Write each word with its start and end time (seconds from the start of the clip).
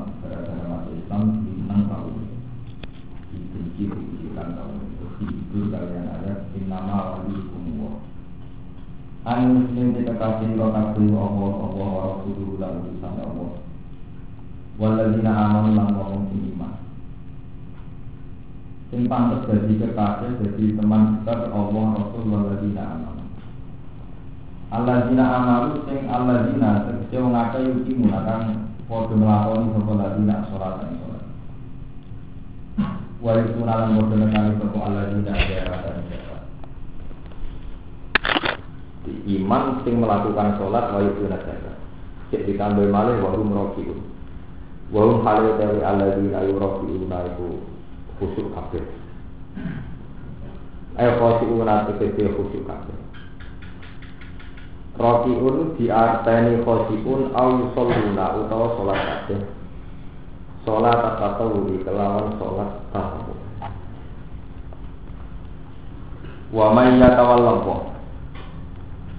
Islam 0.00 0.16
gara-gara 0.24 0.64
masuk 0.64 0.94
Islam 0.96 1.22
dimenang 1.44 1.82
tahu 1.92 2.08
dibenci 3.28 3.84
dibencikan 3.84 4.48
tahu 4.56 4.72
dihibur 5.20 5.64
kalian 5.68 6.08
ayat 6.08 6.38
innama 6.56 7.20
waliukum 7.20 7.64
wa 7.84 7.92
An 9.28 9.40
muslim 9.52 9.92
kasih 10.00 10.56
lo 10.56 10.72
kabeh 10.72 11.12
Allah 11.12 11.52
Allah 11.52 11.88
wa 11.92 12.00
rasuluhu 12.16 12.56
lan 12.56 12.80
utusan 12.80 13.14
Allah 13.20 13.52
Waladina 14.80 15.32
amanu 15.36 15.76
lan 15.76 15.88
wong 15.92 16.32
iman 16.32 16.72
Sing 18.88 19.04
pantes 19.04 19.44
dadi 19.44 19.76
kekasih 19.76 20.40
dadi 20.40 20.80
teman 20.80 21.20
dekat 21.20 21.52
Allah 21.52 21.84
Rasul 22.00 22.24
waladina 22.24 22.84
amanu 22.96 23.24
Alladzina 24.72 25.24
amalu 25.28 25.84
sing 25.84 26.08
alladzina 26.08 26.88
tegese 26.88 27.20
wong 27.20 27.36
akeh 27.36 27.60
yuki 27.68 27.92
munakan 28.90 29.06
padha 29.06 29.14
nglakoni 29.14 29.66
sapa 29.70 29.90
alladzina 29.94 30.36
salat 30.50 30.82
ing 30.82 30.94
salat. 30.98 31.24
Wa 33.22 33.30
yusunalan 33.38 33.90
padha 33.94 34.16
nekani 34.18 34.50
sapa 34.58 34.78
alladzina 34.82 35.32
jaratan 35.46 35.98
jarat. 36.10 36.42
Di 39.06 39.12
iman 39.38 39.62
sing 39.86 39.94
melakukan 40.02 40.58
salat 40.58 40.84
wa 40.90 41.00
yusuna 41.06 41.38
jarat. 41.38 41.78
Cek 42.34 42.42
ditambah 42.50 42.90
malih 42.90 43.22
wa 43.22 43.30
hum 43.30 43.54
rakiun. 43.54 43.98
Wa 44.90 45.00
hum 45.06 45.22
halu 45.22 45.54
tawi 45.54 45.78
alladzina 45.86 46.42
yurakiuna 46.50 47.18
iku 47.30 47.62
khusyuk 48.18 48.50
kabeh. 48.58 48.82
Ayo 50.98 51.10
khosiuna 51.14 51.86
tegese 51.86 52.26
khusyuk 52.34 52.66
kabeh. 52.66 53.09
Rokiun 55.00 55.80
diarteni 55.80 56.60
khosiun 56.60 57.32
au 57.32 57.48
yusalluna 57.64 58.36
utawa 58.36 58.76
sholat 58.76 59.00
kabeh. 59.00 59.40
Sholat 60.68 61.16
tatawuri 61.16 61.80
kelawan 61.80 62.36
sholat 62.36 62.68
tahu. 62.92 63.32
Wa 66.52 66.76
man 66.76 67.00
yatawalla 67.00 67.64
apa? 67.64 67.76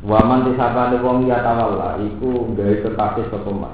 Wa 0.05 0.19
man 0.21 0.45
disabane 0.45 1.01
wong 1.01 1.25
yatawalla 1.25 1.97
iku 1.97 2.53
gawe 2.53 2.75
kekasih 2.85 3.25
sapa 3.33 3.49
man. 3.49 3.73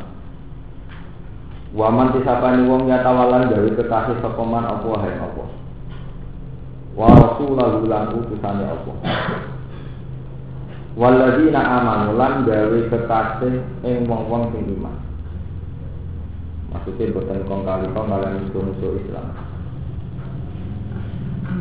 Wa 1.76 1.92
man 1.92 2.16
disabane 2.16 2.72
wong 2.72 2.88
yatawalla 2.88 3.52
gawe 3.52 3.70
kekasih 3.76 4.16
sapa 4.24 4.44
apa 4.48 4.90
hae 5.04 5.16
apa. 5.20 5.44
Wa 6.96 7.08
rasulahu 7.12 7.84
lan 7.84 8.16
utusane 8.16 8.64
apa. 8.64 8.92
Waladina 10.98 11.62
amanu 11.62 12.18
lan 12.18 12.42
gawe 12.42 12.80
kekasih 12.90 13.62
ing 13.86 14.10
wong-wong 14.10 14.50
sing 14.50 14.66
iman. 14.82 14.98
Maksudnya 16.74 17.14
boten 17.14 17.46
kong 17.46 17.62
kali 17.70 17.86
kong 17.94 18.10
kalian 18.10 18.42
musuh-musuh 18.42 18.98
Islam. 19.06 19.30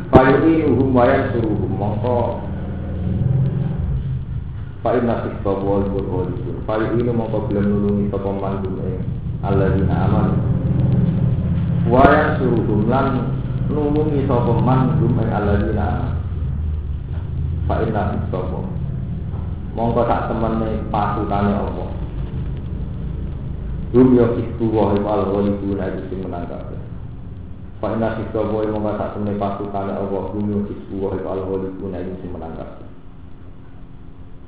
Fayu'inuhum 0.09 0.89
wa 0.89 1.05
yansuruhum 1.05 1.69
mongko. 1.69 2.41
Fa'in 4.81 5.05
nasib 5.05 5.37
bawa 5.45 5.85
al-Qur'an 5.85 6.33
Fayu'inu 6.65 7.11
mongko 7.13 7.37
belum 7.45 7.65
nulungi 7.69 8.09
sapa 8.09 8.29
mandum 8.33 8.73
ing 8.89 9.05
Alladzina 9.45 9.95
amanu. 10.09 10.35
Wa 11.93 12.01
yansuruhum 12.09 12.89
lan 12.89 13.37
nulungi 13.69 14.25
sapa 14.25 14.49
mandum 14.65 15.13
ing 15.13 15.29
Alladzina 15.29 15.85
amanu. 15.85 16.17
Fa'in 17.69 17.93
nasib 17.93 18.33
bawa 18.33 18.76
mongko 19.77 20.01
sak 20.09 20.33
temene 20.33 20.81
pasutane 20.89 21.53
apa 21.53 21.85
Rum 23.87 24.19
yo 24.19 24.35
iku 24.35 24.67
wae 24.73 24.99
wal 24.99 25.31
waliku 25.31 25.77
nek 25.79 25.95
sing 26.11 26.19
menang 26.19 26.43
kabeh. 26.43 26.75
Pak 27.79 27.95
inna 27.95 28.19
sika 28.19 28.41
wae 28.41 28.67
mongko 28.67 28.99
sak 28.99 29.13
temene 29.15 29.37
pasutane 29.37 29.93
apa 29.93 30.17
rum 30.33 30.45
yo 30.49 30.59
iku 30.65 31.07
wae 31.07 31.21
wal 31.21 31.41
waliku 31.45 31.85
nek 31.93 32.03
sing 32.19 32.33
menang 32.33 32.57
kabeh. 32.57 32.87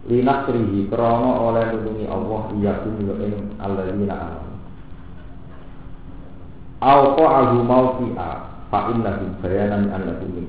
Linasrihi 0.10 0.90
krana 0.90 1.32
oleh 1.38 1.64
nulungi 1.78 2.10
Allah 2.10 2.42
iya 2.58 2.74
kumyo 2.82 3.14
ing 3.22 3.34
alladzina 3.62 4.16
amanu. 4.18 4.54
Au 6.82 7.02
qa'ahu 7.14 7.58
mawfi'a 7.64 8.30
fa 8.74 8.80
inna 8.90 9.22
bayanan 9.44 9.94
annahu 9.94 10.26
min 10.34 10.48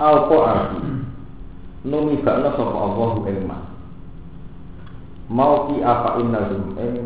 Alko 0.00 0.36
arti 0.40 0.80
Numi 1.84 2.24
bakna 2.24 2.56
sapa 2.56 2.72
Allah 2.72 3.20
ing 3.28 3.44
ma 3.44 3.60
Mau 5.28 5.68
ki 5.68 5.84
apa 5.84 6.16
ing 6.24 6.32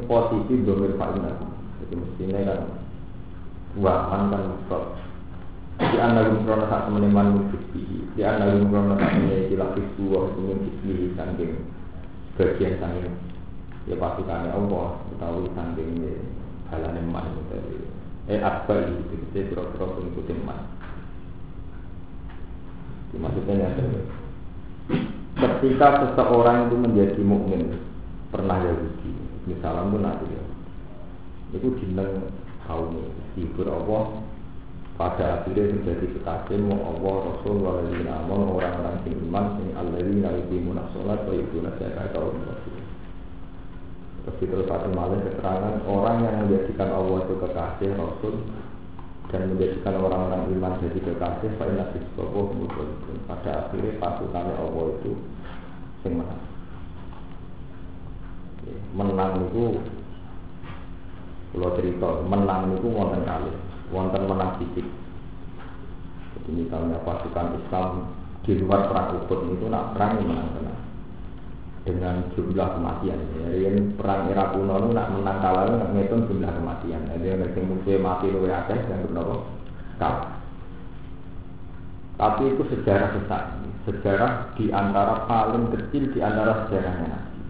posisi 0.07 0.63
domir 0.63 0.95
fa 0.95 1.11
innahum 1.11 1.51
Jadi 1.83 1.95
mestinya 1.99 2.39
kan 2.47 2.61
Wahan 3.83 4.31
kan 4.31 4.43
mustad 4.47 4.85
Di 5.83 5.99
annahum 5.99 6.47
krono 6.47 6.71
sak 6.71 6.87
temene 6.87 7.11
man 7.11 7.35
mufisbihi 7.35 8.15
Di 8.15 8.23
annahum 8.23 8.71
krono 8.71 8.95
sak 8.95 9.11
temene 9.11 9.51
ikilah 9.51 9.75
fisbu 9.75 10.05
wa 10.15 10.31
hukumin 10.31 10.63
fisbihi 10.63 11.19
Sangking 11.19 11.53
bagian 12.39 12.79
sangking 12.79 13.11
Ya 13.91 13.99
pasukannya 13.99 14.55
Allah 14.55 15.03
Utawi 15.11 15.51
sangking 15.59 15.99
Halane 16.71 17.03
man 17.11 17.27
Eh 18.31 18.39
akbar 18.39 18.87
itu? 18.87 19.19
Jadi 19.35 19.51
kira-kira 19.51 19.85
pengikutin 19.99 20.39
man 20.47 20.74
maksudnya 23.19 23.55
yang 23.69 23.75
ketika 25.35 25.89
seseorang 26.07 26.71
itu 26.71 26.77
menjadi 26.79 27.21
mukmin 27.25 27.79
pernah 28.31 28.59
Yahudi 28.63 29.13
misalnya 29.51 29.91
pun 29.93 30.03
nanti 30.03 30.27
ya. 30.31 30.43
Itu 31.55 31.71
dineng 31.79 32.35
kaum 32.67 32.99
hibur 33.39 33.69
Allah 33.71 34.25
pada 34.95 35.43
akhirnya 35.43 35.75
menjadi 35.75 36.07
kekasih 36.19 36.59
mau 36.63 36.95
Allah 36.95 37.15
Rasul 37.35 37.57
waladina 37.59 38.15
amal 38.25 38.59
orang-orang 38.59 39.03
yang 39.03 39.19
iman 39.27 39.45
yang 39.59 39.71
alladzina 39.75 40.29
yuqimuna 40.39 40.83
sholat 40.95 41.19
wa 41.27 41.35
yuqimuna 41.35 41.75
zakat 41.83 42.15
kaum 42.15 42.39
Rasul 42.47 42.79
terus 44.25 44.41
terus 44.41 44.67
satu 44.71 44.89
malah 44.95 45.21
keterangan 45.21 45.85
orang 45.85 46.17
yang 46.25 46.35
menjadikan 46.47 46.89
Allah 46.95 47.19
itu 47.27 47.35
kekasih 47.43 47.91
Rasul 47.99 48.35
dan 49.35 49.51
menjadikan 49.51 49.99
orang-orang 49.99 50.47
iman 50.55 50.79
jadi 50.79 50.99
kekasih 51.03 51.59
Pak 51.59 51.67
Nasib 51.75 52.07
Sopo 52.15 52.55
pada 53.27 53.67
akhirnya 53.67 53.99
pasukannya 53.99 54.55
Allah 54.55 54.85
itu 54.95 55.11
sing 56.07 56.23
menang. 56.23 56.43
Menang 58.95 59.51
itu 59.51 59.83
kalau 61.51 61.75
cerita 61.75 62.09
menang 62.31 62.79
itu 62.79 62.87
wonten 62.91 63.27
kali 63.27 63.51
wonten 63.95 64.23
menang 64.27 64.59
fisik 64.59 64.87
jadi 66.35 66.51
misalnya 66.51 66.99
pasukan 67.07 67.59
Islam 67.63 68.11
di 68.43 68.59
luar 68.59 68.91
perang 68.91 69.23
Uhud 69.23 69.41
itu 69.55 69.67
nak 69.71 69.95
perang 69.95 70.19
menang 70.19 70.51
menang 70.51 70.84
dengan 71.85 72.33
jumlah 72.33 72.69
kematian. 72.81 73.21
Jadi 73.45 73.93
perang 74.01 74.33
era 74.33 74.57
kuno 74.57 74.81
itu 74.81 74.89
nak 74.97 75.13
menang 75.13 75.39
kalah 75.45 75.69
nak 75.69 75.93
ngitung 75.93 76.25
jumlah 76.33 76.49
kematian. 76.49 77.05
Jadi 77.13 77.27
yang 77.29 77.45
sing 77.53 77.65
musuh 77.69 78.01
mati 78.01 78.33
luwe 78.33 78.49
akeh 78.49 78.81
dan 78.89 79.05
berapa 79.13 79.45
kalah. 80.01 80.33
Tapi 82.15 82.43
itu 82.57 82.63
sejarah 82.73 83.11
besar, 83.21 83.43
sejarah 83.85 84.55
di 84.57 84.73
antara 84.73 85.29
paling 85.29 85.69
kecil 85.77 86.09
di 86.15 86.25
antara 86.25 86.65
sejarahnya 86.65 87.07
Nabi. 87.11 87.41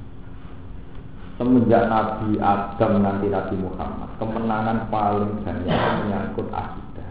Semenjak 1.37 1.85
Nabi 1.93 2.41
Adam 2.41 2.93
nanti 3.05 3.27
Nabi 3.29 3.55
Muhammad, 3.61 4.11
kemenangan 4.17 4.89
paling 4.89 5.45
banyak 5.45 5.79
menyangkut 6.01 6.49
akidah. 6.49 7.11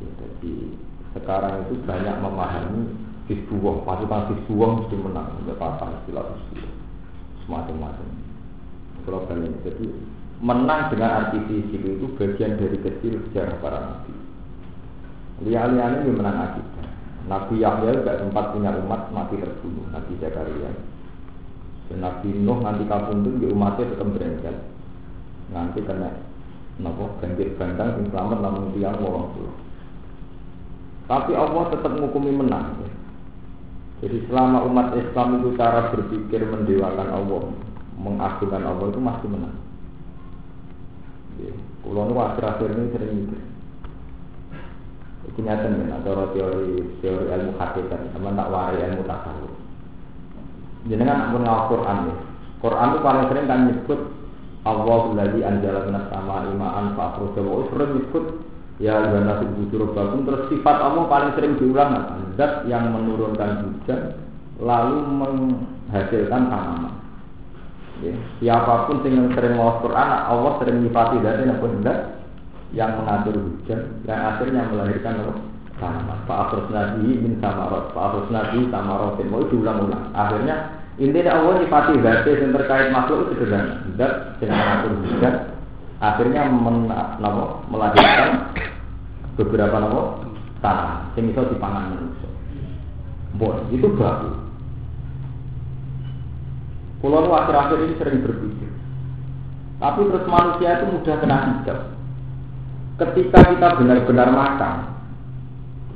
Ya, 0.00 0.08
jadi 0.16 0.54
sekarang 1.12 1.68
itu 1.68 1.74
banyak 1.84 2.16
memahami 2.24 3.03
Hizbullah, 3.30 3.84
pasukan 3.88 4.32
Hizbullah 4.32 4.70
mesti 4.80 4.96
menang, 5.00 5.28
udah 5.44 5.56
pasang 5.56 5.90
istilah 6.02 6.24
Hizbullah, 6.28 6.74
semacam-macam. 7.44 8.08
Kalau 9.04 9.20
kalian 9.28 9.52
jadi 9.60 9.86
menang 10.40 10.92
dengan 10.92 11.10
arti 11.24 11.38
fisik 11.48 11.80
itu 11.80 12.06
bagian 12.16 12.56
dari 12.60 12.78
kecil 12.80 13.20
sejarah 13.28 13.56
para 13.60 13.78
nabi. 13.80 14.12
Lihat-lihat 15.44 16.04
ini 16.04 16.10
menang 16.14 16.38
akidah. 16.40 16.88
Nabi 17.24 17.64
Yahya 17.64 18.04
tidak 18.04 18.20
sempat 18.20 18.52
punya 18.52 18.76
umat 18.84 19.08
mati 19.08 19.40
terbunuh, 19.40 19.88
Nabi 19.92 20.12
Zakaria. 20.20 20.72
Dan 21.88 21.98
Nabi 22.04 22.28
Nuh 22.32 22.60
nanti 22.60 22.84
kampung 22.84 23.24
itu 23.24 23.30
di 23.40 23.46
umatnya 23.48 23.88
tetap 23.92 24.08
berengkel. 24.12 24.56
Nanti 25.52 25.80
kena 25.84 26.12
nopo 26.80 27.16
banjir 27.22 27.54
bandang 27.54 28.02
yang 28.02 28.08
selamat 28.10 28.38
namun 28.42 28.74
tiang 28.74 28.98
orang 28.98 29.30
Tapi 31.04 31.32
Allah 31.36 31.64
tetap 31.70 31.92
menghukumi 31.92 32.32
menang. 32.32 32.80
Jadi 34.04 34.28
selama 34.28 34.68
umat 34.68 34.92
Islam 35.00 35.40
itu 35.40 35.56
cara 35.56 35.88
berpikir 35.88 36.44
mendewakan 36.44 37.08
Allah, 37.08 37.42
mengagungkan 37.96 38.60
Allah 38.60 38.86
itu 38.92 39.00
masih 39.00 39.28
menang. 39.32 39.56
Kalau 41.80 42.12
nu 42.12 42.20
akhir-akhir 42.20 42.68
ini 42.68 42.92
sering 42.92 43.12
mikir. 43.16 43.40
Itu 45.24 45.40
nyata 45.40 45.72
nih, 45.72 45.88
atau 45.88 46.36
teori 46.36 47.00
teori 47.00 47.32
ilmu 47.32 47.56
hakikat, 47.56 48.12
teman 48.12 48.36
tak 48.36 48.52
warai 48.52 48.84
ilmu 48.92 49.08
tasawuf. 49.08 49.52
Jadi 50.84 51.00
kan 51.00 51.24
ampun 51.24 51.48
ngawal 51.48 51.68
Quran 51.72 51.98
ya. 52.04 52.16
Quran 52.60 52.88
itu 52.92 52.98
paling 53.00 53.24
sering 53.32 53.46
kan 53.48 53.60
nyebut 53.72 54.00
Allah 54.68 55.00
lagi 55.16 55.40
anjala 55.40 55.80
minas 55.88 56.08
sama 56.12 56.44
imaan 56.52 56.92
Jawa 56.92 57.72
sering 57.72 57.90
nyebut 57.96 58.24
ya 58.82 58.98
dan 59.06 59.30
nasib 59.30 59.54
bujur 59.54 59.94
bakum 59.94 60.26
terus 60.26 60.50
sifat 60.50 60.76
Allah 60.82 61.06
paling 61.06 61.30
sering 61.38 61.54
diulang 61.62 61.94
zat 62.34 62.66
yang 62.66 62.90
menurunkan 62.90 63.70
hujan 63.70 64.18
lalu 64.58 64.98
menghasilkan 65.02 66.42
tanaman. 66.50 66.94
Ya. 68.02 68.14
siapa 68.42 68.90
pun 68.90 69.06
yang 69.06 69.30
sering 69.38 69.54
mau 69.54 69.78
Quran 69.78 70.08
Allah 70.10 70.58
sering 70.58 70.82
nyifati 70.82 71.22
dari 71.22 71.46
apa 71.46 71.66
zat 71.86 71.98
yang 72.74 72.98
mengatur 72.98 73.38
hujan 73.38 73.80
yang 74.02 74.20
akhirnya 74.34 74.66
melahirkan 74.66 75.22
tanaman. 75.78 76.18
Pak 76.26 76.38
Afrus 76.50 76.66
Nabi 76.74 77.14
min 77.14 77.38
samarot 77.38 77.94
Pak 77.94 78.02
Afrus 78.10 78.28
Nabi 78.34 78.66
samarotin. 78.74 79.30
Mau 79.30 79.46
diulang-ulang. 79.46 80.10
Akhirnya 80.10 80.82
intinya 80.98 81.38
Allah 81.38 81.62
nyifati 81.62 82.02
zat 82.02 82.26
yang 82.26 82.50
terkait 82.50 82.90
makhluk 82.90 83.30
itu 83.30 83.46
sederhana. 83.46 83.86
Zat 83.94 84.12
yang 84.42 84.50
mengatur 84.50 84.90
hujan 84.98 85.34
akhirnya 86.02 86.48
men, 86.50 86.90
melahirkan 87.70 88.54
beberapa 89.34 89.76
namo 89.78 90.02
tanah 90.62 91.12
yang 91.18 91.30
bisa 91.30 91.50
dipangan 91.50 91.92
manusia. 91.92 92.30
Bon, 93.34 93.66
itu 93.74 93.90
baru. 93.98 94.30
Pulau 97.02 97.28
akhir-akhir 97.28 97.78
ini 97.84 97.94
sering 98.00 98.24
berpikir. 98.24 98.70
Tapi 99.76 100.00
terus 100.08 100.24
manusia 100.24 100.80
itu 100.80 100.84
mudah 100.88 101.16
kena 101.20 101.36
hijab. 101.50 101.78
Ketika 102.94 103.38
kita 103.52 103.68
benar-benar 103.76 104.28
makan, 104.32 104.76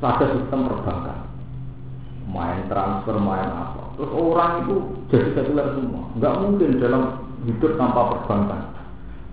ada 0.02 0.26
sistem 0.34 0.68
perbankan. 0.68 1.18
Main 2.28 2.68
transfer, 2.68 3.16
main 3.16 3.48
apa. 3.48 3.96
Terus 3.96 4.12
orang 4.12 4.52
itu 4.66 4.74
jadi 5.08 5.28
sekuler 5.32 5.66
semua. 5.78 6.12
Enggak 6.12 6.34
mungkin 6.44 6.76
dalam 6.76 7.02
hidup 7.48 7.72
tanpa 7.80 8.00
perbankan. 8.12 8.77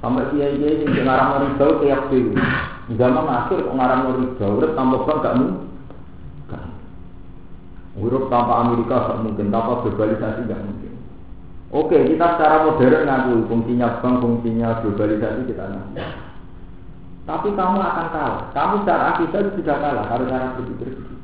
Sampai 0.04 0.28
kiai 0.36 0.60
kiai 0.60 0.84
yang 0.84 1.06
ngarang 1.08 1.30
riba 1.48 1.66
kayak 1.82 2.02
dewi. 2.12 2.36
Zaman 3.00 3.26
akhir 3.26 3.60
ngarang 3.72 4.02
riba, 4.20 4.46
urip 4.46 4.72
tanpa 4.76 4.98
bank 5.08 5.20
gak 5.24 5.36
mungkin. 5.40 5.64
Urip 7.96 8.24
tanpa 8.28 8.54
Amerika 8.68 8.96
gak 9.08 9.22
mungkin, 9.24 9.48
tanpa 9.50 9.82
globalisasi 9.82 10.52
gak 10.52 10.62
mungkin. 10.62 10.94
Oke, 11.74 11.98
kita 12.08 12.26
secara 12.36 12.68
modern 12.68 13.04
ngaku 13.08 13.34
fungsinya 13.48 14.00
bank, 14.04 14.16
fungsinya 14.22 14.84
globalisasi 14.84 15.42
kita 15.48 15.64
ngaku. 15.64 15.96
Tapi 17.26 17.50
kamu 17.58 17.78
akan 17.82 18.08
kalah. 18.14 18.42
Kamu 18.54 18.86
secara 18.86 19.04
akidah 19.18 19.42
sudah 19.58 19.78
kalah 19.82 20.06
karena 20.14 20.30
cara 20.30 20.48
berpikir. 20.62 21.15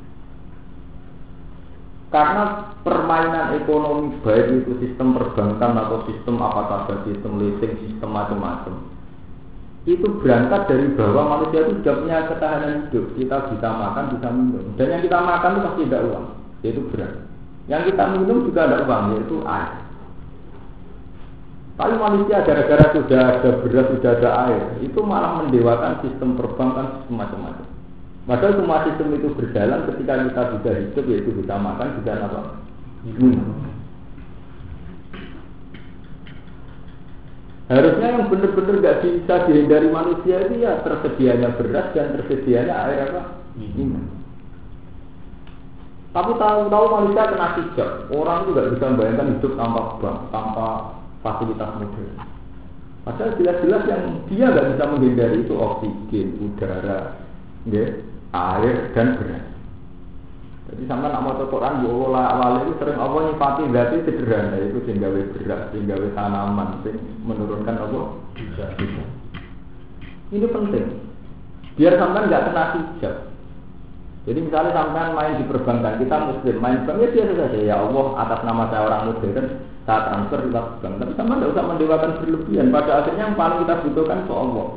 Karena 2.12 2.76
permainan 2.84 3.56
ekonomi 3.56 4.20
baik 4.20 4.52
itu 4.52 4.72
sistem 4.84 5.16
perbankan 5.16 5.80
atau 5.80 6.04
sistem 6.12 6.44
apa 6.44 6.68
saja, 6.68 7.08
sistem 7.08 7.40
leasing, 7.40 7.72
sistem 7.88 8.12
macam-macam. 8.12 8.84
Itu 9.88 10.20
berangkat 10.20 10.68
dari 10.68 10.92
bahwa 10.94 11.40
manusia 11.40 11.64
itu 11.64 11.80
sudah 11.80 11.96
punya 12.04 12.28
ketahanan 12.28 12.92
hidup. 12.92 13.06
Kita 13.16 13.38
bisa 13.48 13.68
makan, 13.72 14.04
bisa 14.12 14.28
minum. 14.28 14.66
Dan 14.76 14.88
yang 14.92 15.02
kita 15.08 15.18
makan 15.24 15.52
itu 15.56 15.62
pasti 15.64 15.82
ada 15.88 16.00
uang, 16.04 16.26
yaitu 16.68 16.82
beras. 16.92 17.14
Yang 17.72 17.82
kita 17.96 18.04
minum 18.12 18.38
juga 18.44 18.62
ada 18.68 18.78
uang, 18.84 19.04
yaitu 19.16 19.36
air. 19.48 19.72
Tapi 21.80 21.94
manusia 21.96 22.44
gara-gara 22.44 22.86
sudah 22.92 23.22
ada 23.40 23.50
beras, 23.64 23.88
sudah 23.88 24.12
ada 24.20 24.30
air, 24.52 24.64
itu 24.84 25.00
malah 25.00 25.40
mendewakan 25.40 26.04
sistem 26.04 26.36
perbankan, 26.36 27.00
sistem 27.00 27.16
macam-macam. 27.16 27.71
Padahal 28.32 28.64
semua 28.64 28.88
sistem 28.88 29.12
itu 29.12 29.28
berjalan 29.36 29.92
ketika 29.92 30.24
kita 30.24 30.42
bisa 30.56 30.70
hidup 30.72 31.06
yaitu 31.12 31.32
bisa 31.36 31.54
makan, 31.60 32.00
bisa 32.00 32.16
apa? 32.16 32.64
Minum. 33.04 33.44
Harusnya 37.68 38.08
yang 38.08 38.32
benar-benar 38.32 38.76
nggak 38.80 39.00
bisa 39.04 39.36
dihindari 39.52 39.92
manusia 39.92 40.48
itu 40.48 40.64
ya 40.64 40.80
tersedianya 40.80 41.60
beras 41.60 41.92
dan 41.92 42.16
tersedianya 42.16 42.72
air 42.72 43.12
apa? 43.12 43.36
Minum. 43.60 44.08
Tapi 46.16 46.32
tahu-tahu 46.32 46.86
manusia 46.88 47.32
kena 47.36 47.48
hijab. 47.60 47.90
Orang 48.16 48.48
nggak 48.48 48.80
bisa 48.80 48.86
membayangkan 48.96 49.32
hidup 49.36 49.54
tanpa 49.60 49.82
bank, 50.00 50.18
tanpa 50.32 50.68
fasilitas 51.20 51.72
modern. 51.84 52.16
Padahal 53.04 53.36
jelas-jelas 53.36 53.84
yang 53.92 54.04
dia 54.32 54.46
nggak 54.56 54.68
bisa 54.72 54.84
menghindari 54.88 55.44
itu 55.44 55.54
oksigen, 55.60 56.28
udara, 56.40 57.20
ya, 57.68 58.11
air 58.32 58.92
dan 58.96 59.20
beras. 59.20 59.46
Jadi 60.72 60.88
sama 60.88 61.12
nak 61.12 61.28
mau 61.28 61.36
Quran 61.36 61.84
yo 61.84 62.16
awal 62.16 62.64
itu 62.64 62.80
sering 62.80 62.96
apa 62.96 63.18
nyifati 63.28 63.68
berarti 63.68 64.08
sederhana 64.08 64.56
itu 64.56 64.80
sehingga 64.88 65.12
beras, 65.12 65.62
sehingga 65.76 66.00
tanaman, 66.16 66.80
sing 66.88 66.96
menurunkan 67.28 67.76
apa? 67.76 68.00
Bisa. 68.40 68.66
Ini 70.32 70.48
penting. 70.48 70.86
Biar 71.76 72.00
sampai 72.00 72.28
nggak 72.28 72.44
kena 72.48 72.64
hijab. 72.80 73.16
Jadi 74.22 74.40
misalnya 74.48 74.72
sampai 74.78 75.18
main 75.18 75.34
di 75.42 75.50
perbankan, 75.50 75.98
kita 75.98 76.16
muslim, 76.30 76.56
main 76.62 76.86
bank 76.86 77.02
ya 77.02 77.10
biasa 77.10 77.34
saja. 77.36 77.60
Ya 77.60 77.76
Allah, 77.82 78.06
atas 78.22 78.40
nama 78.46 78.70
saya 78.70 78.82
orang 78.86 79.02
modern, 79.10 79.48
saya 79.84 80.00
transfer 80.08 80.40
di 80.46 80.50
bank. 80.54 80.94
Tapi 81.02 81.12
sama 81.18 81.42
tidak 81.42 81.52
usah 81.58 81.66
mendewakan 81.66 82.12
berlebihan. 82.22 82.70
Pada 82.70 82.92
akhirnya 83.02 83.24
yang 83.28 83.36
paling 83.36 83.60
kita 83.66 83.82
butuhkan 83.82 84.20
ke 84.30 84.34
Allah, 84.38 84.68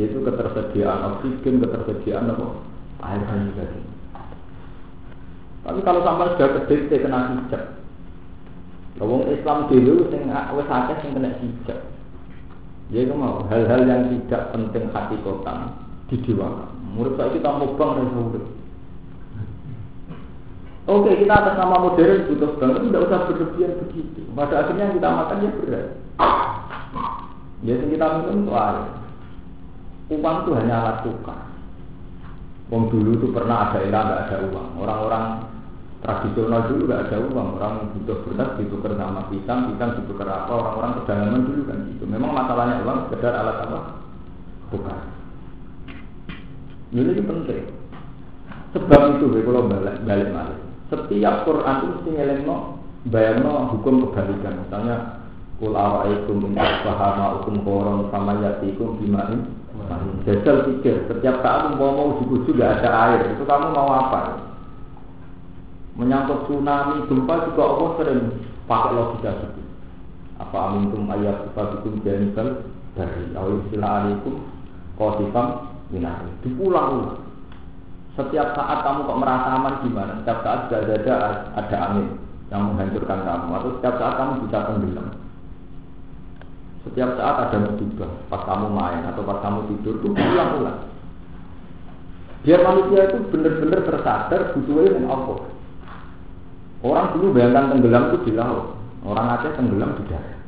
yaitu 0.00 0.18
ketersediaan 0.24 0.98
oksigen, 1.14 1.54
ketersediaan 1.60 2.32
apa? 2.32 2.46
Air 3.02 3.20
mani 3.22 3.50
tadi. 3.54 3.80
Tapi 5.68 5.80
kalau 5.84 6.00
sampai 6.02 6.32
sudah 6.34 6.48
gede, 6.62 6.76
saya 6.88 7.02
kena 7.04 7.20
hijab. 7.34 7.64
Wong 8.98 9.30
Islam 9.30 9.70
dulu 9.70 10.10
sing 10.10 10.26
wis 10.30 10.68
akeh 10.70 10.96
sing 11.02 11.10
kena 11.14 11.30
hijab. 11.38 11.78
Ya 12.88 13.04
itu 13.04 13.12
mau 13.12 13.44
hal-hal 13.52 13.84
yang 13.84 14.08
tidak 14.08 14.48
penting 14.56 14.88
hati 14.96 15.20
kota 15.20 15.76
didewakan. 16.08 16.72
Menurut 16.96 17.20
saya 17.20 17.36
kita 17.36 17.48
mau 17.52 17.68
bang 17.76 17.90
dan 18.00 18.16
urip. 18.16 18.44
Oke, 20.88 21.20
kita 21.20 21.34
atas 21.36 21.60
nama 21.60 21.84
modern 21.84 22.32
butuh 22.32 22.56
tapi 22.56 22.88
tidak 22.88 23.04
usah 23.04 23.28
berlebihan 23.28 23.76
begitu. 23.76 24.24
Pada 24.32 24.64
akhirnya 24.64 24.88
yang 24.88 24.96
kita 24.96 25.08
makan 25.12 25.44
ya 25.44 25.50
berat. 25.52 25.86
Ya, 27.60 27.74
kita 27.76 28.06
minum 28.24 28.48
itu 28.48 28.52
air. 28.56 28.86
Uang 30.08 30.36
itu 30.40 30.50
hanya 30.56 30.74
alat 30.80 30.96
tukar. 31.04 31.38
Wong 32.68 32.92
dulu 32.92 33.16
itu 33.16 33.26
pernah 33.32 33.72
ada 33.72 33.80
era 33.80 34.00
nggak 34.04 34.22
ada 34.28 34.36
uang. 34.52 34.68
Orang-orang 34.76 35.24
tradisional 36.04 36.68
dulu 36.68 36.82
nggak 36.84 37.02
ada 37.08 37.16
uang. 37.24 37.48
Orang 37.56 37.72
butuh 37.96 38.18
beras 38.28 38.50
ditukar 38.60 38.92
sama 38.92 39.24
pisang, 39.32 39.72
pisang 39.72 39.90
ditukar 39.96 40.28
apa. 40.28 40.52
Orang-orang 40.52 40.92
pedalaman 41.00 41.48
dulu 41.48 41.62
kan 41.64 41.78
gitu. 41.96 42.04
Memang 42.04 42.30
masalahnya 42.36 42.84
uang 42.84 43.08
sekedar 43.08 43.32
alat 43.32 43.56
apa? 43.64 43.80
Tukar. 44.68 45.00
Ini 46.92 47.20
penting. 47.24 47.64
Sebab 48.76 49.00
itu, 49.16 49.26
kalau 49.32 49.64
balik 49.64 49.96
balik 50.04 50.28
balik. 50.28 50.60
Setiap 50.88 51.44
Quran 51.44 51.74
itu 51.80 51.86
mesti 51.88 52.10
ngelengno, 52.16 52.56
bayangno 53.08 53.72
hukum 53.76 54.08
kebalikan. 54.08 54.64
Misalnya, 54.64 55.17
Kul 55.58 55.74
ara'aikum 55.74 56.46
in 56.46 56.54
asbaha 56.54 57.42
hukum 57.42 57.66
koron 57.66 58.06
sama 58.14 58.38
yatikum 58.38 58.94
Jajal 60.22 60.56
pikir, 60.70 61.06
setiap 61.10 61.40
saat 61.42 61.74
mau 61.74 61.94
mau 61.94 62.14
uji 62.18 62.46
juga 62.46 62.78
ada 62.78 62.90
air, 63.08 63.32
itu 63.32 63.42
kamu 63.42 63.72
mau 63.72 63.88
apa? 63.88 64.42
Menyangkut 65.96 66.46
tsunami, 66.46 67.08
gempa 67.10 67.48
juga 67.48 67.62
Allah 67.64 67.88
sering 67.98 68.22
pakai 68.68 68.92
logika 68.94 69.30
itu. 69.34 69.62
Apa 70.38 70.56
amintum 70.70 71.10
ayat 71.10 71.50
sifatikum 71.50 71.98
janibal 72.06 72.62
dari 72.94 73.22
awal 73.34 73.58
istilah 73.66 73.90
alikum 74.04 74.46
kosifam 74.94 75.74
minari. 75.90 76.30
Dipulang-ulang. 76.46 77.18
Setiap 78.14 78.54
saat 78.54 78.78
kamu 78.86 79.10
kok 79.10 79.20
merasa 79.22 79.48
aman 79.58 79.74
gimana? 79.82 80.12
Setiap 80.22 80.38
saat 80.46 80.58
sudah 80.68 80.80
ada, 80.86 81.14
ada 81.54 81.76
angin 81.90 82.06
yang 82.50 82.62
menghancurkan 82.70 83.20
kamu, 83.26 83.48
atau 83.58 83.70
setiap 83.78 83.94
saat 83.98 84.14
kamu 84.18 84.32
bisa 84.46 84.58
tenggelam. 84.70 85.08
Setiap 86.88 87.20
saat 87.20 87.36
ada 87.36 87.58
musibah, 87.68 88.08
pas 88.32 88.48
kamu 88.48 88.72
main 88.72 89.04
atau 89.12 89.20
pas 89.28 89.44
kamu 89.44 89.68
tidur 89.68 90.00
tuh 90.00 90.16
ulang-ulang. 90.16 90.88
Biar 92.48 92.64
manusia 92.64 93.12
itu 93.12 93.28
benar-benar 93.28 93.80
tersadar 93.84 94.56
butuhnya 94.56 94.96
dengan 94.96 95.12
Allah. 95.12 95.38
Orang 96.80 97.12
dulu 97.12 97.36
bayangkan 97.36 97.76
tenggelam 97.76 98.04
itu 98.08 98.18
di 98.24 98.32
laut, 98.32 98.78
orang 99.04 99.36
Aceh 99.36 99.52
tenggelam 99.52 100.00
di 100.00 100.02
darat. 100.08 100.38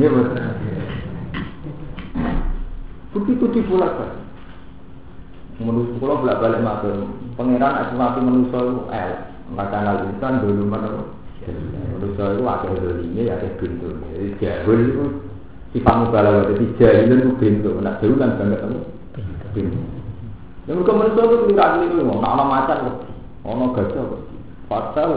Iya 0.00 0.08
betul. 0.08 0.44
Begitu 3.16 3.44
dipulak 3.52 3.92
balik. 4.00 4.20
Menurut 5.56 5.96
pulau 5.96 6.20
bolak 6.20 6.40
balik 6.40 6.60
matur, 6.60 7.08
pangeran 7.36 7.80
asmati 7.80 8.20
manusia 8.20 8.60
itu 8.60 8.80
el, 8.92 9.12
maka 9.56 10.04
insan 10.04 10.44
dulu 10.44 10.68
mana 10.68 11.15
Manusia 11.52 12.24
itu 12.34 12.42
ada 12.42 12.66
dolime, 12.74 13.22
ada 13.30 13.48
bintu. 13.60 13.88
Jadi 14.14 14.28
jahul 14.42 14.78
itu 14.82 15.04
sifat 15.76 15.94
mubalaghah. 16.02 16.50
Jadi 16.50 16.64
jahil 16.80 17.10
itu 17.12 17.30
bintu. 17.38 17.70
Nak 17.78 18.02
jahul 18.02 18.18
kan 18.18 18.34
banget 18.40 18.58
kamu 18.64 18.80
bintu. 19.54 19.78
Mereka 20.66 20.92
manusia 20.92 21.22
itu 21.22 21.36
kira 21.46 21.64
kira 21.78 21.86
itu, 21.86 22.02
nak 22.02 22.32
ada 22.34 22.44
macan, 22.50 22.78
ada 23.46 23.66
gajah, 23.70 24.04
pasal 24.66 25.10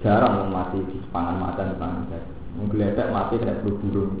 Jarang 0.00 0.48
mau 0.48 0.64
mati 0.64 0.80
di 0.88 0.96
pangan 1.12 1.36
macan 1.36 1.76
pangan 1.76 2.08
gajah. 2.08 2.24
Menggeledak 2.56 3.12
mati 3.12 3.36
kena 3.36 3.60
burung. 3.60 4.16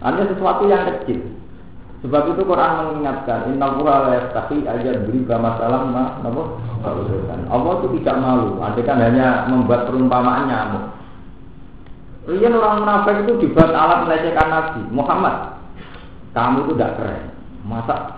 Hanya 0.00 0.30
sesuatu 0.30 0.70
yang 0.70 0.86
kecil. 0.86 1.39
Sebab 2.00 2.32
itu 2.32 2.42
Quran 2.48 2.72
mengingatkan 2.80 3.52
Inna 3.52 3.76
Allah 3.76 3.96
la 4.08 4.10
yastahi 4.16 4.64
aja 4.64 5.04
beri 5.04 5.20
masalah 5.28 5.84
ma 5.84 6.16
napa 6.24 6.42
Allah 7.52 7.72
itu 7.84 8.00
tidak 8.00 8.16
malu, 8.24 8.56
andai 8.56 8.88
kan 8.88 8.96
hanya 9.04 9.44
membuat 9.52 9.84
perumpamaan 9.84 10.48
nyamuk. 10.48 10.84
Rian 12.24 12.56
orang 12.56 12.80
munafik 12.80 13.20
itu 13.28 13.32
dibuat 13.44 13.68
alat 13.68 14.08
melecehkan 14.08 14.48
Nabi 14.48 14.80
Muhammad. 14.88 15.60
Kamu 16.32 16.64
itu 16.64 16.72
tidak 16.78 16.96
keren. 16.96 17.22
Masa 17.68 18.16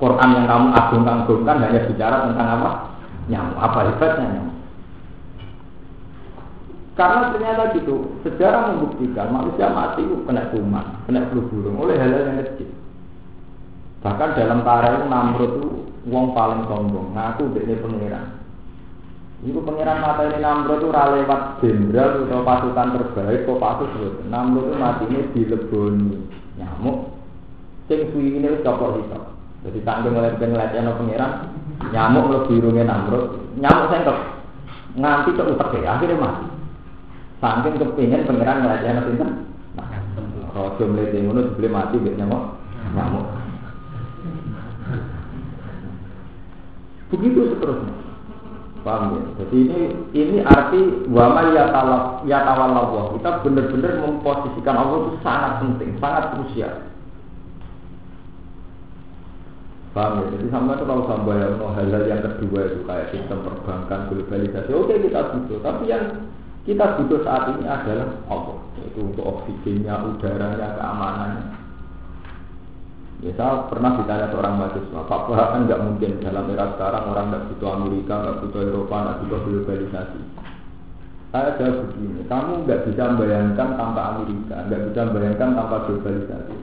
Quran 0.00 0.32
yang 0.32 0.46
kamu 0.48 0.66
agung-agungkan 0.72 1.56
hanya 1.68 1.80
bicara 1.84 2.32
tentang 2.32 2.48
apa? 2.48 2.70
Nyamuk. 3.28 3.56
Apa 3.60 3.78
hebatnya 3.92 4.24
nyamuk? 4.40 4.56
Karena 6.96 7.28
ternyata 7.28 7.76
gitu, 7.76 8.16
sejarah 8.24 8.72
membuktikan 8.72 9.28
manusia 9.28 9.68
mati 9.68 10.00
itu 10.00 10.16
kena 10.24 10.48
kuman, 10.48 11.04
kena 11.04 11.28
flu 11.28 11.44
burung 11.52 11.76
oleh 11.76 12.00
hal-hal 12.00 12.24
yang 12.24 12.40
kecil. 12.40 12.72
Bahkan 14.04 14.36
dalam 14.36 14.60
tarikh 14.64 15.08
Namrud 15.08 15.52
itu 15.60 15.68
wong 16.08 16.36
paling 16.36 16.68
sombong, 16.68 17.16
ngaku 17.16 17.56
dia 17.56 17.76
pengiran. 17.80 18.24
Itu 19.44 19.60
pengiran 19.60 20.00
mata 20.00 20.26
ini 20.28 20.38
Namrud 20.40 20.80
itu 20.80 20.88
lewat 20.92 21.40
jenderal 21.60 22.24
atau 22.24 22.40
pasukan 22.44 22.88
terbaik, 22.96 23.44
kok 23.44 23.60
pasukan 23.60 24.28
Namrud 24.32 24.64
itu 24.68 24.76
mati 24.76 25.04
ini 25.08 25.18
dileboni 25.32 26.16
nyamuk. 26.56 27.12
Sing 27.86 28.10
suwi 28.10 28.40
ini 28.40 28.50
wis 28.50 28.64
copot 28.64 28.98
itu. 28.98 29.20
Jadi 29.66 29.78
tanggung 29.82 30.14
mulai 30.14 30.36
pengelatihan 30.38 30.94
pengiran, 30.96 31.32
nyamuk 31.92 32.24
lebih 32.32 32.64
irungnya 32.64 32.84
Namrud, 32.88 33.56
nyamuk 33.60 33.92
sengkep 33.92 34.18
nganti 34.96 35.36
cok 35.36 35.52
utek 35.52 35.84
ya, 35.84 36.00
akhirnya 36.00 36.16
mati. 36.16 36.46
Saking 37.36 37.76
kepingin 37.76 38.24
pangeran 38.24 38.64
ngelajah 38.64 38.90
nabi 38.96 39.20
kan. 39.20 39.30
Rojo 40.56 40.88
melihat 40.88 41.20
ngono 41.20 41.52
sebelum 41.52 41.72
mati 41.76 42.00
biar 42.00 42.16
nyamuk. 42.16 42.42
Nyamuk. 42.96 43.24
Begitu 47.14 47.54
seterusnya. 47.54 47.94
Paham 48.86 49.18
ya? 49.18 49.22
Jadi 49.42 49.56
ini 49.66 49.80
ini 50.14 50.38
arti 50.46 50.78
wama 51.10 51.50
ya 51.50 51.74
talab 51.74 52.22
ya 52.22 52.46
tawallah. 52.46 53.18
Kita 53.18 53.42
benar-benar 53.42 53.98
memposisikan 53.98 54.78
Allah 54.78 55.10
itu 55.10 55.12
sangat 55.26 55.52
penting, 55.58 55.90
sangat 55.98 56.24
krusial. 56.38 56.74
Paham 59.90 60.22
ya? 60.22 60.26
Jadi 60.38 60.46
sama 60.54 60.78
itu 60.78 60.86
kalau 60.86 61.02
sampai 61.10 61.34
hal-hal 61.50 62.02
yang 62.06 62.22
kedua 62.22 62.60
itu 62.70 62.80
kayak 62.86 63.10
sistem 63.10 63.42
perbankan, 63.42 64.06
globalisasi. 64.06 64.70
Oke 64.70 64.94
kita 65.02 65.34
butuh, 65.34 65.58
tapi 65.66 65.90
yang 65.90 66.30
kita 66.62 66.98
butuh 66.98 67.26
saat 67.26 67.58
ini 67.58 67.66
adalah 67.66 68.22
Allah, 68.30 68.58
itu 68.86 68.98
untuk 69.02 69.22
oksigennya, 69.22 69.98
udaranya, 70.14 70.78
keamanannya. 70.78 71.65
Ya, 73.24 73.32
pernah 73.72 73.96
ditanya 73.96 74.28
seorang 74.28 74.60
mahasiswa, 74.60 75.08
Pak 75.08 75.20
Bahak 75.24 75.48
kan 75.56 75.60
nggak 75.64 75.80
mungkin 75.88 76.20
dalam 76.20 76.52
era 76.52 76.68
sekarang 76.76 77.16
orang 77.16 77.26
nggak 77.32 77.44
butuh 77.48 77.70
Amerika, 77.72 78.12
nggak 78.20 78.38
butuh 78.44 78.60
Eropa, 78.60 78.96
nggak 79.00 79.18
butuh 79.24 79.38
globalisasi. 79.40 80.20
Saya 81.32 81.56
jawab 81.56 81.76
begini, 81.88 82.20
kamu 82.28 82.52
nggak 82.68 82.80
bisa 82.84 83.02
membayangkan 83.08 83.68
tanpa 83.80 84.02
Amerika, 84.12 84.56
nggak 84.68 84.82
bisa 84.92 85.00
membayangkan 85.08 85.48
tanpa 85.56 85.76
globalisasi. 85.88 86.56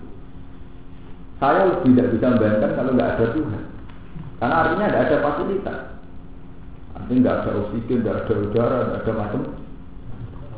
Saya 1.41 1.61
lebih 1.73 1.89
tidak 1.89 2.07
bisa 2.13 2.25
membayangkan 2.37 2.71
kalau 2.77 2.91
nggak 2.93 3.11
ada 3.17 3.25
Tuhan. 3.33 3.63
Karena 4.37 4.55
artinya 4.61 4.85
nggak 4.93 5.03
ada 5.09 5.17
fasilitas. 5.25 5.79
Artinya 6.93 7.19
nggak 7.25 7.37
ada 7.41 7.49
oksigen, 7.65 7.97
nggak 8.05 8.17
ada 8.21 8.33
udara, 8.37 8.79
nggak 8.85 9.01
ada 9.01 9.13
macam 9.17 9.41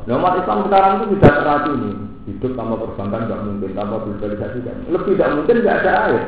Nah, 0.06 0.38
Islam 0.38 0.58
sekarang 0.70 0.92
itu 1.02 1.18
tidak 1.18 1.34
teracuni. 1.42 1.92
Hidup 2.26 2.58
tanpa 2.58 2.74
perbankan 2.82 3.30
nggak 3.30 3.42
mungkin, 3.46 3.70
tanpa 3.78 4.02
globalisasi 4.02 4.58
kan. 4.66 4.76
Lebih 4.90 5.14
tidak 5.14 5.30
mungkin 5.38 5.56
nggak 5.62 5.78
ada 5.86 5.92
air. 6.10 6.22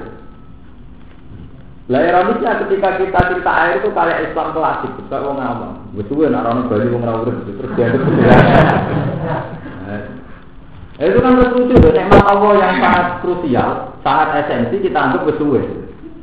Lah 1.88 2.04
ironisnya 2.04 2.60
ketika 2.68 3.00
kita 3.00 3.20
cerita 3.32 3.52
air 3.64 3.80
itu 3.80 3.88
kayak 3.96 4.30
Islam 4.30 4.52
klasik, 4.52 4.92
kita 4.94 5.24
mau 5.24 5.34
ngomong. 5.34 5.74
Betul 5.96 6.28
kan 6.28 6.36
orang 6.36 6.68
Bali 6.68 6.86
mau 6.92 7.00
ngawur 7.00 7.32
terus 7.48 7.72
dia 7.80 7.88
itu 7.90 7.98
nah, 10.98 11.06
itu 11.08 11.18
kan 11.22 11.32
lucu 11.38 11.60
tuh, 11.70 11.90
nikmat 11.94 12.26
Allah 12.28 12.52
yang 12.60 12.74
sangat 12.82 13.06
krusial, 13.24 13.96
sangat 14.04 14.28
esensi 14.44 14.84
kita 14.84 14.98
anggap 15.00 15.24
betul. 15.26 15.64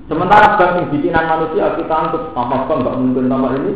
Sementara 0.05 0.53
bagi 0.53 0.85
bikinan 0.93 1.25
manusia 1.25 1.73
kita 1.81 1.95
anggap 1.97 2.29
apa 2.37 2.55
apa 2.63 2.73
nggak 2.85 2.97
mungkin 3.01 3.25
tanpa 3.25 3.57
ini. 3.57 3.73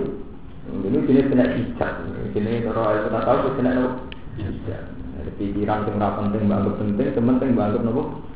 Ini 0.70 0.98
jenis 1.10 1.28
kena 1.34 1.46
hijab. 1.58 2.06
Kalau 2.38 2.84
aku 2.86 3.10
tak 3.10 3.24
tahu 3.26 3.50
kena 3.58 3.72
nopo. 3.74 4.06
Pikiran 5.40 5.88
yang 5.88 5.96
nggak 5.96 6.16
penting, 6.20 6.44
banget 6.52 6.74
penting, 6.76 7.08
penting 7.16 7.50
banget 7.56 7.80
nopo. 7.80 8.28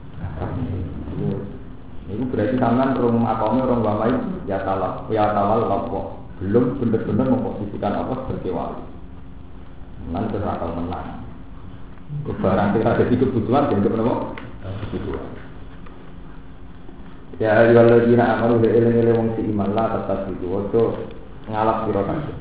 Ini 2.07 2.23
berarti 2.31 2.55
tangan 2.55 2.95
rum 2.95 3.27
akomnya 3.27 3.67
orang 3.67 3.83
wamai 3.83 4.15
ya 4.47 4.63
talak, 4.63 5.11
ya 5.11 5.35
tawal 5.35 5.67
lapo. 5.67 6.23
Belum 6.39 6.79
benar-benar 6.79 7.27
memposisikan 7.27 7.99
apa 7.99 8.23
sebagai 8.23 8.55
wali. 8.55 8.83
Nanti 10.15 10.39
akan 10.39 10.71
menang. 10.79 11.27
Kebarang 12.23 12.79
kita 12.79 12.87
ada 12.95 13.03
di 13.03 13.15
kebutuhan, 13.19 13.67
dianggap 13.67 13.93
nopo. 13.99 14.15
Kebutuhan. 14.63 15.27
Ya, 17.43 17.67
kalau 17.67 17.99
dina 18.07 18.39
amalu 18.39 18.63
le 18.63 18.69
eling-eling 18.79 19.17
wong 19.19 19.29
si 19.35 19.41
iman 19.51 19.75
lah 19.75 19.99
tetap 19.99 20.31
itu. 20.31 20.45
Waktu 20.47 20.81
ngalap 21.51 21.77
sira 21.83 22.01
kabeh. 22.07 22.35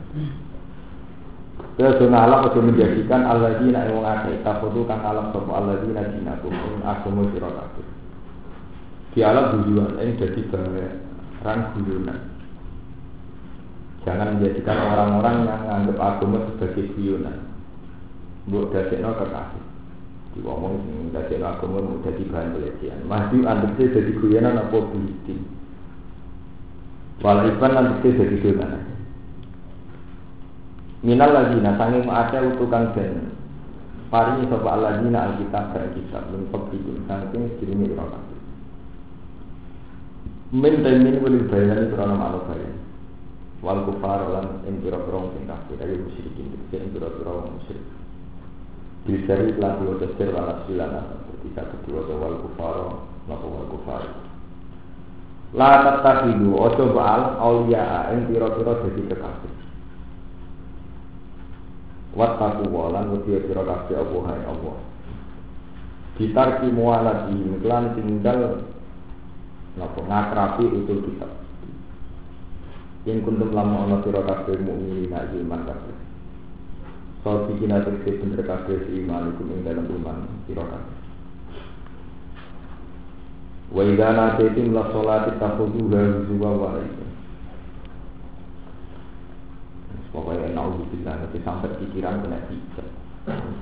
Terus 1.72 2.04
ngalap 2.04 2.52
aja 2.52 2.60
menjadikan 2.60 3.24
alladzina 3.24 3.88
yang 3.88 3.96
wong 3.96 4.04
akeh 4.04 4.44
kafudu 4.44 4.84
kang 4.84 5.00
ngalap 5.00 5.32
sapa 5.32 5.52
alladzina 5.56 6.04
dinakum 6.04 6.52
ing 6.52 6.84
agama 6.84 7.24
sira 7.32 7.48
kabeh. 7.48 7.86
Dialog 9.16 9.46
tujuan 9.56 9.96
ini 10.04 10.20
jadi 10.20 10.40
barang 10.52 11.60
guyonan. 11.72 12.20
Jangan 14.04 14.36
menjadikan 14.36 14.76
orang-orang 14.84 15.34
yang 15.48 15.60
menganggap 15.64 15.96
agama 15.96 16.38
sebagai 16.52 16.92
guyonan. 16.92 17.38
Mbok 18.52 18.68
dadekno 18.76 19.16
kekasih. 19.16 19.64
Diomong 20.36 20.76
sing 20.84 21.08
dadekno 21.08 21.46
agama 21.56 21.76
mau 21.80 22.04
dadi 22.04 22.22
bahan 22.28 22.52
pelecehan. 22.52 23.00
Masih 23.08 23.48
antese 23.48 23.96
dadi 23.96 24.12
guyonan 24.20 24.60
apa 24.60 24.76
politik. 24.76 25.40
Walau 27.24 27.48
iban 27.48 27.70
nanti 27.72 28.12
jadi 28.12 28.36
dosa 28.44 28.91
Minal 31.02 31.34
ladina 31.34 31.74
sanging 31.74 32.06
ada 32.06 32.38
utukan 32.46 32.94
den 32.94 33.34
paringi 34.06 34.46
sapa 34.46 34.68
alladzina 34.70 35.34
alkitab 35.34 35.74
dan 35.74 35.90
kitab 35.98 36.30
min 36.30 36.46
qablikum 36.54 37.02
sanging 37.10 37.50
sedurunge 37.58 37.90
ira 37.90 38.06
kabeh. 38.06 38.38
Min 40.54 40.74
temin 40.86 41.18
wali 41.18 41.42
bayani 41.50 41.90
krana 41.90 42.14
malu 42.14 42.46
bayan. 42.46 42.78
Wal 43.66 43.82
kufar 43.82 44.30
lan 44.30 44.62
ing 44.70 44.78
pira-pira 44.78 45.26
sing 45.34 45.42
kafir 45.50 45.74
dari 45.74 45.98
musyrikin 45.98 46.54
ing 46.54 46.90
pira-pira 46.94 47.50
musyrik. 47.50 47.86
Disari 49.02 49.58
lan 49.58 49.82
dua 49.82 49.98
tesir 50.06 50.30
lan 50.30 50.62
silana 50.70 51.18
ketika 51.34 51.66
kedua 51.66 52.06
wal 52.14 52.46
kufar 52.46 52.76
napa 53.26 53.46
wal 53.48 53.66
kufar. 53.74 54.02
La 55.50 55.82
tatahidu 55.82 56.54
ojo 56.54 56.94
baal 56.94 57.42
aulia 57.42 58.06
ing 58.14 58.30
pira-pira 58.30 58.86
dadi 58.86 59.02
kekasih. 59.10 59.71
Wattaku 62.12 62.68
walan 62.68 63.16
wedi 63.16 63.40
sira 63.48 63.64
kabeh 63.64 63.96
apa 63.96 64.16
hai 64.28 64.42
Allah. 64.44 64.76
Ditarki 66.20 66.68
mualati 66.68 67.32
iklan 67.32 67.96
tinggal 67.96 68.68
napa 69.80 70.00
ngakrapi 70.04 70.64
utul 70.68 71.08
kitab. 71.08 71.32
Yang 73.08 73.24
kuntum 73.24 73.56
lama 73.56 73.88
ana 73.88 73.96
sira 74.04 74.20
kabeh 74.28 74.60
mukmin 74.60 75.08
iman 75.08 75.60
kabeh. 75.64 75.96
Soal 77.24 77.48
bikin 77.48 77.72
atau 77.72 77.96
bener 77.96 78.44
kabeh 78.44 78.78
iman 78.92 79.32
ikum 79.32 79.48
ing 79.48 79.64
dalam 79.64 79.88
iman 79.88 80.16
sira 80.44 80.68
kabeh. 80.68 80.96
Wa 83.72 83.82
idza 83.88 84.08
nataitum 84.12 84.76
la 84.76 84.84
sholati 84.92 85.40
takhudhuha 85.40 86.28
huzuwa 86.28 86.50
wa 86.60 86.70
Pokoknya 90.12 90.52
naudzubillah 90.52 91.24
nanti 91.24 91.40
sampai 91.40 91.72
pikiran 91.80 92.20
kena 92.20 92.38
hijab. 92.52 92.88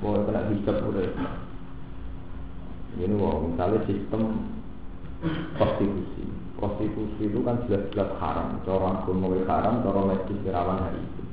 Pokoknya 0.03 0.27
kena 0.27 0.41
hijab 0.51 0.77
udah. 0.83 1.07
Ini 2.99 3.15
wah 3.15 3.39
misalnya 3.39 3.79
sistem 3.87 4.51
prostitusi. 5.55 6.27
Prostitusi 6.59 7.23
itu 7.31 7.39
kan 7.47 7.63
jelas-jelas 7.71 8.11
haram. 8.19 8.59
Orang 8.67 8.99
agama 8.99 9.31
haram, 9.47 9.79
orang 9.87 10.05
medis 10.11 10.37
kerawan 10.43 10.83
hari 10.83 10.99
itu. 10.99 11.23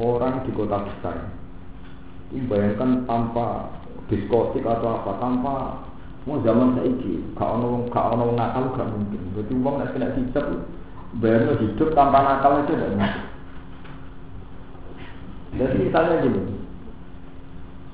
Orang 0.00 0.42
di 0.42 0.50
kota 0.56 0.82
besar, 0.88 1.30
ini 2.34 2.48
bayangkan 2.50 3.06
tanpa 3.06 3.70
diskotik 4.10 4.66
atau 4.66 4.90
apa, 4.90 5.22
tanpa 5.22 5.54
mau 6.24 6.40
zaman 6.42 6.80
saiki, 6.80 7.22
gak 7.36 7.46
ono 7.46 7.86
gak 7.92 8.10
ono 8.16 8.34
nakal 8.34 8.74
gak 8.74 8.90
mungkin. 8.90 9.22
Berarti 9.36 9.52
uang 9.54 9.74
nak 9.78 9.92
kena 9.94 10.08
hijab, 10.18 10.46
bayangkan 11.22 11.60
hidup 11.62 11.88
tanpa 11.94 12.18
nakal 12.24 12.64
itu 12.64 12.72
tidak 12.74 12.90
mungkin. 12.96 13.33
Jadi 15.54 15.76
misalnya 15.86 16.24
gini, 16.26 16.40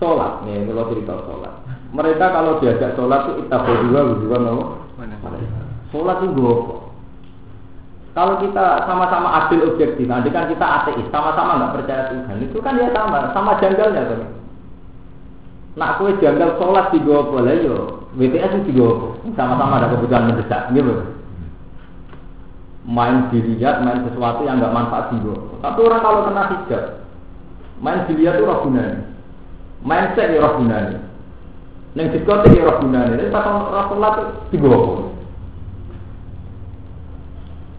sholat 0.01 0.49
nih 0.49 0.65
kalau 0.65 0.89
cerita 0.89 1.13
sholat. 1.29 1.55
Mereka 1.93 2.25
kalau 2.33 2.57
diajak 2.63 2.97
sholat 2.97 3.21
itu 3.29 3.45
kita 3.45 3.57
berdua 3.61 4.01
berdua 4.17 4.39
mau. 4.41 4.63
Sholat 5.91 6.23
itu 6.23 6.33
gue 6.39 6.55
Kalau 8.11 8.43
kita 8.43 8.91
sama-sama 8.91 9.29
adil 9.39 9.71
objektif, 9.71 10.03
nanti 10.11 10.35
kan 10.35 10.51
kita 10.51 10.67
ateis, 10.67 11.07
sama-sama 11.15 11.63
nggak 11.63 11.75
percaya 11.79 12.03
Tuhan, 12.11 12.43
itu 12.43 12.59
kan 12.59 12.75
ya 12.75 12.91
sama, 12.91 13.31
sama 13.31 13.55
janggalnya 13.63 14.03
kan. 14.03 14.21
Nak 15.79 16.03
kue 16.03 16.19
janggal 16.19 16.59
sholat 16.59 16.91
di 16.91 16.99
gue 17.07 17.15
boleh 17.15 17.63
yo, 17.63 18.11
WTS 18.19 18.67
di 18.67 18.75
gue 18.75 19.15
sama-sama 19.39 19.79
ada 19.79 19.95
kebutuhan 19.95 20.27
mendesak, 20.27 20.75
gitu. 20.75 21.07
Main 22.83 23.31
dilihat, 23.31 23.87
main 23.87 24.03
sesuatu 24.03 24.43
yang 24.43 24.59
nggak 24.59 24.75
manfaat 24.75 25.15
gue. 25.15 25.37
Tapi 25.63 25.79
orang 25.79 26.03
kalau 26.03 26.27
kena 26.27 26.43
hijab, 26.51 26.85
main 27.81 28.05
dilihat 28.07 28.37
tuh 28.39 28.47
roh 28.47 28.69
gunanya, 28.69 29.03
main 29.83 30.13
set 30.13 30.31
ya 30.31 30.45
roh 30.45 30.61
gunanya, 30.61 31.01
neng 31.97 32.13
diskotik 32.13 32.53
ya 32.53 32.69
roh 32.69 32.77
gunanya. 32.85 33.17
Jadi 33.17 33.33
pas 33.33 33.49
roh 33.49 33.85
sholat 33.89 34.13
tuh 34.17 34.27
di 34.53 34.57
gue 34.61 34.79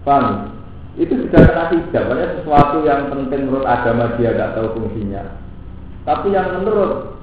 Paham? 0.01 0.49
Itu 0.97 1.13
sudah 1.13 1.45
kena 1.45 1.69
banyak 2.09 2.29
sesuatu 2.41 2.81
yang 2.83 3.13
penting 3.13 3.47
menurut 3.47 3.69
agama 3.69 4.17
dia 4.17 4.33
tidak 4.33 4.57
tahu 4.57 4.67
fungsinya. 4.75 5.23
Tapi 6.03 6.33
yang 6.33 6.57
menurut 6.57 7.21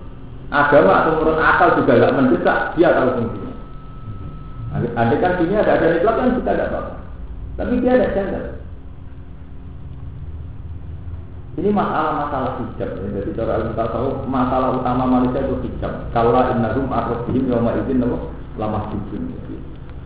agama 0.49 1.05
atau 1.05 1.19
menurut 1.19 1.39
akal 1.43 1.77
juga 1.83 1.99
tidak 1.99 2.15
mendesak, 2.17 2.59
dia 2.79 2.95
tahu 2.95 3.11
fungsinya. 3.19 3.53
Andai 4.95 5.19
kan 5.19 5.43
dunia 5.43 5.65
ada 5.67 5.73
ada 5.75 5.87
nikmat 5.97 6.15
kan 6.17 6.29
kita 6.39 6.51
tidak 6.55 6.69
apa-apa. 6.71 6.95
Tapi 7.59 7.73
dia 7.83 7.93
ada 7.99 8.09
janggal. 8.15 8.45
Ini 11.59 11.75
masalah-masalah 11.75 12.63
hijab. 12.63 12.91
Ya. 12.95 13.09
Jadi 13.19 13.31
cara 13.35 13.59
ilmu 13.59 13.75
tahu 13.75 14.09
masalah 14.31 14.79
utama 14.79 15.05
manusia 15.11 15.43
itu 15.43 15.59
hijab. 15.67 16.07
Kalau 16.15 16.31
innahum 16.55 16.87
arrobihim 16.87 17.51
yawma 17.51 17.75
izin 17.83 17.99
lama 18.55 18.87
hijab. 18.95 19.23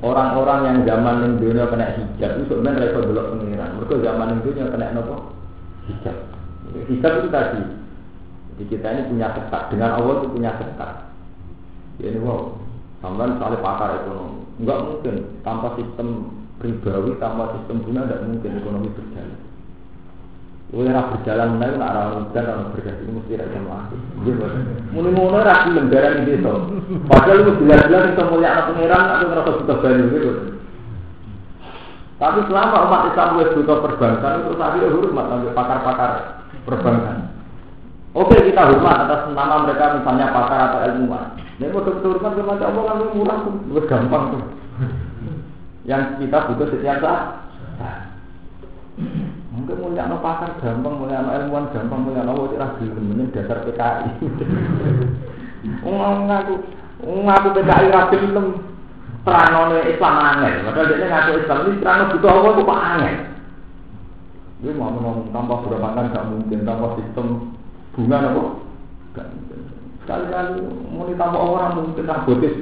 Orang-orang 0.01 0.61
yang 0.65 0.79
zaman 0.89 1.15
yang 1.21 1.33
dunia 1.37 1.69
kena 1.69 1.93
hijab 1.93 2.41
itu 2.41 2.45
sebenarnya 2.49 2.89
mereka 2.89 3.05
belok 3.05 3.27
pengiran. 3.37 3.71
Mereka 3.77 3.95
zaman 4.01 4.27
yang 4.33 4.41
dunia 4.41 4.65
kena 4.73 4.97
nopo 4.97 5.15
hijab. 5.93 6.17
Hijab 6.89 7.13
itu 7.21 7.29
tadi. 7.29 7.63
Jadi 8.57 8.65
kita 8.73 8.87
ini 8.89 9.03
punya 9.13 9.29
ketat. 9.37 9.63
Dengan 9.69 9.91
Allah 10.01 10.15
itu 10.25 10.29
punya 10.33 10.51
ketat. 10.57 10.95
Ya 12.01 12.17
ini 12.17 12.21
wow. 12.25 12.57
Sampai 13.05 13.29
misalnya 13.29 13.61
pakar 13.61 14.01
ekonomi. 14.01 14.41
Enggak 14.57 14.79
mungkin 14.89 15.15
tanpa 15.45 15.77
sistem 15.77 16.09
ribawi, 16.65 17.13
tanpa 17.21 17.61
sistem 17.61 17.85
guna 17.85 18.09
tidak 18.09 18.25
mungkin 18.25 18.51
ekonomi 18.57 18.89
berjalan. 18.95 19.52
Ora 20.73 21.05
berjalan 21.13 21.61
menawi 21.61 21.77
nak 21.77 21.93
ora 21.93 22.03
udan 22.17 22.49
ora 22.49 22.73
bergas 22.73 22.97
itu 23.05 23.13
mesti 23.13 23.37
ra 23.37 23.45
jam 23.53 23.69
mati. 23.69 23.97
Nggih, 24.25 24.41
Bos. 24.41 24.57
Iki 26.25 26.41
to. 26.41 26.55
Padahal 27.13 27.45
lu 27.45 27.53
jelas-jelas 27.61 28.09
iso 28.17 28.23
mulia 28.33 28.49
anak 28.57 28.65
pangeran 28.73 29.05
aku 29.13 29.25
ngerasa 29.29 29.51
butuh 29.61 29.77
banyu 29.85 30.05
gitu. 30.17 30.31
Tapi 32.17 32.39
selama 32.49 32.89
umat 32.89 33.03
Islam 33.13 33.37
wis 33.37 33.53
butuh 33.53 33.79
perbankan 33.85 34.49
itu 34.49 34.57
akhirnya 34.57 34.95
hormat 34.97 35.25
sampai 35.29 35.53
pakar-pakar 35.53 36.11
perbankan. 36.65 37.17
Oke 38.17 38.37
kita 38.41 38.63
hormat 38.65 38.97
atas 39.05 39.21
nama 39.37 39.69
mereka 39.69 40.01
misalnya 40.01 40.33
pakar 40.33 40.61
atau 40.73 40.81
ilmuwan. 40.89 41.37
Ini 41.61 41.69
mau 41.69 41.85
hormat 41.85 42.33
sama 42.33 42.81
Allah 42.81 42.85
kan 42.97 43.09
murah 43.13 43.39
tuh, 43.45 43.85
gampang 43.85 44.25
tuh. 44.33 44.43
Yang 45.85 46.25
kita 46.25 46.49
butuh 46.49 46.67
setiap 46.73 46.97
saat. 47.05 47.45
Mungkin 49.63 49.79
mulia 49.79 50.11
no 50.11 50.19
pakar 50.19 50.59
gampang, 50.59 50.99
mulia 50.99 51.23
no 51.23 51.31
ilmuwan 51.39 51.71
gampang, 51.71 52.03
mulia 52.03 52.27
no 52.27 52.35
wajib 52.35 52.59
ragu 52.59 52.83
mending 52.99 53.31
dasar 53.31 53.63
PKI. 53.63 54.11
Ngaku 55.87 56.55
ngaku 57.07 57.49
PKI 57.55 57.87
ragu 57.95 58.17
film 58.19 58.47
terang 59.23 59.71
Islam 59.87 60.15
angin. 60.19 60.67
Padahal 60.67 60.91
dia 60.91 61.07
ngaku 61.07 61.31
Islam 61.39 61.59
ini 61.63 61.79
terang 61.79 62.11
butuh 62.11 62.27
Allah 62.35 62.51
itu 62.51 62.63
pak 62.67 62.83
angin. 62.91 63.15
Dia 64.67 64.75
mau 64.75 64.91
ngomong 64.91 65.31
tanpa 65.31 65.63
berbankan 65.63 66.11
gak 66.11 66.27
mungkin, 66.27 66.67
tanpa 66.67 66.99
sistem 66.99 67.27
bunga 67.95 68.19
nopo. 68.19 68.43
Sekali-kali 70.03 70.59
mau 70.91 71.07
ditambah 71.07 71.39
orang 71.39 71.79
mungkin 71.79 72.03
tak 72.03 72.27
botis 72.27 72.59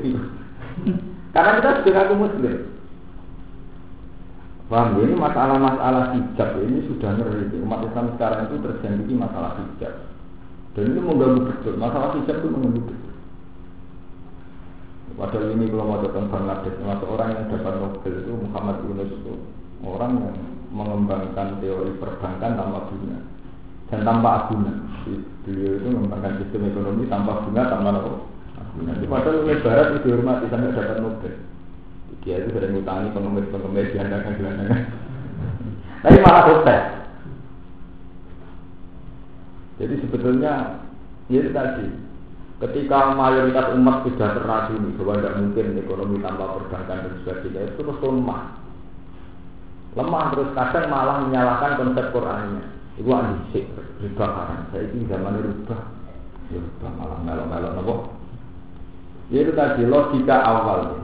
Karena 1.32 1.56
kita 1.64 1.80
sudah 1.80 1.92
ngaku 1.96 2.14
muslim. 2.28 2.56
Paham 4.70 5.02
ini 5.02 5.18
masalah-masalah 5.18 6.14
hijab 6.14 6.62
ini 6.62 6.86
sudah 6.86 7.18
ngeri. 7.18 7.58
Umat 7.58 7.82
Islam 7.90 8.14
sekarang 8.14 8.46
itu 8.46 8.56
terjadi 8.62 9.12
masalah 9.18 9.58
hijab. 9.58 9.94
Dan 10.78 10.94
itu 10.94 11.00
mengganggu 11.02 11.42
betul. 11.42 11.74
Masalah 11.74 12.14
hijab 12.14 12.38
itu 12.38 12.48
mengganggu 12.54 12.82
betul. 12.86 13.10
Padahal 15.18 15.52
ini 15.58 15.66
kalau 15.74 15.84
mau 15.90 15.98
datang 15.98 16.30
Bangladesh, 16.30 16.78
termasuk 16.78 17.08
orang 17.10 17.28
yang 17.34 17.44
dapat 17.50 17.74
Nobel 17.82 18.14
itu 18.14 18.32
Muhammad 18.46 18.76
Yunus 18.86 19.10
itu 19.10 19.32
orang 19.82 20.12
yang 20.22 20.36
mengembangkan 20.70 21.58
teori 21.58 21.92
perbankan 21.98 22.54
tanpa 22.54 22.78
bunga 22.88 23.18
dan 23.90 24.00
tanpa 24.06 24.28
agunan. 24.46 24.86
Beliau 25.42 25.82
itu 25.82 25.88
mengembangkan 25.90 26.38
sistem 26.38 26.70
ekonomi 26.70 27.10
tanpa 27.10 27.42
bunga, 27.42 27.62
tanpa? 27.66 27.90
Agunan. 28.54 28.94
Padahal 29.02 29.42
oleh 29.42 29.58
Barat 29.66 29.86
itu 29.98 29.98
dihormati 30.06 30.46
sampai 30.46 30.78
dapat 30.78 30.96
Nobel. 31.02 31.49
Dia 32.20 32.40
itu 32.40 32.52
sering 32.52 32.76
ngutangi 32.76 33.16
pengemis-pengemis 33.16 33.92
diandakan 33.96 34.36
gelandangan. 34.36 34.82
Tapi 36.04 36.18
malah 36.20 36.44
sukses. 36.48 36.82
Jadi 39.80 39.94
sebetulnya 40.04 40.52
ya 41.32 41.38
itu 41.40 41.50
tadi. 41.52 41.88
Ketika 42.60 43.16
mayoritas 43.16 43.72
umat 43.72 44.04
sudah 44.04 44.36
terracuni 44.36 44.92
bahwa 45.00 45.16
tidak 45.16 45.36
mungkin 45.40 45.80
ekonomi 45.80 46.20
tanpa 46.20 46.60
perbankan 46.60 47.08
dan 47.08 47.12
sebagainya 47.24 47.72
itu 47.72 47.80
terus 47.80 47.98
lemah. 48.04 48.42
Lemah 49.96 50.24
terus 50.36 50.52
kadang 50.52 50.92
malah 50.92 51.24
menyalahkan 51.24 51.80
konsep 51.80 52.12
Qurannya. 52.12 52.64
Itu 53.00 53.08
anjing 53.16 53.64
riba 54.00 54.26
karang 54.28 54.64
saya 54.72 54.88
ini 54.92 55.04
zaman 55.08 55.40
rubah 55.44 55.80
ya 56.48 56.58
rubah 56.58 56.90
malah 56.96 57.18
melok-melok 57.20 57.72
nopo. 57.76 57.94
Ya 59.28 59.44
itu 59.44 59.52
tadi 59.52 59.84
logika 59.84 60.36
awal 60.40 61.00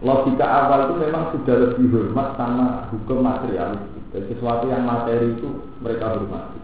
logika 0.00 0.46
awal 0.48 0.88
itu 0.88 0.94
memang 1.00 1.24
sudah 1.36 1.56
lebih 1.60 1.86
hormat 1.92 2.36
sama 2.40 2.88
hukum 2.92 3.20
materialistik. 3.24 4.04
Dan 4.10 4.22
sesuatu 4.26 4.64
yang 4.66 4.82
materi 4.82 5.38
itu 5.38 5.48
mereka 5.78 6.16
hormati. 6.16 6.58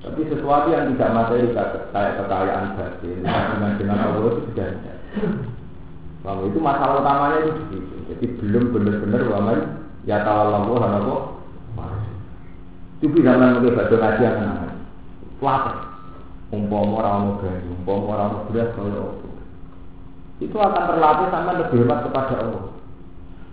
Tapi 0.00 0.20
sesuatu 0.30 0.70
yang 0.70 0.94
tidak 0.94 1.10
materi 1.12 1.50
kayak 1.52 2.14
kekayaan 2.22 2.78
batin, 2.78 3.20
dengan 3.26 3.72
dengan 3.76 3.98
Allah 4.00 4.30
itu 4.32 4.40
sudah 4.48 4.66
ada. 4.70 4.92
Lalu 6.26 6.42
itu 6.50 6.58
masalah 6.58 6.94
utamanya 7.02 7.38
itu 7.42 7.52
begitu. 7.66 7.94
Jadi 8.10 8.24
belum 8.38 8.64
benar-benar 8.74 9.22
waman 9.30 9.58
ya 10.06 10.22
tawallahu 10.22 10.78
hanako 10.78 11.18
itu 12.96 13.12
bisa 13.12 13.36
mengambil 13.36 13.76
baca 13.76 13.92
ngaji 13.92 14.22
yang 14.24 14.36
menang. 14.40 14.72
Lapar. 15.44 15.76
Umpama 16.48 17.02
orang 17.02 17.16
mau 17.26 17.34
gaji, 17.42 17.68
umpama 17.68 18.06
orang 18.16 18.28
mau 18.32 18.42
beras 18.48 18.70
kalau 18.72 19.18
itu 20.36 20.52
akan 20.52 20.84
terlatih 20.84 21.28
sama 21.32 21.56
lebih 21.56 21.80
hormat 21.80 21.98
kepada 22.04 22.34
Allah. 22.44 22.75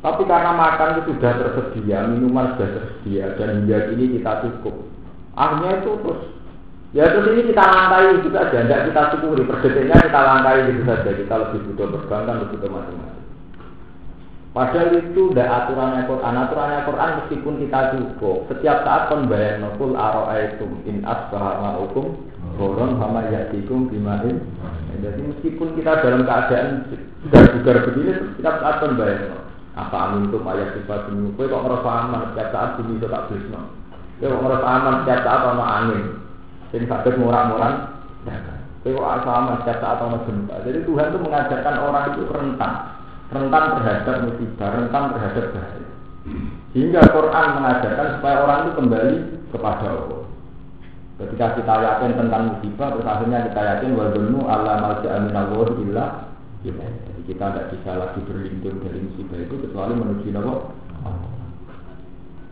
Tapi 0.04 0.28
karena 0.28 0.52
makan 0.52 1.00
itu 1.00 1.16
sudah 1.16 1.32
tersedia, 1.40 2.04
minuman 2.12 2.60
sudah 2.60 2.70
tersedia, 2.76 3.40
dan 3.40 3.64
hingga 3.64 3.96
ini 3.96 4.20
kita 4.20 4.44
cukup. 4.44 4.84
Akhirnya 5.40 5.80
itu 5.80 5.92
terus, 6.04 6.22
ya 6.92 7.08
terus 7.08 7.32
ini 7.32 7.48
kita 7.48 7.64
langkai 7.64 8.20
gitu 8.20 8.30
saja, 8.36 8.68
tidak 8.68 8.84
kita 8.92 9.02
syukuri. 9.16 9.48
Per 9.48 9.58
detiknya 9.64 10.04
kita 10.04 10.20
langkai 10.20 10.68
gitu 10.68 10.82
saja, 10.84 11.08
kita 11.08 11.34
lebih 11.40 11.60
butuh 11.72 11.88
perbankan, 11.96 12.36
lebih 12.36 12.52
butuh 12.60 12.70
macam-macam. 12.76 13.22
Padahal 14.54 14.90
itu 14.94 15.22
tidak 15.34 15.50
aturannya 15.50 16.02
Quran. 16.06 16.36
Aturannya 16.36 16.80
Quran 16.86 17.10
meskipun 17.24 17.54
kita 17.64 17.80
cukup, 17.96 18.38
setiap 18.52 18.78
saat 18.86 19.04
pembayar 19.08 19.58
nukul 19.64 19.96
aro'aitum 19.96 20.84
in 20.84 21.02
asbaha 21.08 21.64
ma'ukum 21.64 22.28
Boron 22.54 23.02
sama 23.02 23.34
yatikum 23.34 23.90
bimain 23.90 24.46
Jadi 25.02 25.22
meskipun 25.26 25.74
kita 25.80 26.06
dalam 26.06 26.28
keadaan 26.28 26.86
sudah 27.26 27.44
juga 27.56 27.72
begini, 27.88 28.12
setiap 28.36 28.62
saat 28.62 28.76
pembayar 28.84 29.44
apa 29.74 29.96
amin 30.10 30.30
tuh 30.30 30.46
ayat 30.46 30.78
sifat 30.78 31.10
ini? 31.10 31.34
Kue 31.34 31.50
kok 31.50 31.66
ngerasa 31.66 31.90
aman 31.90 32.22
setiap 32.30 32.50
saat 32.54 32.70
bumi 32.78 33.02
itu 33.02 33.08
tak 33.10 33.26
berisno 33.26 33.62
kue 34.22 34.30
kok 34.30 34.44
ngerasa 34.46 34.68
aman 34.70 34.94
setiap 35.02 35.20
saat 35.26 35.42
ono 35.50 35.64
angin? 35.66 36.04
Ini 36.74 36.86
sakit 36.86 37.14
murah-murah 37.18 37.74
kue 38.86 38.94
kok 38.94 39.10
asa 39.18 39.30
aman 39.34 39.56
setiap 39.66 39.78
saat 39.82 39.98
ono 39.98 40.18
gempa? 40.30 40.56
Jadi 40.62 40.80
Tuhan 40.86 41.10
itu 41.10 41.20
mengajarkan 41.26 41.76
orang 41.82 42.04
itu 42.14 42.22
rentan. 42.30 42.74
Rentan 43.34 43.64
terhadap 43.82 44.16
musibah 44.30 44.70
rentan 44.78 45.04
terhadap 45.18 45.46
bahaya. 45.58 45.90
Sehingga 46.72 47.02
Quran 47.10 47.48
mengajarkan 47.58 48.08
supaya 48.22 48.36
orang 48.46 48.58
itu 48.62 48.72
kembali 48.78 49.16
kepada 49.50 49.86
Allah. 49.90 50.22
Ketika 51.18 51.46
kita 51.58 51.74
yakin 51.82 52.12
tentang 52.14 52.42
musibah 52.54 52.88
terus 52.94 53.10
akhirnya 53.10 53.40
kita 53.50 53.62
yakin 53.62 53.98
wadunu 53.98 54.46
Allah 54.46 54.82
malja 54.82 55.10
amin 55.18 55.34
Allah 55.34 55.70
illa 55.82 56.06
Kita 57.24 57.46
tidak 57.56 57.70
bisa 57.72 57.92
lagi 57.96 58.20
berlindung 58.28 58.84
dari 58.84 59.00
musibah 59.00 59.40
itu 59.40 59.56
kecuali 59.64 59.94
menuju 59.96 60.28
Allah. 60.36 60.60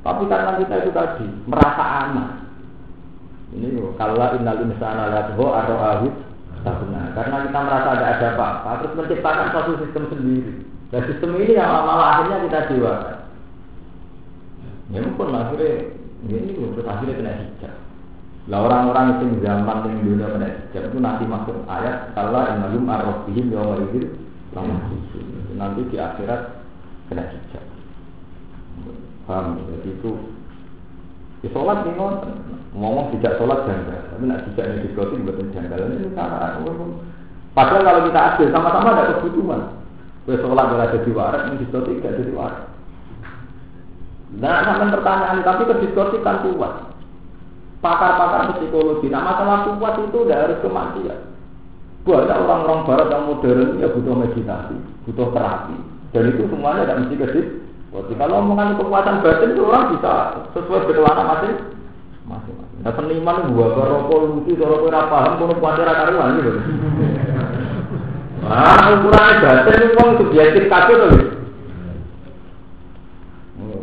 Tapi 0.02 0.24
karena 0.32 0.52
kita 0.58 0.76
itu 0.82 0.92
tadi 0.96 1.28
merasa 1.46 1.84
aman, 2.08 2.30
Ini 3.52 3.68
loh, 3.76 3.94
kalau 4.00 4.16
innal 4.16 4.64
insana 4.64 5.12
atau 5.12 5.52
ahud 5.52 6.14
tahuna. 6.64 7.12
Karena 7.14 7.36
kita 7.46 7.60
merasa 7.60 7.90
ada 8.00 8.06
ada 8.16 8.28
apa-apa, 8.34 8.70
terus 8.82 8.96
menciptakan 8.98 9.48
satu 9.54 9.72
sistem 9.84 10.04
sendiri. 10.10 10.54
Dan 10.92 11.02
sistem 11.08 11.36
ini 11.40 11.54
yang 11.60 11.70
malah 11.70 12.08
akhirnya 12.18 12.48
kita 12.48 12.60
jiwakan. 12.72 13.18
Ya 14.92 15.00
mungkin 15.04 15.36
akhirnya 15.36 15.72
ya 16.28 16.38
ini 16.38 16.52
loh, 16.60 16.70
terus 16.76 16.88
akhirnya 16.88 17.20
kena 17.20 17.34
hijab. 17.40 17.74
Lah 18.50 18.60
orang-orang 18.66 19.06
itu 19.22 19.26
zaman 19.46 19.78
yang 19.86 20.00
dunia 20.04 20.28
kena 20.32 20.48
hijab 20.50 20.84
itu 20.90 20.98
nanti 21.00 21.24
masuk 21.28 21.58
ayat 21.68 22.16
kalau 22.16 22.42
innalum 22.44 22.90
arrofihim 22.90 23.54
yawma 23.54 23.86
lama 24.52 24.76
Nanti 25.56 25.82
di 25.88 25.98
akhirat 26.00 26.42
kena 27.08 27.24
hijab. 27.28 27.66
Paham? 29.28 29.60
Jadi 29.60 29.90
itu 29.96 30.12
Ya 31.42 31.50
sholat 31.50 31.82
nih 31.90 31.98
ngomong 32.78 33.18
tidak 33.18 33.42
sholat 33.42 33.66
janggal, 33.66 34.14
tapi 34.14 34.24
nak 34.30 34.46
tidak 34.54 34.66
ini 34.78 34.86
diskotik 34.86 35.26
betul 35.26 35.50
janggal 35.50 35.90
ini 35.90 36.14
cara 36.14 36.62
Padahal 37.58 37.82
kalau 37.82 38.02
kita 38.06 38.20
adil 38.22 38.48
sama-sama 38.54 38.94
ada 38.94 39.18
kebutuhan. 39.18 39.62
Kue 40.22 40.38
sholat 40.38 40.70
gak 40.70 40.94
jadi 41.02 41.10
warak, 41.18 41.42
ini 41.50 41.66
diskotik 41.66 41.98
gak 42.06 42.14
jadi 42.14 42.32
warak. 42.38 42.70
Nah, 44.38 44.64
sampai 44.64 44.94
pertanyaan 44.94 45.42
tapi 45.42 45.66
ke 45.66 45.76
diskotik 45.82 46.22
kan 46.22 46.46
kuat. 46.46 46.94
Pakar-pakar 47.82 48.62
psikologi, 48.62 49.10
nah 49.10 49.26
masalah 49.26 49.66
kuat 49.66 49.98
itu 49.98 50.18
udah 50.22 50.38
harus 50.38 50.62
kematian. 50.62 51.20
Banyak 52.02 52.34
orang-orang 52.34 52.82
barat 52.90 53.08
yang 53.14 53.24
modern 53.30 53.78
ya 53.78 53.88
butuh 53.94 54.16
meditasi, 54.18 54.76
butuh 55.06 55.28
terapi. 55.38 55.78
Dan 56.12 56.34
itu 56.34 56.50
semuanya 56.50 56.84
tidak 56.90 56.98
mesti 57.06 57.16
ke 57.16 57.28
jadi 57.92 58.16
kalau 58.16 58.40
omongan 58.40 58.80
kekuatan 58.80 59.20
batin 59.20 59.52
itu 59.52 59.68
orang 59.68 59.92
bisa 59.92 60.48
sesuai 60.56 60.88
berkelana 60.88 61.28
masing 61.28 61.56
masing. 62.24 62.56
Nah 62.88 62.92
seniman 62.96 63.52
gua 63.52 63.76
rokok 63.76 64.32
lucu, 64.32 64.56
rokok 64.56 64.88
ora 64.88 65.12
paham, 65.12 65.36
kono 65.36 65.60
kuatir 65.60 65.84
karuan 65.92 66.40
gitu. 66.40 66.52
Ah, 68.48 68.96
ukurannya 68.96 69.44
batin 69.44 69.76
itu 69.92 69.96
wong 70.00 70.10
subjektif 70.24 70.72
kabeh 70.72 70.96
to. 70.96 71.08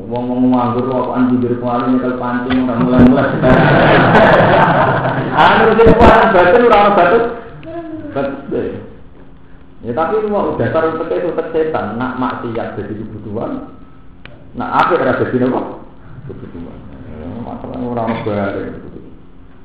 Wong 0.08 0.22
ngomong 0.24 0.56
nganggur 0.56 0.88
rokok 0.88 1.12
anji 1.12 1.44
diri 1.44 1.60
kuali 1.60 1.92
nyekel 1.92 2.16
pancing 2.16 2.64
ora 2.64 2.74
mulai-mulai. 2.80 3.28
Ah, 5.38 5.54
nek 5.62 5.78
kekuatan 5.78 6.32
batin 6.32 6.66
ora 6.66 6.78
ono 6.80 6.92
batin. 8.18 8.34
Batin. 8.50 8.74
Ya 9.86 9.92
tapi 9.94 10.18
itu 10.18 10.26
mau 10.26 10.58
dasar 10.58 10.90
untuk 10.90 11.06
itu 11.06 11.30
setan, 11.54 12.02
nak 12.02 12.18
maksiat 12.18 12.74
jadi 12.74 12.98
kebutuhan, 12.98 13.78
Nah, 14.58 14.74
akhir 14.74 15.06
ada 15.06 15.22
jadi 15.22 15.46
apa? 15.46 15.60
Kebutuhan. 16.26 16.78
Masalah 17.46 17.78
orang 17.78 18.26
balik. 18.26 18.74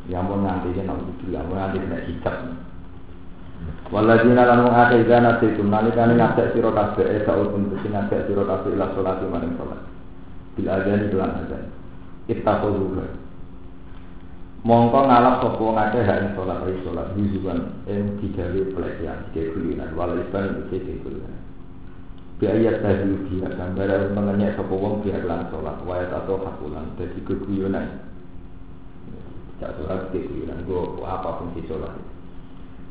Ya 0.05 0.19
mau 0.21 0.37
nanti 0.37 0.69
dia 0.75 0.85
nanti 0.85 1.15
gila, 1.23 1.41
mau 1.49 1.57
nanti 1.57 1.81
tidak 1.81 2.05
hijab. 2.05 2.35
Waladina 3.89 4.43
lalu 4.43 4.67
ada 4.73 4.95
idana 4.99 5.31
itu 5.39 5.63
nalikane 5.63 6.17
ngajak 6.17 6.51
sira 6.51 6.73
kabeh 6.73 7.07
eh 7.07 7.21
saul 7.23 7.53
pun 7.53 7.71
sing 7.79 7.93
ngajak 7.93 8.27
sira 8.27 8.43
kabeh 8.43 8.75
ila 8.75 8.91
salat 8.97 9.21
maring 9.23 9.53
salat. 9.55 9.79
Bil 10.59 10.67
adzan 10.67 11.07
lan 11.13 11.31
adzan. 11.45 11.63
Ittaqullah. 12.27 13.22
Mongko 14.63 15.11
ngalap 15.11 15.43
sapa 15.43 15.59
ngake 15.59 15.99
hak 16.07 16.19
ing 16.23 16.29
salat 16.39 16.63
ri 16.63 16.79
salat 16.87 17.07
hizuban 17.19 17.83
ing 17.83 18.15
digawe 18.23 18.61
pelecehan 18.71 19.19
kegulinan 19.35 19.91
wala 19.91 20.15
iban 20.15 20.71
iki 20.71 20.79
kegulinan. 20.79 21.43
Biaya 22.39 22.79
tadi 22.79 23.11
dia 23.27 23.51
gambar 23.59 24.15
mengenai 24.15 24.55
sopo 24.55 24.79
wong 24.79 25.03
biar 25.03 25.27
lan 25.27 25.51
sholat 25.51 25.83
wayat 25.83 26.15
atau 26.15 26.39
hakulan 26.47 26.95
jadi 26.95 27.19
keguyonan. 27.27 28.07
Cak 29.59 29.83
sholat 29.83 30.07
keguyonan 30.15 30.63
go 30.63 30.95
apa 31.03 31.43
fungsi 31.43 31.67
sholat. 31.67 31.91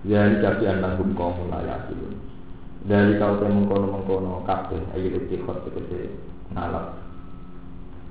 Dari 0.04 0.44
tapi 0.44 0.68
anak 0.68 1.00
hum 1.00 1.16
kaum 1.16 1.48
layak 1.48 1.88
itu. 1.88 2.16
Dari 2.85 3.16
kau 3.16 3.40
teh 3.40 3.48
mengkono 3.48 3.96
mengkono 3.96 4.44
kafe 4.44 4.76
ayo 4.92 5.08
istiqot 5.24 5.68
tegese 5.72 6.12
ngalap. 6.52 7.00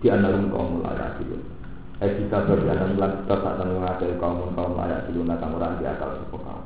Di 0.02 0.10
anak 0.10 0.34
hum 0.34 0.50
kaum 0.50 0.82
layak 0.82 1.22
itu. 1.22 1.61
Jika 2.02 2.50
bagi 2.50 2.66
anak 2.66 2.98
bulan 2.98 3.12
kita 3.22 3.36
tak 3.46 3.54
tahu 3.62 3.78
ngakai 3.78 4.18
kaum 4.18 4.50
kaum 4.58 4.74
layak 4.74 5.06
itu 5.14 5.22
natang 5.22 5.54
orang 5.54 5.78
di 5.78 5.86
akal 5.86 6.18
sopo 6.18 6.42
kaum. 6.42 6.66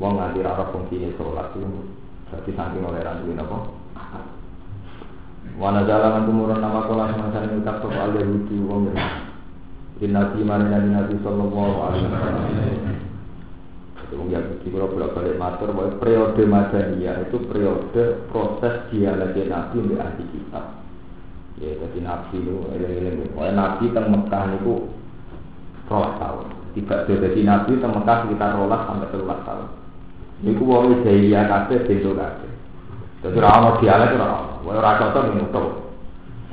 Wong 0.00 0.16
nganti 0.16 0.40
rara 0.40 0.72
fungsi 0.72 1.04
sholat 1.20 1.52
itu 1.52 1.68
jadi 2.32 2.50
saking 2.56 2.80
oleh 2.80 3.04
rantuin 3.04 3.36
apa? 3.36 3.56
Wana 5.60 5.84
jalan 5.84 6.24
tumurun 6.24 6.64
nama 6.64 6.88
kola 6.88 7.12
semacam 7.12 7.44
ini 7.44 7.60
ucap 7.60 7.84
soal 7.84 8.16
Yahudi 8.16 8.56
wong 8.64 8.88
Di 10.00 10.08
Nabi 10.08 10.40
Marina 10.40 10.80
di 10.80 10.88
Nabi 10.88 11.14
Sallallahu 11.20 11.76
Alaihi 11.84 12.08
Wasallam. 12.08 12.48
Itu 14.00 14.14
wong 14.16 14.28
Yahudi 14.32 14.66
kalau 14.72 14.96
bolak 14.96 15.12
balik 15.12 15.36
matur 15.36 15.76
bahwa 15.76 16.00
periode 16.00 16.42
Madaniyah 16.48 17.28
itu 17.28 17.36
periode 17.52 18.02
proses 18.32 18.88
dialog 18.88 19.36
Nabi 19.36 19.76
untuk 19.76 20.00
ahli 20.00 20.24
kitab. 20.32 20.81
Ya, 21.62 21.78
jadi 21.78 21.98
Nabi 22.02 22.42
itu, 22.42 22.58
eling-eling, 22.74 23.30
pokoknya 23.30 23.54
Nabi 23.54 23.84
teng 23.94 24.10
Mekah 24.10 24.44
itu 24.58 24.74
rolas 25.86 26.18
tahun. 26.18 26.46
Tidak 26.74 26.98
jadi 27.06 27.40
Nabi 27.46 27.78
teng 27.78 27.94
Mekah 27.94 28.16
sekitar 28.26 28.58
rolas 28.58 28.82
sampai 28.82 29.10
telulas 29.14 29.40
tahun. 29.46 29.70
Niku 30.42 30.66
wong 30.66 31.06
jahiliyah 31.06 31.46
kabeh 31.46 31.86
bento 31.86 32.18
kabeh. 32.18 32.50
Dadi 33.22 33.38
ora 33.38 33.50
ono 33.62 33.70
dialek 33.78 34.18
ora 34.18 34.26
ono. 34.42 34.54
Wae 34.66 34.74
ora 34.74 34.98
cocok 34.98 35.22
nutup. 35.38 35.66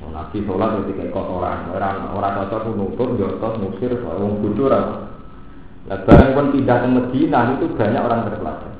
Nabi 0.09 0.41
sholat 0.45 0.83
itu 0.83 0.93
kayak 0.99 1.13
kotoran, 1.15 1.69
orang 1.71 2.11
orang 2.11 2.33
cocok 2.43 2.75
nutup, 2.75 3.09
jotos, 3.17 3.53
musir, 3.61 3.93
wong 4.03 4.41
bodoh 4.45 4.67
ora. 4.67 4.81
Barang 5.89 6.37
pun 6.37 6.45
pindah 6.53 6.85
ke 6.85 6.87
Medina 6.91 7.55
itu 7.57 7.65
banyak 7.73 8.03
orang 8.03 8.29
terpelajar. 8.29 8.73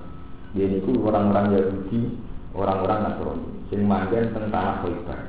Dia 0.54 0.66
itu 0.70 0.92
orang-orang 1.02 1.58
Yahudi, 1.58 2.18
orang-orang 2.54 3.00
Nasrani, 3.06 3.46
sing 3.70 3.86
manggen 3.86 4.34
tentang 4.34 4.82
Khaybar. 4.86 5.29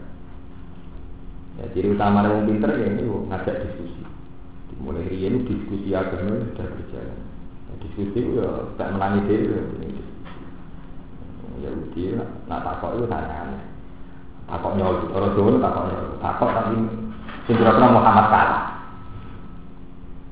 Ya, 1.59 1.65
jadi 1.75 1.99
utama 1.99 2.23
orang 2.23 2.47
pinter 2.47 2.71
ya 2.79 2.87
ini 2.95 3.03
ngajak 3.09 3.57
diskusi. 3.67 4.03
Mulai 4.81 5.11
ini 5.11 5.45
diskusi 5.45 5.91
agama 5.91 6.47
sudah 6.55 6.67
berjalan. 6.69 7.19
Diskusi 7.83 8.21
ya 8.39 8.49
tak 8.79 8.93
menangi 8.95 9.27
dia 9.27 9.61
ya 11.61 11.71
uji 11.77 12.17
nak 12.49 12.65
takok 12.65 12.97
itu 12.97 13.05
tanya 13.05 13.61
takok 14.49 14.73
nyol 14.81 15.13
orang 15.13 15.33
Jawa 15.37 15.51
takok 15.61 15.85
nyol. 15.93 16.07
Takok 16.25 16.51
tapi 16.57 16.77
sendiri 17.45 17.69
pernah 17.69 17.91
Muhammad 17.93 18.27
kalah. 18.33 18.63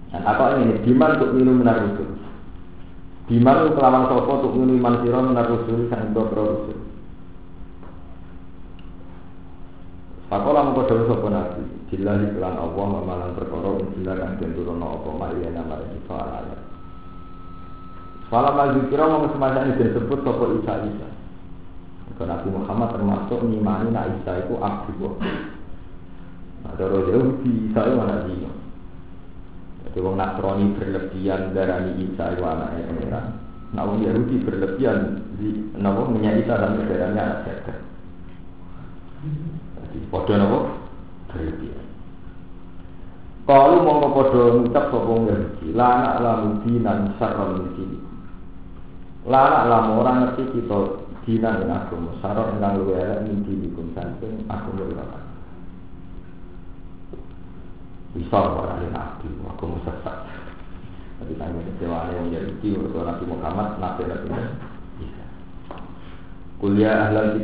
Nah 0.08 0.20
takok 0.24 0.48
ini 0.56 0.80
diman 0.88 1.14
untuk 1.20 1.32
minum 1.36 1.60
benar 1.60 1.84
itu 1.84 2.04
diman 3.28 3.76
kelawan 3.76 4.08
sopo 4.08 4.32
untuk 4.40 4.52
minum 4.56 4.80
iman 4.80 5.04
siro 5.04 5.20
benar 5.20 5.46
rusul 5.52 5.84
sang 5.92 6.16
dua 6.16 6.32
Pakola 10.28 10.60
mengko 10.60 10.84
dawuh 10.84 11.08
sapa 11.08 11.28
nabi, 11.32 11.64
Jilahi 11.88 12.36
kelan 12.36 12.60
Allah 12.60 12.84
mamalan 12.84 13.32
perkara 13.32 13.80
injil 13.80 14.04
kang 14.12 14.36
den 14.36 14.52
turunna 14.52 15.00
apa 15.00 15.08
mariya 15.16 15.56
namare 15.56 15.88
kita 15.88 16.16
ala 16.20 16.56
Malah 18.28 18.52
maju 18.52 18.80
kira 18.92 19.08
mau 19.08 19.24
semasa 19.32 19.64
ini 19.64 19.80
disebut 19.80 20.20
sopo 20.20 20.52
Isa 20.60 20.84
Isa. 20.84 21.08
Karena 22.20 22.36
Nabi 22.36 22.48
Muhammad 22.52 22.88
termasuk 22.92 23.40
nyimani 23.40 23.88
nak 23.88 24.20
Isa 24.20 24.44
itu 24.44 24.54
abdi 24.60 24.92
Nah, 26.58 26.72
cara 26.76 26.98
Yahudi 27.08 27.72
Isa 27.72 27.80
itu 27.88 27.94
mana 27.96 28.28
dia? 28.28 28.52
Jadi 29.88 29.98
wong 30.04 30.20
Nasrani 30.20 30.76
berlebihan 30.76 31.56
darani 31.56 32.04
Isa 32.04 32.36
itu 32.36 32.42
anaknya 32.44 32.84
pangeran. 32.84 33.26
Nah, 33.72 33.82
wong 33.88 34.04
Yahudi 34.04 34.44
berlebihan 34.44 35.24
di 35.40 35.72
minyak 35.80 36.44
Isa 36.44 36.52
dan 36.52 36.84
darahnya 36.84 37.22
anak 37.48 37.80
Jadi 39.88 40.06
podo 40.12 40.32
nabo 40.36 40.58
berlebihan. 41.32 41.86
Kalau 43.48 43.80
mau 43.80 44.12
podo 44.12 44.60
ngucap 44.60 44.92
sopong 44.92 45.28
Yahudi, 45.28 45.72
lana 45.72 46.20
lamu 46.20 46.60
dinan 46.68 47.16
sarron 47.16 47.64
mungkin. 47.64 48.08
Lala 49.28 49.68
lama 49.68 49.92
orang 50.00 50.16
ngerti 50.24 50.56
kita 50.56 51.08
dina 51.28 51.60
dengan 51.60 51.84
agama 51.84 52.16
Sarok 52.24 52.56
dengan 52.56 52.80
luwe 52.80 52.96
elek 52.96 53.28
mimpi 53.28 53.52
dikum 53.60 53.92
samping 53.92 54.48
agama 54.48 54.88
lama 54.96 55.20
Bisa 58.16 58.38
orang 58.40 58.88
nabi, 58.88 59.28
agama 59.28 59.76
sesat. 59.84 60.16
Tapi 61.20 61.36
tanya 61.36 61.60
kecewa 61.60 62.08
yang 62.14 62.32
Yahudi 62.32 62.78
Untuk 62.78 63.04
Nabi 63.04 63.24
Muhammad, 63.28 63.76
Nabi 63.76 64.02
Nabi 64.08 64.28
Kuliah 66.62 67.10
ahlal 67.10 67.36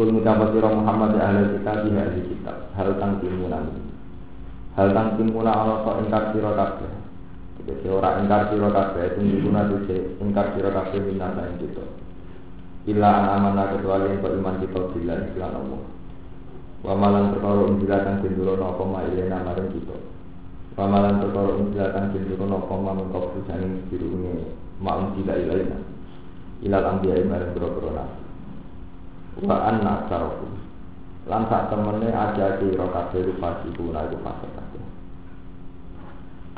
Kul 0.00 0.16
mutabat 0.16 0.56
sira 0.56 0.72
Muhammad 0.72 1.12
ya 1.12 1.28
ahlal 1.28 1.60
kitab 1.60 1.84
Ya 1.84 2.08
ahli 2.08 2.24
kitab 2.24 2.56
Hal 2.72 2.96
tang 2.96 3.20
timuna 3.20 3.60
Hal 4.72 4.96
tang 4.96 5.20
timuna 5.20 5.52
Allah 5.52 5.84
kok 5.84 5.96
ingkar 6.08 6.32
sira 6.32 6.56
kabeh 6.56 6.92
jadi 7.60 7.92
orang 7.92 8.24
ingkar 8.24 8.48
siro 8.48 8.72
kabeh 8.72 9.04
itu 9.04 9.20
diguna 9.20 9.68
tuh 9.68 9.84
ingkar 10.16 10.56
siro 10.56 10.72
kabeh 10.72 10.96
minasa 11.04 11.44
yang 11.44 11.60
kita. 11.60 11.84
Kecuali 12.88 14.04
yang 14.08 14.24
beriman 14.24 14.56
kita 14.64 14.80
bila 14.96 15.14
iklan 15.28 15.52
Allah. 15.60 15.82
Wa 16.80 16.94
malan 16.96 17.36
perkara 17.36 17.60
unjila 17.68 18.00
kang 18.00 18.24
dindurono 18.24 18.64
apa 18.64 18.82
ma 18.88 19.04
ilena 19.04 19.44
maring 19.44 19.68
kita. 19.76 19.96
Pamalan 20.80 21.20
perkara 21.20 21.60
insilatan 21.60 22.14
jenturono 22.16 22.64
koma 22.64 22.96
mengkau 22.96 23.36
saning 23.44 23.84
dirungi 23.92 24.48
ma'um 24.80 25.12
tidak 25.18 25.44
ilaina 25.44 25.76
ilal 26.64 26.86
ambiya 26.96 27.20
nabi 27.26 27.60
wa 29.44 29.56
anna 29.64 30.04
sarofu 30.08 30.48
lan 31.28 31.46
sak 31.46 31.70
temene 31.70 32.10
aja 32.10 32.58
kira 32.58 32.86
kabeh 32.90 33.20
rupasi 33.30 33.68
kuna 33.78 34.02
iku 34.10 34.18
fase 34.24 34.46
kabeh. 34.50 34.82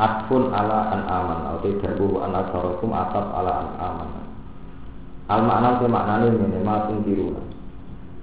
Atfun 0.01 0.49
ala 0.51 0.89
an 0.89 1.03
aman 1.05 1.41
atau 1.53 1.69
dawu 1.77 2.25
an 2.25 2.33
asarokum 2.33 2.91
atap 2.97 3.29
ala 3.37 3.53
an 3.61 3.69
aman 3.77 4.11
Al 5.29 5.45
makna 5.45 5.79
te 5.79 5.87
maknane 5.87 6.27
ngene 6.33 6.59
matun 6.65 7.05
tiruna 7.05 7.43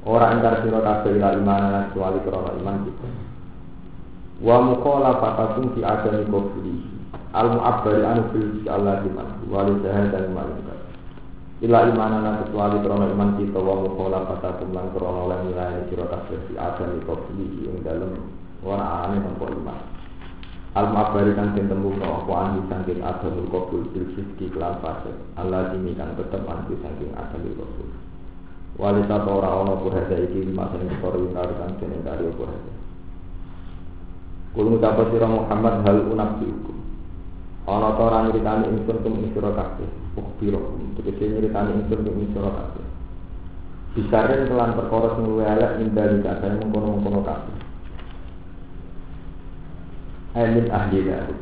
Ora 0.10 0.34
ingkar 0.34 0.66
sira 0.66 0.82
kabeh 0.82 1.22
ila 1.22 1.38
iman 1.38 1.92
kecuali 1.94 2.20
krana 2.26 2.52
iman 2.58 2.78
kita. 2.88 3.08
Wa 4.42 4.58
mukhalafatakum 4.64 5.76
fi 5.78 5.86
adami 5.86 6.24
kufri. 6.26 6.76
Al 7.36 7.54
mu'abbari 7.54 8.02
anu 8.02 8.24
bil 8.34 8.50
Allah 8.66 9.06
iman 9.06 9.28
wali 9.52 9.76
dan 9.86 10.34
malaikat 10.34 10.79
ila 11.60 11.92
imanana 11.92 12.48
kecuali 12.48 12.80
krono 12.80 13.06
iman 13.12 13.36
kita 13.36 13.60
wa 13.60 13.84
mukhola 13.84 14.24
kata 14.32 14.64
kumlan 14.64 14.96
krono 14.96 15.28
oleh 15.28 15.40
nilai 15.44 15.92
sira 15.92 16.08
kabeh 16.08 16.40
di 16.48 16.56
adam 16.56 17.04
iku 17.04 17.20
ing 17.36 17.84
dalem 17.84 18.16
ora 18.64 19.08
ane 19.08 19.20
nopo 19.20 19.44
iman. 19.52 19.80
Al 20.78 20.94
mabari 20.96 21.36
kan 21.36 21.58
den 21.58 21.68
tembung 21.68 22.00
apa 22.00 22.32
andi 22.32 22.62
saking 22.72 23.04
adam 23.04 23.44
kabul 23.52 23.84
bil 23.92 24.08
fiski 24.16 24.48
kelan 24.54 24.80
fase 24.80 25.12
Allah 25.36 25.74
dimi 25.76 25.98
kan 26.00 26.16
tetep 26.16 26.48
andi 26.48 26.80
saking 26.80 27.12
adam 27.18 27.44
kabul 27.44 27.90
wali 28.80 29.04
satu 29.10 29.30
ora 29.34 29.50
ono 29.60 29.84
purhada 29.84 30.16
iki 30.16 30.48
masa 30.56 30.80
ing 30.80 30.88
perkara 30.88 31.20
ingkar 31.20 31.50
kan 31.60 31.76
den 31.84 31.92
ingkari 32.00 32.32
purhada 32.40 32.74
Kulung 34.50 34.82
dapat 34.82 35.14
sira 35.14 35.28
Muhammad 35.30 35.86
hal 35.86 36.10
unabdiukum 36.10 36.89
Ana 37.70 37.94
ta 37.94 38.02
ora 38.02 38.26
nyritani 38.26 38.66
ingsun 38.66 38.98
kum 39.06 39.22
ing 39.22 39.30
sira 39.30 39.54
kabeh. 39.54 39.86
Ukbiro 40.18 40.74
tegese 40.98 41.38
nyritani 41.38 41.78
ingsun 41.78 42.02
kum 42.02 42.18
ing 42.18 42.34
sira 42.34 42.50
kabeh. 42.50 42.86
Bisarin 43.94 44.50
kelan 44.50 44.74
perkara 44.74 45.08
sing 45.14 45.24
luwih 45.30 45.46
elek 45.46 45.78
nindali 45.78 46.18
kabeh 46.26 46.50
mengkono-mengkono 46.50 47.22
kabeh. 47.22 47.56
Amin 50.34 50.66
ahli 50.74 51.00
dari 51.06 51.36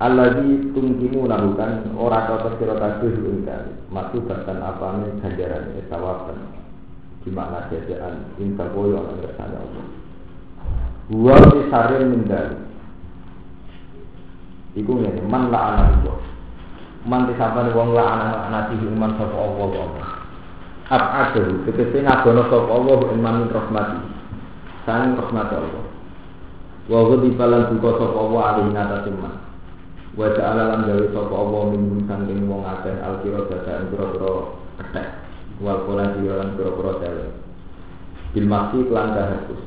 Alladzi 0.00 0.70
tumkimu 0.70 1.26
lakukan 1.26 1.98
ora 1.98 2.30
kata 2.30 2.54
sira 2.62 2.78
kabeh 2.78 3.10
ing 3.10 3.42
kali. 3.42 3.72
Maksud 3.90 4.30
bahkan 4.30 4.62
apane 4.62 5.18
ganjaran 5.18 5.74
sawaban. 5.90 6.38
Di 7.26 7.28
makna 7.34 7.66
jajaan 7.74 8.38
insa 8.38 8.70
koyo 8.70 9.02
ana 9.02 9.18
ngersane 9.18 9.56
Allah. 9.58 9.84
Wa 11.10 11.36
bisarin 11.42 12.06
mindali 12.06 12.69
Iku 14.78 15.02
ngene, 15.02 15.26
man 15.26 15.50
la'ana 15.50 15.82
Allah. 15.98 16.18
Man 17.02 17.26
disapane 17.26 17.74
wong 17.74 17.90
la'ana 17.90 18.46
anati 18.46 18.78
iman 18.78 19.18
sapa 19.18 19.34
Allah 19.34 19.66
wa 19.66 19.82
Allah. 19.82 20.08
Ab'adahu, 20.90 21.66
tegese 21.66 21.98
ngadono 22.06 22.42
sapa 22.46 22.70
Allah 22.70 22.98
iman 23.10 23.34
min 23.42 23.48
rahmati. 23.50 23.98
Sang 24.86 25.18
rahmat 25.18 25.48
Allah. 25.50 25.84
Wa 26.86 26.98
ghadiba 27.10 27.44
lan 27.50 27.62
duka 27.74 27.90
sapa 27.98 28.16
Allah 28.18 28.40
alih 28.54 28.66
ngatasi 28.70 29.10
man. 29.18 29.34
Wa 30.14 30.26
ja'ala 30.38 30.62
lan 30.70 30.80
gawe 30.86 31.06
sapa 31.14 31.34
Allah 31.34 31.62
min 31.74 31.82
sangking 32.06 32.46
wong 32.46 32.62
akeh 32.62 32.94
alkira 33.02 33.50
dadaan 33.50 33.90
pira-pira 33.90 34.30
kethek. 34.78 35.06
Wal 35.58 35.82
qur'an 35.82 36.14
lan 36.14 36.48
pira-pira 36.54 36.92
tele. 37.02 37.26
Bil 38.30 38.46
masih 38.46 38.86
lan 38.86 39.18
kahakus. 39.18 39.62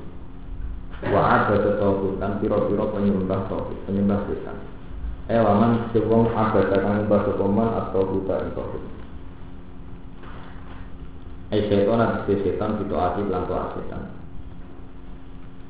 Wa 1.11 1.21
ada 1.43 1.55
tetawud 1.59 2.23
kan 2.23 2.39
pira-pira 2.39 2.87
penyembah 2.95 3.51
tauhid, 3.51 3.75
penyembah 3.83 4.23
setan. 4.31 4.72
Eh, 5.31 5.39
sewong 5.95 6.35
abada 6.35 6.83
kang 6.83 7.07
bahasa 7.07 7.31
koman 7.39 7.67
atau 7.79 8.03
buta 8.11 8.43
itu. 8.43 8.63
Eh 11.55 11.63
setan 11.71 12.01
atau 12.03 12.35
setan 12.43 12.75
itu 12.83 12.95
ati 12.97 13.23
lan 13.31 13.47
setan. 13.47 14.03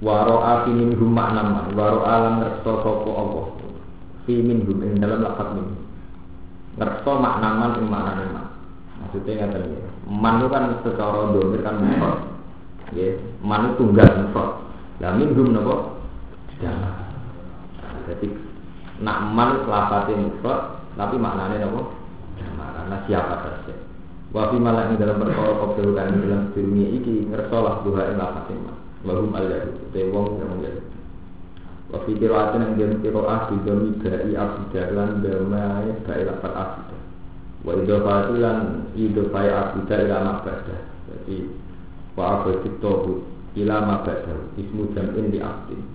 Waro 0.01 0.41
api 0.41 0.73
minhum 0.73 1.13
maknaman, 1.13 1.69
waro 1.77 2.01
alam 2.01 2.41
ngerso 2.41 2.81
sopo 2.81 3.11
Allah. 3.13 3.45
Fi 4.25 4.41
minhum 4.41 4.81
ing 4.81 4.97
dalam 4.97 5.21
lakat 5.21 5.53
min. 5.53 5.69
Ngerso 6.81 7.11
maknaman 7.21 7.77
ing 7.77 7.85
maknane 7.93 8.25
man. 8.33 8.47
Maksudnya 9.05 9.53
nggak 9.53 9.69
ya. 9.69 9.89
Man 10.09 10.41
itu 10.41 10.47
kan 10.49 10.63
secara 10.81 11.29
domir 11.29 11.61
kan 11.61 11.77
mufrad. 11.77 12.19
Ya, 12.97 13.21
man 13.45 13.77
tunggal 13.77 14.09
mufrad. 14.17 14.65
Lah? 14.97 15.13
Tidak. 15.13 16.75
Jadi 18.07 18.27
nak 19.03 19.19
man 19.35 19.67
lafate 19.67 20.15
mufrad 20.15 20.79
tapi 20.95 21.19
maknanya 21.19 21.67
apa? 21.67 21.81
Maknanya 22.55 22.97
siapa 23.05 23.35
saja. 23.43 23.75
Wa 24.33 24.49
fi 24.49 24.57
ing 24.57 24.97
dalam 24.97 25.21
perkara 25.21 25.53
kabeh 25.61 25.93
kan 25.93 26.09
dalam 26.17 26.49
dunia 26.57 26.87
iki 26.89 27.29
ngersolah 27.29 27.85
duha 27.85 28.09
ing 28.09 28.17
lafate 28.17 28.53
man. 28.57 28.77
Wa 29.03 29.13
hum 29.19 29.35
al 29.35 29.45
yahud 29.51 29.77
te 29.91 30.01
wong 30.09 30.39
sing 30.39 30.49
yahud. 30.63 30.85
Wa 31.93 31.97
fi 32.07 32.11
qira'atin 32.17 32.63
ing 32.63 32.73
dalam 32.79 32.97
qira'ah 33.03 33.39
di 33.51 33.55
dami 33.61 33.89
gai 34.01 34.33
abidah 34.33 34.87
lan 34.95 35.09
damai 35.21 35.87
gai 36.07 36.23
lafat 36.25 36.53
abidah. 36.55 37.01
Wa 37.61 37.71
idhofatu 37.77 38.33
lan 38.39 38.57
idhofai 38.97 39.49
abidah 39.51 39.97
ila 40.01 40.17
mabadah. 40.25 40.81
Jadi 41.11 41.37
wa 42.17 42.23
abadit 42.41 42.81
ila 43.53 43.75
mabadah. 43.85 44.37
Ismu 44.57 44.97
jam'in 44.97 45.29
di 45.29 45.37
abdin. 45.43 45.92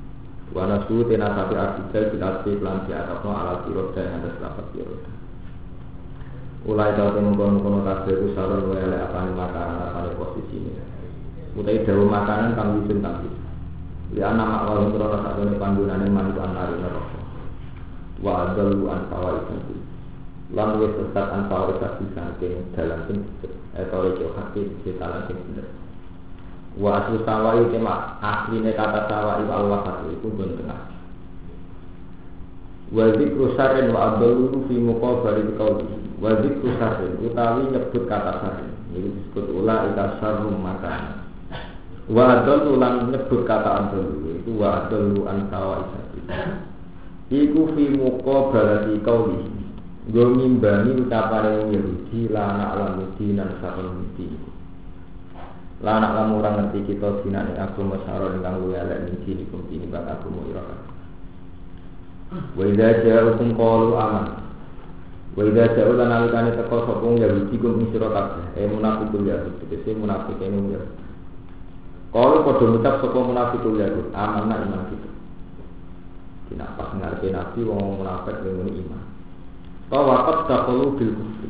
Wana 0.56 0.84
suhu 0.88 1.04
tena 1.04 1.37
sapi 1.37 1.54
abidal 1.56 2.04
bil 2.08 2.24
asli 2.24 2.52
lan 2.64 2.88
di 2.88 2.92
atapno 2.96 3.30
ala 3.37 3.68
kiroda 3.68 4.00
yang 4.00 4.24
ada 4.24 4.30
selapat 4.40 4.66
kiroda 4.72 5.11
Ulai 6.64 6.96
tau 6.96 7.12
temu 7.12 7.37
kono 7.37 7.61
kono 7.61 7.78
kabeh 7.84 8.14
ku 8.16 8.26
saron 8.32 8.72
wae 8.72 8.80
elek 8.80 9.12
apane 9.12 9.30
makanan 9.37 9.78
apane 9.92 10.11
posisi 10.16 10.56
ini 10.56 10.72
Utai 11.52 11.84
dawa 11.84 12.04
makanan 12.08 12.56
kang 12.56 12.68
wisun 12.80 12.98
kang 13.04 13.16
wisun 13.22 13.46
Li 14.08 14.24
ana 14.24 14.40
makwal 14.40 14.88
krono 14.88 15.20
sakjane 15.20 15.61
panggonane 15.61 16.08
manut 16.08 16.40
anari 16.40 16.80
neraka. 16.80 17.20
Wa 18.24 18.48
adalu 18.48 18.88
an 18.88 19.04
fawaid 19.12 19.44
Lan 20.56 20.80
wis 20.80 20.96
sesat 20.96 21.28
an 21.28 21.44
fawaid 21.52 21.76
saking 21.76 22.72
dalam 22.72 23.04
sing 23.04 23.20
etore 23.76 24.16
jo 24.16 24.32
hakik 24.32 24.80
setalan 24.80 25.28
sing 25.28 25.37
bener 25.44 25.78
Wa 26.76 27.00
aslu 27.00 27.24
sawai 27.24 27.72
tema 27.72 28.20
asline 28.20 28.76
kata 28.76 29.09
sawai 29.09 29.40
wa 29.48 29.54
Allah 29.57 29.78
satu 29.88 30.12
itu 30.12 30.28
pun 30.28 30.52
tengah. 30.61 30.81
Wa 32.92 33.04
zikru 33.16 33.57
wa 33.57 34.00
abdalu 34.12 34.68
fi 34.68 34.74
muqabali 34.76 35.57
qauli. 35.57 35.88
Wa 36.20 36.37
zikru 36.44 36.68
syarrin 36.76 37.14
utawi 37.24 37.72
nyebut 37.72 38.04
kata 38.04 38.33
syarrin. 38.44 38.74
Ini 38.92 39.09
disebut 39.09 39.46
ula 39.52 39.88
ika 39.88 40.04
syarrum 40.20 40.61
makan. 40.61 41.24
Wa 42.09 42.40
adalu 42.40 42.76
lan 42.76 43.12
nyebut 43.12 43.48
kata 43.48 43.70
adalu 43.88 44.40
itu 44.40 44.52
wa 44.57 44.85
adalu 44.85 45.24
an 45.24 45.48
sawai 45.48 45.85
satu. 45.92 46.18
Iku 47.28 47.61
fi 47.72 47.85
muqabalati 47.96 49.00
qauli. 49.04 49.40
Gue 50.09 50.24
ngimbani 50.24 51.04
ucapane 51.04 51.61
wong 51.61 51.68
Yahudi 51.76 52.33
la 52.33 52.57
na'lamu 52.57 53.12
dinan 53.20 53.61
sakon 53.61 54.09
dini. 54.16 54.58
Lah 55.79 56.03
anak 56.03 56.11
kamu 56.11 56.43
orang 56.43 56.55
ngerti 56.59 56.91
kita 56.91 57.23
dina 57.23 57.47
ning 57.47 57.55
agama 57.55 58.03
saro 58.03 58.35
ingkang 58.35 58.59
luwih 58.59 58.83
elek 58.83 58.99
ning 59.07 59.17
dini 59.23 59.47
kum 59.47 59.62
dini 59.71 59.87
bak 59.87 60.11
agama 60.11 60.43
ira 60.51 60.62
Wa 62.59 62.62
idza 62.67 63.07
ja'ukum 63.07 63.55
qalu 63.55 63.95
aman. 63.95 64.27
Wa 65.38 65.43
idza 65.47 65.79
ja'u 65.79 65.95
lan 65.95 66.11
alikane 66.11 66.59
teko 66.59 66.83
sapa 66.83 67.07
Yahudi 67.07 67.57
kum 67.62 67.79
ing 67.79 67.95
sira 67.95 68.11
kabeh. 68.11 68.59
Eh 68.59 68.67
munafiqul 68.67 69.23
Yahud 69.23 69.55
tegese 69.62 69.95
munafik 69.95 70.43
ini 70.43 70.75
ya. 70.75 70.83
Kalau 72.11 72.43
padha 72.43 72.64
ngucap 72.67 72.95
sapa 72.99 73.19
munafiqul 73.23 73.79
Yahud, 73.79 74.11
amanah 74.19 74.59
iman 74.67 74.83
kita. 74.91 75.11
Dina 76.51 76.67
pas 76.75 76.91
ngarepe 76.91 77.31
nabi 77.31 77.61
wong 77.62 78.03
munafik 78.03 78.35
ngene 78.43 78.83
iman. 78.83 79.03
Kau 79.95 80.05
wakat 80.11 80.38
dakulu 80.51 80.99
bil 80.99 81.14
kufri. 81.14 81.49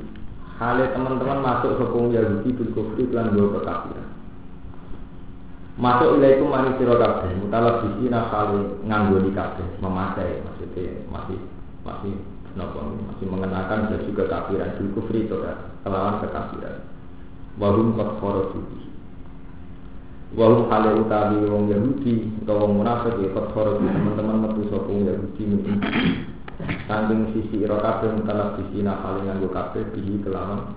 Hale 0.60 0.84
teman-teman 0.92 1.40
masuk 1.40 1.80
sopung 1.80 2.12
Yahudi 2.12 2.52
bil 2.52 2.70
kufri 2.76 3.08
lan. 3.08 3.32
Masuk 5.78 6.18
ilaikum 6.18 6.50
mani 6.50 6.74
sira 6.74 6.98
kabeh, 6.98 7.38
mutalab 7.38 7.86
bisi 7.86 8.10
nakali 8.10 8.82
nganggoni 8.82 9.30
kabeh, 9.30 9.78
memakai 9.78 10.42
maksudnya 10.42 11.06
masih 11.06 11.38
masih 11.86 12.18
nopo 12.58 12.82
masih 12.82 13.26
mengenakan 13.30 13.86
baju 13.86 14.10
kekafiran 14.10 14.74
bil 14.74 14.90
kufri 14.98 15.30
itu 15.30 15.38
kan, 15.38 15.70
kelawan 15.86 16.18
kekafiran. 16.18 16.82
Wahum 17.62 17.94
kot 17.94 18.10
khoro 18.18 18.50
suci. 18.50 18.90
Wahum 20.34 20.66
hale 20.66 20.98
utawi 20.98 21.46
wong 21.46 21.70
Yahudi 21.70 22.26
atau 22.42 22.58
wong 22.58 22.82
munafik 22.82 23.14
ya 23.22 23.30
kot 23.38 23.46
khoro 23.54 23.78
teman-teman 23.78 24.50
metu 24.50 24.66
sapa 24.74 24.90
wong 24.90 25.06
Yahudi 25.06 25.42
mungkin 25.46 25.78
Sangking 26.90 27.38
sisi 27.38 27.62
ira 27.62 27.78
kabeh 27.78 28.18
mutalab 28.18 28.58
bisi 28.58 28.82
nakali 28.82 29.30
nganggo 29.30 29.54
kabeh 29.54 29.94
bihi 29.94 30.26
kelawan 30.26 30.74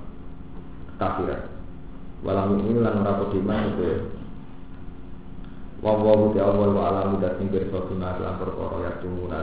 kekafiran. 0.93 1.49
Walau 2.21 2.53
ini 2.53 2.77
lan 2.77 3.01
ora 3.01 3.17
pediman 3.17 3.65
itu 3.73 4.20
wa 5.81 5.97
wa 5.97 6.13
Allah 6.29 6.69
wa 6.69 6.83
alam 6.93 7.17
dan 7.17 7.41
sing 7.41 7.49
pirsa 7.49 7.89
bima 7.89 8.13
lan 8.21 8.37
perkara 8.37 8.85
ya 8.85 8.91
tumuna 9.01 9.41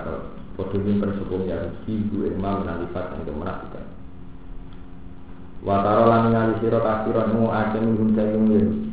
Padha 0.59 0.75
nyimpen 0.75 1.15
sepung 1.15 1.47
Yahudi 1.47 2.11
Bu 2.11 2.27
Imam 2.27 2.67
nalifat 2.67 3.15
yang 3.15 3.31
kemenafikan 3.31 3.87
Wataro 5.63 6.11
lan 6.11 6.35
ngali 6.35 6.55
sira 6.59 6.83
kafiran 6.83 7.35
mu 7.35 7.51
akeh 7.51 7.79
minhum 7.79 8.11
sayyung 8.15 8.47
Yahudi 8.51 8.89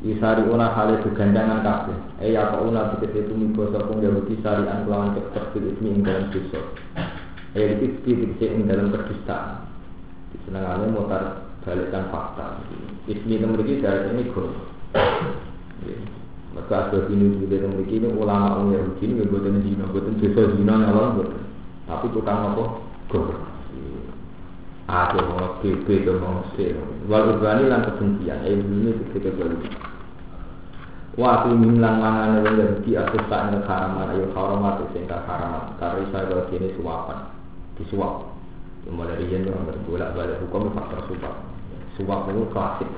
Isari 0.00 0.48
una 0.48 0.72
hale 0.72 0.96
begandangan 1.04 1.60
kabeh. 1.60 2.24
Eh 2.24 2.32
ya 2.32 2.56
una 2.56 2.96
tegese 2.96 3.28
tumiba 3.28 3.68
sapa 3.68 3.92
Yahudi 4.00 4.40
sarian 4.40 4.88
kelawan 4.88 5.12
cek 5.12 5.52
bil 5.52 5.76
ismi 5.76 5.92
ing 5.92 6.00
dalam 6.00 6.32
dosa 6.32 6.60
Eh 7.52 7.76
iki 7.84 8.00
tegese 8.04 8.48
ing 8.48 8.64
dalam 8.64 8.88
kedustaan 8.88 9.68
Disenengane 10.32 10.88
mutar 10.88 11.52
balikkan 11.68 12.08
fakta. 12.08 12.64
Ismi 13.12 13.36
itu 13.36 13.44
memiliki 13.44 13.84
dari 13.84 14.08
ini 14.16 14.32
gol 14.32 14.48
maka 16.50 16.90
ada 16.90 16.98
bini 17.06 17.38
juga 17.38 17.62
yang 17.62 17.78
ini 17.78 18.08
ulama 18.10 18.58
orang 18.58 18.74
Yahudi 18.74 19.04
ini 19.06 19.22
buatan 19.30 19.62
zina, 19.62 19.86
buatan 19.86 20.18
dosa 20.18 20.42
zina 20.58 20.74
nyala 20.82 21.14
buatan. 21.14 21.42
Tapi 21.86 22.06
tukang 22.10 22.54
apa? 22.54 22.64
Gor. 23.06 23.30
Ada 24.90 25.22
mau 25.22 25.62
BB 25.62 25.86
ke 26.02 26.12
mau 26.18 26.42
C. 26.58 26.74
Walau 27.06 27.38
berani 27.38 27.70
lan 27.70 27.86
kebencian. 27.86 28.42
Ini 28.42 29.14
ketika 29.14 29.30
balik. 29.38 29.62
Wah, 31.14 31.42
aku 31.42 31.54
milang 31.54 32.02
mangan 32.02 32.42
yang 32.42 32.58
Yahudi 32.58 32.98
aku 32.98 33.18
tak 33.30 33.50
ada 33.50 33.58
haraman, 33.66 34.14
ayo 34.14 34.30
haramat 34.34 34.82
sehingga 34.90 35.22
haramat. 35.26 35.78
Karena 35.78 36.06
saya 36.10 36.26
kalau 36.26 36.46
sini 36.50 36.74
suapan, 36.74 37.18
disuap. 37.78 38.26
Mulai 38.90 39.22
yang 39.30 39.46
bolak 39.86 40.16
balik 40.18 40.40
hukum 40.42 40.74
faktor 40.74 41.06
suap. 41.06 41.34
Suap 41.94 42.26
itu 42.26 42.42
klasik. 42.50 42.90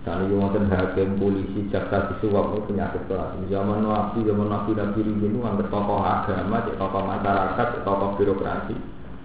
Karena 0.00 0.32
yang 0.32 0.40
wonten 0.40 0.64
hakim, 0.72 1.20
polisi, 1.20 1.68
jaksa 1.68 2.08
disuap 2.08 2.56
itu 2.56 2.72
penyakit 2.72 3.04
kelas. 3.04 3.36
Zaman 3.52 3.84
nabi, 3.84 4.24
zaman 4.24 4.48
nabi 4.48 4.72
nabi 4.72 5.00
ini 5.04 5.28
itu 5.28 5.38
anggap 5.44 5.68
tokoh 5.68 6.00
agama, 6.00 6.64
cek 6.64 6.80
tokoh 6.80 7.02
masyarakat, 7.04 7.66
cek 7.76 7.84
tokoh 7.84 8.16
birokrasi. 8.16 8.74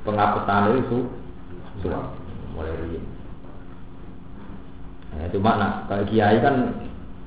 Pengapetan 0.04 0.76
itu 0.76 1.08
suap. 1.80 2.12
Mulai 2.56 2.76
dari 2.76 3.00
Nah, 5.16 5.32
cuma 5.32 5.56
nah, 5.56 5.72
kalau 5.88 6.04
kiai 6.12 6.44
kan 6.44 6.76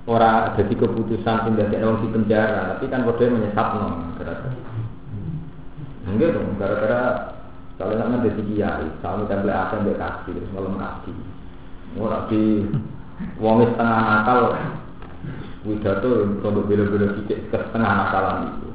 orang 0.05 0.53
jadi 0.61 0.77
keputusan 0.77 1.57
tidak 1.57 1.73
ada 1.73 1.97
di 2.05 2.09
penjara, 2.13 2.61
tapi 2.77 2.85
kan 2.93 3.01
bodoh 3.09 3.33
menyesat 3.33 3.69
non, 3.81 4.13
gara-gara. 4.21 4.53
Enggak 6.05 6.37
dong, 6.37 6.53
gara-gara 6.61 7.33
kalau 7.81 7.97
nak 7.97 8.27
jadi 8.29 8.43
kiai, 8.45 8.87
kalau 9.01 9.25
template 9.25 9.57
akan 9.57 9.87
berkasih, 9.89 10.37
terus 10.37 10.53
malam 10.53 10.77
kasih. 10.77 11.17
Orang 11.97 12.29
di 12.29 12.43
Wong 13.43 13.67
setengah 13.67 13.99
nakal 13.99 14.41
widato 15.67 16.09
untuk 16.39 16.71
bela-bela 16.71 17.13
sedikit 17.19 17.39
ke 17.51 17.57
setengah 17.59 17.93
nakalan 17.99 18.37
itu. 18.55 18.69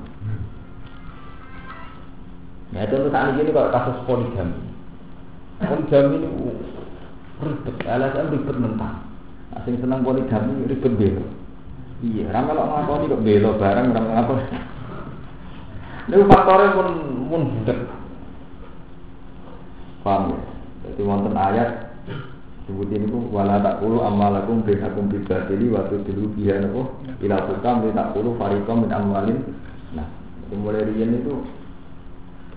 Ya 2.74 2.90
contoh 2.90 3.10
saat 3.14 3.38
ini 3.38 3.54
kalau 3.54 3.70
kasus 3.72 3.98
poligami, 4.10 4.60
poligami 5.62 6.16
itu 6.26 6.30
ribet, 7.40 7.76
LSM 7.86 8.34
ribet 8.34 8.58
mentah. 8.58 8.94
Asing 9.56 9.78
senang 9.80 10.02
poligami 10.02 10.68
ribet 10.68 10.92
belo. 10.98 11.24
Iya, 12.04 12.36
ramal 12.36 12.60
kok 12.60 12.68
ngakoni 12.68 13.12
kok 13.14 13.24
belo 13.24 13.50
bareng 13.56 13.96
ramal 13.96 14.12
apa? 14.12 14.34
Ini 16.12 16.28
faktornya 16.28 16.76
pun 16.76 16.88
pun 17.32 17.42
budak. 17.48 17.80
Paham 20.04 20.36
ya? 20.36 20.40
Jadi 20.84 21.02
wonten 21.08 21.32
ayat 21.40 21.96
sebutin 22.64 23.12
itu 23.12 23.20
wala 23.32 23.60
tak 23.60 23.84
puluh 23.84 24.00
amalakum 24.08 24.64
bin 24.64 24.80
akum 24.80 25.12
bisa 25.12 25.44
jadi 25.52 25.68
waktu 25.74 26.00
dulu 26.08 26.32
dia 26.40 26.64
nopo 26.64 26.96
ila 27.20 27.44
tukam 27.52 27.84
bin 27.84 27.92
tak 27.92 28.16
puluh 28.16 28.34
farikom 28.40 28.88
bin 28.88 28.92
amalin 28.96 29.40
nah 29.92 30.08
mulai 30.54 30.86
rian 30.86 31.18
itu 31.18 31.44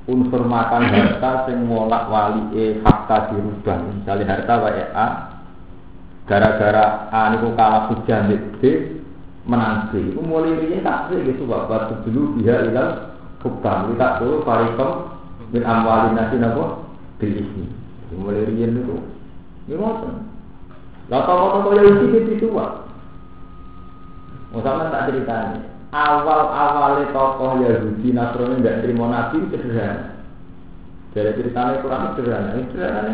unsur 0.07 0.47
makan 0.47 0.87
harta 0.87 1.51
sing 1.51 1.67
molak 1.67 2.07
wali 2.07 2.55
e 2.55 2.79
fakta 2.79 3.35
dirubah. 3.35 3.79
Misalnya 3.91 4.39
harta 4.39 4.55
wae 4.63 4.85
a 4.95 5.07
gara-gara 6.31 7.11
a 7.11 7.21
niku 7.35 7.55
kalah 7.59 7.91
hujan 7.91 8.31
B 8.59 8.63
menang 9.47 9.91
B 9.91 10.15
itu 10.15 10.21
mulai 10.23 10.83
tak 10.83 11.11
gitu 11.11 11.47
waktu 11.47 11.95
dulu 12.07 12.39
dia 12.39 12.63
ila 12.71 13.15
tukam 13.43 13.91
bin 13.91 13.99
tak 13.99 14.23
puluh 14.23 14.47
farikom 14.47 15.11
bin 15.51 15.67
amalin 15.67 16.15
nasi 16.15 16.39
nopo 16.39 16.87
bil 17.19 17.35
ismi. 17.43 17.67
Mulai 18.15 18.47
rian 18.47 18.79
itu 18.79 19.16
ngoten. 19.75 20.15
Lah 21.11 21.23
tokoh-tokoh 21.27 21.73
Yahudi 21.75 22.07
itu 22.23 22.47
tua. 22.47 22.87
Musamman 24.55 24.95
tak 24.95 25.11
ceritanya. 25.11 25.59
Awal-awalnya 25.95 27.11
tokoh 27.11 27.63
Yahudi 27.63 28.11
Nasrani 28.15 28.63
tidak 28.63 28.87
terima 28.87 29.07
Nabi 29.11 29.37
itu 29.43 29.59
sederhana. 29.59 30.19
Dari 31.15 31.31
ceritanya 31.35 31.83
kurang 31.83 32.15
sederhana. 32.15 32.49
Ini 32.55 32.65
sederhana 32.71 33.11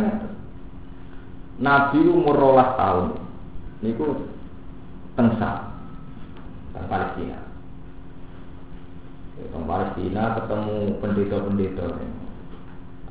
Nabi 1.61 1.99
umur 2.09 2.37
rolas 2.37 2.77
tahun. 2.77 3.07
Niku 3.85 4.25
tengsa. 5.17 5.73
Teng 6.73 6.87
Palestina. 6.89 7.39
Teng 9.37 9.65
Palestina 9.69 10.23
ketemu 10.41 10.77
pendeta-pendeta. 11.01 11.87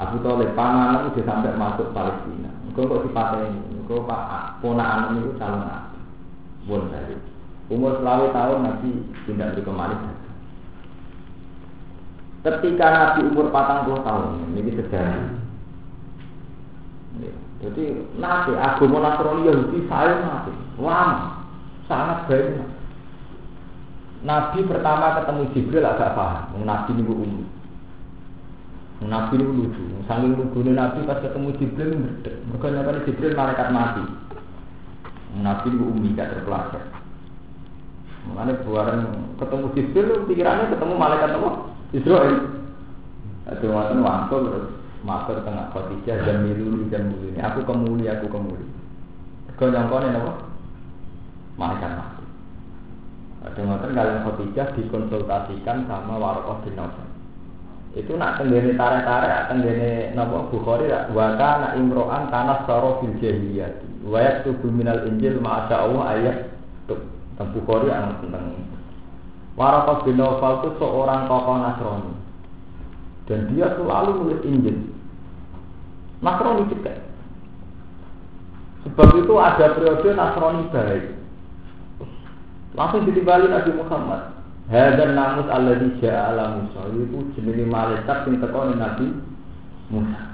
Abu 0.01 0.17
Talib 0.25 0.57
panganan 0.57 1.13
itu 1.13 1.21
sampai 1.21 1.53
masuk 1.53 1.93
Palestina. 1.93 2.49
Kau 2.71 2.87
kok 2.87 3.03
dipateni, 3.03 3.83
kau 3.83 4.07
pak 4.07 4.63
ponakan 4.63 5.19
itu 5.19 5.35
calon 5.35 5.67
nabi, 5.67 5.99
pun 6.63 6.87
dari 6.87 7.19
umur 7.67 7.99
selawe 7.99 8.31
tahun 8.31 8.63
nabi 8.63 8.89
tidak 9.27 9.59
beri 9.59 9.67
kembali. 9.67 9.95
Ketika 12.47 12.87
nabi 12.95 13.19
umur 13.27 13.51
patang 13.51 13.83
puluh 13.83 13.99
tahun, 14.07 14.55
ini 14.55 14.71
sejarah. 14.79 15.35
Jadi 17.59 17.83
nabi 18.15 18.51
agama 18.55 18.97
Nasrani 19.03 19.51
Yahudi 19.51 19.79
saya 19.91 20.23
nabi 20.23 20.55
lama, 20.79 21.43
sangat 21.91 22.23
baik. 22.31 22.55
Nabi 24.23 24.63
pertama 24.63 25.19
ketemu 25.19 25.43
Jibril 25.51 25.83
agak 25.83 26.15
paham, 26.15 26.55
nabi 26.63 26.95
ini 26.95 27.03
umur. 27.03 27.50
Nabi 29.01 29.33
itu 29.33 29.49
lucu, 29.49 29.83
saking 30.05 30.37
lucunya 30.37 30.77
Nabi 30.77 31.09
pas 31.09 31.17
ketemu 31.17 31.57
Jibril 31.57 31.89
berdek. 32.05 32.37
Mereka 32.45 32.65
nyatakan 32.69 33.05
Jibril 33.09 33.33
malaikat 33.33 33.67
mati. 33.73 34.03
Nabi 35.41 35.67
itu 35.73 35.85
umi 35.89 36.13
gak 36.13 36.37
terpelajar. 36.37 36.85
Mengenai 38.29 38.61
buaran 38.61 39.01
ketemu 39.41 39.65
Jibril, 39.73 40.09
pikirannya 40.29 40.69
ketemu 40.69 40.93
malaikat 40.93 41.33
apa? 41.33 41.49
Israel. 41.97 42.37
Itu 43.49 43.65
waktu 43.73 43.97
waktu 43.97 44.35
terus 44.37 44.67
masuk 45.01 45.37
tengah 45.41 45.73
Khadijah 45.73 46.17
dan 46.21 46.37
milu 46.45 46.85
dan 46.93 47.09
ini. 47.09 47.41
Aku 47.41 47.65
kemuli, 47.65 48.05
aku 48.05 48.29
kemuli. 48.29 48.69
Kau 49.57 49.73
nyangkone 49.73 50.13
apa? 50.13 50.45
Malaikat 51.57 51.91
mati. 51.97 52.25
Ada 53.49 53.59
ngoten 53.65 53.97
kalian 53.97 54.23
Khadijah 54.29 54.67
dikonsultasikan 54.77 55.89
sama 55.89 56.21
Warokoh 56.21 56.61
bin 56.61 56.77
Nawfal 56.77 57.10
itu 57.91 58.15
nak 58.15 58.39
tenggene 58.39 58.79
tarik-tarik 58.79 59.51
tenggene 59.51 60.15
napa 60.15 60.47
Bukhari 60.47 60.87
wa 61.11 61.35
kana 61.35 61.75
imro'an 61.75 62.31
tanah 62.31 62.63
saro 62.63 63.03
fil 63.03 63.19
jahiliyah. 63.19 63.83
Wa 64.07 64.19
yaktubu 64.23 64.71
minal 64.71 65.03
injil 65.11 65.43
ma 65.43 65.67
Allah 65.67 66.03
ayat 66.15 66.37
tentang 66.87 67.51
Bukhari 67.51 67.91
yang 67.91 68.15
tentang 68.23 68.71
Warakah 69.59 70.07
bin 70.07 70.15
Nawfal 70.15 70.63
itu 70.63 70.69
seorang 70.79 71.27
tokoh 71.27 71.59
Nasrani. 71.59 72.13
Dan 73.27 73.51
dia 73.51 73.67
selalu 73.75 74.11
nulis 74.23 74.41
Injil. 74.47 74.77
Nasrani 76.23 76.71
juga. 76.71 76.95
Sebab 78.87 79.07
itu 79.19 79.33
ada 79.35 79.75
periode 79.75 80.09
Nasrani 80.15 80.63
baik. 80.71 81.03
Langsung 82.71 83.03
ditimbali 83.03 83.51
Nabi 83.51 83.71
Muhammad 83.75 84.40
Hadan 84.71 85.19
namus 85.19 85.51
Allah 85.51 85.83
di 85.83 86.07
ala 86.07 86.55
Musa 86.55 86.87
itu 86.95 87.19
jenis 87.35 87.67
malaikat 87.67 88.23
yang 88.23 88.39
tekon 88.39 88.79
Nabi 88.79 89.11
Musa. 89.91 90.31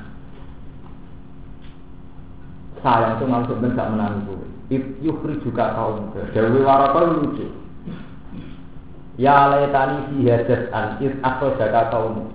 Sayang 2.85 3.17
itu 3.17 3.25
maksud 3.25 3.57
ben 3.57 3.73
gak 3.73 3.89
menang 3.97 4.29
itu. 4.29 4.35
Yukri 5.01 5.41
juga 5.41 5.73
kaum 5.73 6.13
ke. 6.13 6.37
Dewi 6.37 6.61
warakal 6.61 7.17
lucu. 7.17 7.49
Ya 9.17 9.49
laitani 9.49 10.05
fi 10.13 10.29
hadas 10.29 10.69
an 10.69 11.01
akro 11.25 11.57
jaga 11.57 11.89
kaum. 11.89 12.29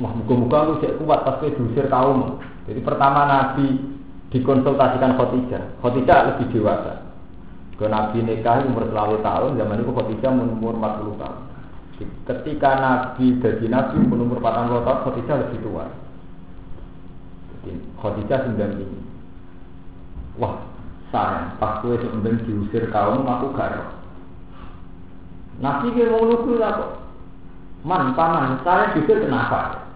Wah 0.00 0.12
muka-muka 0.16 0.58
lu 0.64 0.74
cek 0.80 0.96
kuat 0.96 1.28
pasti 1.28 1.52
diusir 1.60 1.92
kaum. 1.92 2.40
Jadi 2.64 2.80
pertama 2.80 3.28
Nabi 3.28 3.84
dikonsultasikan 4.32 5.20
Khotijah. 5.20 5.76
Khotijah 5.84 6.18
lebih 6.32 6.56
dewasa. 6.56 7.04
Ke 7.74 7.90
Nabi 7.90 8.22
nikah 8.22 8.62
umur 8.70 8.86
selawe 8.86 9.18
tahun, 9.18 9.58
zaman 9.58 9.82
itu 9.82 9.90
Khadijah 9.90 10.30
umur 10.30 10.78
40 10.78 11.18
tahun. 11.18 11.38
Ketika 12.26 12.70
Nabi 12.78 13.38
jadi 13.42 13.66
Nabi 13.66 13.98
umur 14.06 14.38
40 14.38 14.86
tahun, 14.86 15.02
Khadijah 15.02 15.36
lebih 15.42 15.58
tua. 15.62 15.86
Jadi 17.50 17.70
Khadijah 17.98 18.38
95. 18.54 20.38
Wah, 20.38 20.54
sayang, 21.10 21.58
pas 21.58 21.82
gue 21.82 21.98
sebenarnya 21.98 22.42
diusir 22.46 22.90
kaum, 22.90 23.26
aku 23.26 23.54
gak 23.54 23.74
Nabi 25.62 25.94
dia 25.94 26.10
mau 26.10 26.26
lugu 26.26 26.58
lah 26.58 26.74
kok. 26.78 26.90
Man, 27.86 28.16
paman, 28.16 28.58
saya 28.66 28.96
juga 28.96 29.22
kenapa? 29.22 29.86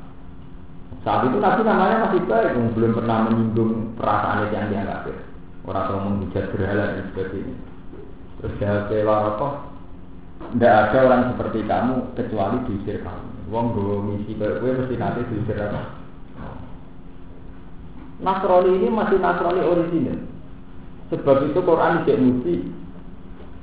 Saat 1.03 1.31
itu 1.31 1.41
Nabi 1.41 1.64
namanya 1.64 2.11
masih 2.11 2.22
baik, 2.26 2.53
belum 2.76 2.93
pernah 2.95 3.26
menyinggung 3.26 3.97
perasaan 3.97 4.51
yang 4.53 4.68
dia 4.70 4.85
kafir. 4.85 5.16
Orang 5.64 5.85
tua 5.89 5.99
menghujat 6.01 6.45
berhala 6.53 6.85
dan 6.97 7.05
sebagainya. 7.12 7.68
Terus 8.39 8.55
keluar 8.61 9.34
apa? 9.34 9.49
Tidak 10.55 10.70
ada 10.70 10.99
orang 11.03 11.22
seperti 11.34 11.66
kamu 11.66 12.14
kecuali 12.14 12.57
diusir 12.70 13.03
kamu. 13.03 13.51
Wong 13.51 13.66
gue 13.74 13.97
misi 14.07 14.32
gue 14.39 14.70
mesti 14.70 14.95
nanti 14.95 15.26
diusir 15.26 15.59
apa? 15.59 15.99
Nasrani 18.22 18.70
ini 18.78 18.89
masih 18.91 19.18
Nasrani 19.18 19.62
original. 19.62 20.18
Sebab 21.11 21.36
itu 21.51 21.61
Quran 21.62 22.05
tidak 22.05 22.22
mesti 22.22 22.55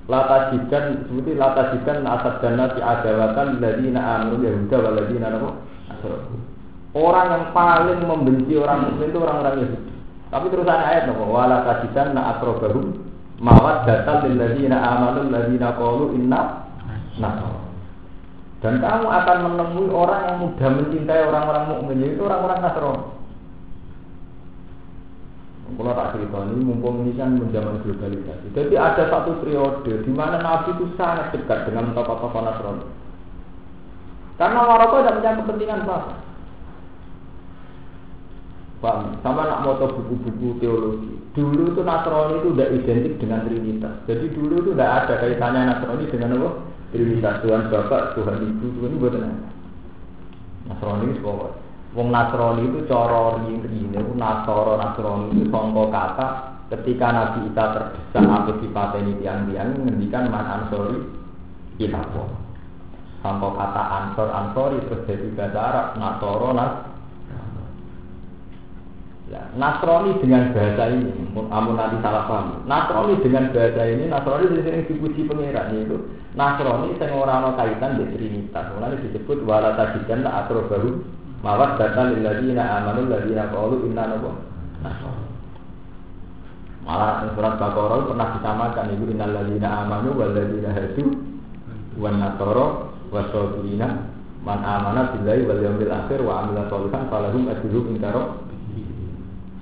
lata 0.06 0.54
jidan 0.54 1.10
seperti 1.10 1.32
lata 1.34 1.64
jidan 1.74 2.06
asad 2.06 2.38
dana 2.42 2.66
si 2.78 2.82
adawatan 2.82 3.58
ladina 3.58 4.02
amru 4.22 4.38
yahuda 4.46 4.78
waladina 4.78 5.28
nabo 5.34 5.50
Orang 6.96 7.28
yang 7.28 7.46
paling 7.52 8.08
membenci 8.08 8.56
orang 8.56 8.88
muslim 8.88 9.12
itu 9.12 9.20
orang-orang 9.20 9.68
Yahudi. 9.68 9.92
Tapi 10.32 10.46
terusan 10.48 10.80
ayat 10.80 11.04
nopo 11.12 11.28
wala 11.28 11.68
tajidan 11.68 12.16
na 12.16 12.40
mawat 13.40 13.88
datal 13.88 14.28
lil 14.28 14.40
ladina 14.40 14.78
amanu 14.80 15.32
ladina 15.32 15.76
qalu 15.76 16.16
inna 16.16 16.70
nasara. 17.20 17.66
Dan 18.66 18.82
kamu 18.82 19.06
akan 19.06 19.38
menemui 19.46 19.94
orang 19.94 20.22
yang 20.26 20.38
mudah 20.42 20.70
mencintai 20.74 21.22
orang-orang 21.30 21.70
mukmin 21.70 22.02
itu 22.02 22.18
orang-orang 22.26 22.66
Nasrani. 22.66 23.14
Kalau 25.66 25.94
tak 25.94 26.18
cerita 26.18 26.38
ini 26.50 26.62
mumpung 26.66 27.06
ini 27.06 27.14
kan 27.14 27.38
menjaman 27.38 27.86
globalisasi. 27.86 28.58
Jadi 28.58 28.74
ada 28.74 29.06
satu 29.06 29.38
periode 29.38 30.02
di 30.02 30.10
mana 30.10 30.42
Nabi 30.42 30.82
itu 30.82 30.90
sangat 30.98 31.30
dekat 31.38 31.70
dengan 31.70 31.94
tokoh-tokoh 31.94 32.42
Nasrani. 32.42 32.90
Karena 34.42 34.60
Maroko 34.66 34.98
tidak 34.98 35.16
punya 35.22 35.38
kepentingan 35.46 35.86
apa. 35.86 36.25
Bang, 38.84 39.18
sama 39.24 39.48
nak 39.48 39.64
moto 39.64 39.88
buku-buku 39.96 40.60
teologi. 40.60 41.16
Dulu 41.32 41.74
itu 41.74 41.82
Nasrani 41.82 42.44
itu 42.44 42.50
tidak 42.54 42.72
identik 42.76 43.14
dengan 43.18 43.44
Trinitas. 43.48 43.96
Jadi 44.04 44.26
dulu 44.36 44.54
itu 44.62 44.72
tidak 44.76 44.92
ada 45.04 45.14
kaitannya 45.24 45.62
Nasrani 45.64 46.06
dengan 46.12 46.36
apa? 46.38 46.50
Trinitas 46.92 47.36
Tuhan 47.42 47.72
Bapak, 47.72 48.02
Tuhan 48.20 48.36
Ibu, 48.40 48.66
Tuhan 48.80 48.92
Ibu 48.96 49.00
buatan 49.00 49.24
Nasrani 50.68 51.04
itu 51.08 51.16
sekolah. 51.24 51.52
Wong 51.96 52.08
Nasrani 52.12 52.64
itu 52.68 52.80
coro 52.92 53.40
itu 53.48 54.14
Nasoro 54.20 54.74
Nasrani 54.76 55.32
itu 55.32 55.48
songko 55.48 55.88
kata 55.88 56.28
ketika 56.74 57.08
Nabi 57.14 57.48
Isa 57.48 57.64
terdesak 57.72 58.26
apa 58.26 58.98
ini 59.00 59.14
tiang-tiang 59.22 59.80
menghentikan 59.80 60.28
man 60.34 60.44
ansori 60.44 60.98
kita 61.78 62.02
Songko 63.24 63.50
kata 63.54 63.84
ansor 63.96 64.28
ansori 64.34 64.78
terus 64.86 65.06
jadi 65.08 65.28
bahasa 65.40 65.60
Arab 65.62 65.88
Nasoro 65.96 66.50
Nas 66.52 66.72
Nasrani 69.34 70.22
dengan 70.22 70.54
bahasa 70.54 70.86
ini, 70.94 71.10
kamu 71.34 71.72
nanti 71.74 71.98
salah 72.06 72.30
paham. 72.30 72.62
Nasrani 72.70 73.18
dengan 73.26 73.50
bahasa 73.50 73.82
ini, 73.90 74.06
Nasrani 74.06 74.54
sering 74.54 74.86
dipuji 74.86 75.26
pengirat 75.26 75.74
itu. 75.74 75.98
Nasrani 76.38 76.94
yang 76.94 77.18
orang 77.18 77.58
kaitan 77.58 77.98
dengan 77.98 78.14
Trinitas. 78.14 78.66
Mulai 78.78 79.02
disebut 79.02 79.42
wala 79.42 79.74
tajidan 79.74 80.22
la 80.22 80.46
atro 80.46 80.70
baru 80.70 81.02
mawat 81.42 81.82
data 81.82 82.14
lilladina 82.14 82.64
amanu 82.78 83.10
ladina 83.10 83.50
qalu 83.50 83.90
inna 83.90 84.04
nabo. 84.14 84.32
Malah 86.86 87.26
surat 87.34 87.58
Baqarah 87.58 88.06
pernah 88.06 88.30
disamakan 88.38 88.94
itu 88.94 89.06
innal 89.10 89.34
ladina 89.34 89.90
amanu 89.90 90.14
wal 90.14 90.38
ladina 90.38 90.70
hadu 90.70 91.18
wan 91.98 92.22
nasara 92.22 92.94
wasabina 93.10 94.06
man 94.46 94.62
amana 94.62 95.18
billahi 95.18 95.50
wal 95.50 95.62
yawmil 95.66 95.90
akhir 95.90 96.22
wa 96.22 96.46
amila 96.46 96.70
sholihan 96.70 97.10
falahum 97.10 97.50
ajruhum 97.50 97.98
inda 97.98 98.14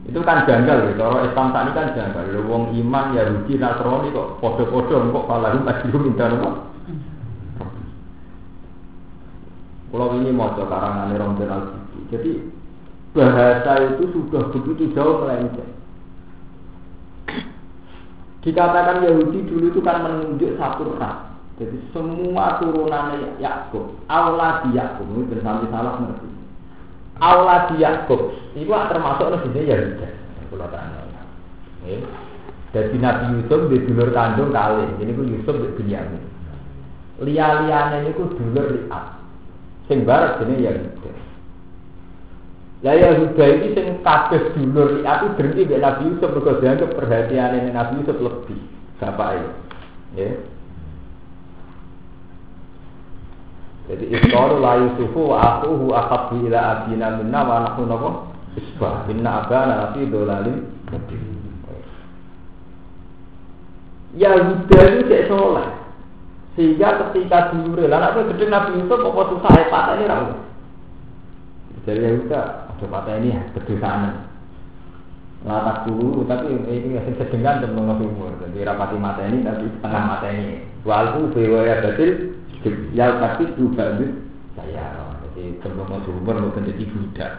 itu 0.03 0.19
kan 0.19 0.43
janggal 0.43 0.91
gitu. 0.91 0.99
Orang 0.99 1.31
Islam 1.31 1.47
tadi 1.55 1.71
kan 1.71 1.87
janggal. 1.95 2.23
Lho 2.35 2.41
wong 2.51 2.63
iman 2.75 3.15
ya 3.15 3.23
rugi 3.23 3.55
Nasrani 3.55 4.11
kok 4.11 4.43
podo-podo 4.43 4.95
kok 4.99 5.27
malah 5.31 5.55
masih 5.63 5.95
minta 5.95 6.27
nopo. 6.27 6.49
Kalau 9.93 10.17
ini 10.17 10.33
mau 10.33 10.49
karangan 10.57 11.13
Rombel 11.13 11.53
al 11.53 11.69
Jadi 12.09 12.41
bahasa 13.13 13.93
itu 13.93 14.09
sudah 14.09 14.49
begitu 14.49 14.89
jauh 14.97 15.21
melenceng. 15.21 15.69
Dikatakan 18.41 19.05
Yahudi 19.05 19.45
dulu 19.47 19.71
itu 19.71 19.79
kan 19.85 20.03
menunjuk 20.03 20.57
satu 20.57 20.97
ras. 20.97 21.31
Jadi 21.61 21.77
semua 21.93 22.57
turunannya 22.57 23.37
Yakub, 23.37 23.93
Allah 24.09 24.65
di 24.65 24.73
Yakub, 24.73 25.05
ini 25.13 25.29
bersama 25.29 25.63
salah 25.69 26.01
ngerti. 26.01 26.32
Allah 27.21 27.69
di 27.69 27.81
Yakub, 27.83 28.33
itu 28.57 28.69
termasuk 28.69 29.29
lebihnya 29.29 29.75
Yahuda. 29.75 30.09
Kalau 30.49 30.69
tanya. 30.69 31.03
Jadi 32.73 32.95
Nabi 32.97 33.37
Yusuf 33.37 33.69
di 33.69 33.77
dulur 33.85 34.09
kandung 34.09 34.49
kali, 34.49 34.97
ini 34.97 35.13
ku 35.13 35.21
Yusuf 35.21 35.53
di 35.61 35.69
Binyamin. 35.77 36.23
Lia-liane 37.21 38.01
ini 38.01 38.17
ku 38.17 38.33
dulur 38.33 38.65
liat. 38.73 39.05
Sing 39.85 40.01
barat 40.09 40.41
ini 40.41 40.65
Yahuda. 40.65 41.11
Lah 42.81 42.95
Yahuda 42.97 43.45
ini 43.45 43.67
sing 43.77 43.85
kabeh 44.01 44.57
dulur 44.57 45.01
liat 45.01 45.21
itu 45.21 45.29
berhenti 45.37 45.61
di 45.69 45.75
Nabi 45.77 46.01
Yusuf 46.09 46.33
dianggap 46.33 46.89
perhatian 46.97 47.61
ini 47.61 47.69
Nabi 47.69 48.01
Yusuf 48.01 48.17
lebih. 48.17 48.59
Bapaknya. 48.97 49.53
Ya. 50.17 50.29
Jadi 53.83 54.15
istoru 54.15 54.63
la 54.63 54.79
Yusufu 54.79 55.27
wa 55.27 55.59
akuhu 55.59 55.91
ahabbu 55.91 56.47
ila 56.47 56.59
abina 56.87 57.19
minna 57.19 57.39
wa 57.43 57.67
nahnu 57.67 57.83
napa? 57.83 58.09
Isbah. 58.55 59.09
Inna 59.09 59.43
abana 59.43 59.73
nafi 59.89 60.07
dolalin 60.07 60.71
Ya 64.13 64.29
Yuda 64.37 64.79
itu 64.93 65.01
cek 65.09 65.25
soleh. 65.25 65.67
Sehingga 66.53 67.01
ketika 67.01 67.49
dulu 67.49 67.89
lah 67.89 68.13
anak 68.13 68.29
gede 68.37 68.45
Nabi 68.45 68.77
Yusuf 68.77 69.01
apa 69.01 69.21
susah 69.33 69.51
ya 69.57 69.65
patah 69.73 69.93
ini 69.97 70.05
ramu. 70.05 70.33
Jadi 71.83 71.99
ya 72.05 72.09
udah 72.21 72.45
ada 72.69 72.85
patah 72.85 73.13
ini 73.17 73.33
ya 73.33 73.41
kedosaan. 73.57 74.29
Latak 75.43 75.89
dulu 75.89 76.23
tapi 76.29 76.53
ini 76.53 76.93
yang 76.93 77.09
sedengan 77.17 77.65
dan 77.65 77.73
mengenai 77.73 78.05
umur. 78.05 78.37
Jadi 78.37 78.61
rapati 78.61 78.95
mata 79.01 79.25
ini 79.25 79.41
tapi 79.41 79.65
setengah 79.65 80.03
mata 80.05 80.29
ini. 80.29 80.61
Walhu 80.85 81.33
bewaya 81.33 81.81
batil 81.81 82.37
ya 82.95 83.19
tapi 83.19 83.51
juga 83.59 83.99
saya 84.55 84.85
jadi 85.33 85.57
sebelum 85.65 85.91
sumber 86.05 86.35
mau 86.39 86.53
jadi 86.53 86.83
budak. 86.87 87.31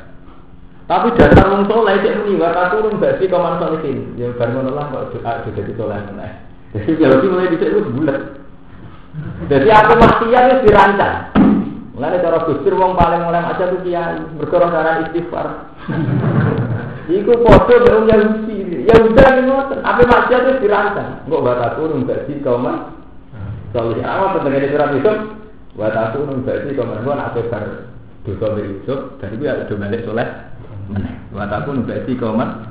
Tapi 0.84 1.16
dasar 1.16 1.48
wong 1.48 1.64
soleh 1.64 1.96
cek 2.04 2.12
muni 2.20 2.36
turun 2.42 3.00
gak 3.00 3.16
sih 3.16 3.24
kaman 3.32 3.56
solihin 3.56 4.20
ya 4.20 4.28
bar 4.36 4.52
ngono 4.52 4.68
lah 4.76 4.92
kok 4.92 5.16
doa 5.16 5.40
jadi 5.48 5.72
soleh 5.80 5.96
meneh 6.12 6.32
jadi 6.76 6.92
kalau 7.00 7.16
sih 7.24 7.30
mulai 7.32 7.52
dicek 7.56 7.72
wis 7.72 7.88
bulat 7.88 8.20
jadi 9.46 9.68
aku 9.70 9.92
maksiat 9.94 10.44
wis 10.50 10.62
dirancang. 10.66 11.30
Mulai 11.94 12.18
cara 12.18 12.38
gusir 12.50 12.74
wong 12.74 12.98
paling 12.98 13.22
mulai 13.22 13.46
aja 13.46 13.70
tuh 13.70 13.78
kiai 13.86 14.18
berkorong 14.34 14.74
karena 14.74 15.06
istighfar. 15.06 15.70
Iku 17.06 17.32
podo 17.44 17.74
dong 17.84 18.10
yang 18.10 18.42
ya 18.84 18.96
udah 18.98 19.28
ngoten, 19.46 19.78
apa 19.86 20.02
maksiat 20.02 20.42
wis 20.50 20.62
dirancang. 20.64 21.22
Kok 21.30 21.44
turun 21.78 22.08
gak 22.08 22.26
sih 22.26 22.42
Soalnya 23.74 24.06
apa 24.06 24.38
tentang 24.38 24.70
surat 24.70 24.88
Yusuf? 24.94 25.18
Wa 25.74 25.90
aku 25.90 26.22
nun 26.22 26.46
berarti 26.46 26.78
kau 26.78 26.86
menurut 26.86 27.18
nak 27.18 27.34
bar 27.34 27.90
dosa 28.22 28.46
dari 28.54 28.70
Yusuf 28.70 29.18
dan 29.18 29.34
itu 29.34 29.42
ya 29.42 29.66
udah 29.66 29.76
balik 29.82 30.06
soleh. 30.06 30.28
Wa 31.34 31.50
aku 31.50 31.74
nun 31.74 31.82
berarti 31.82 32.14
kau 32.14 32.38
men 32.38 32.70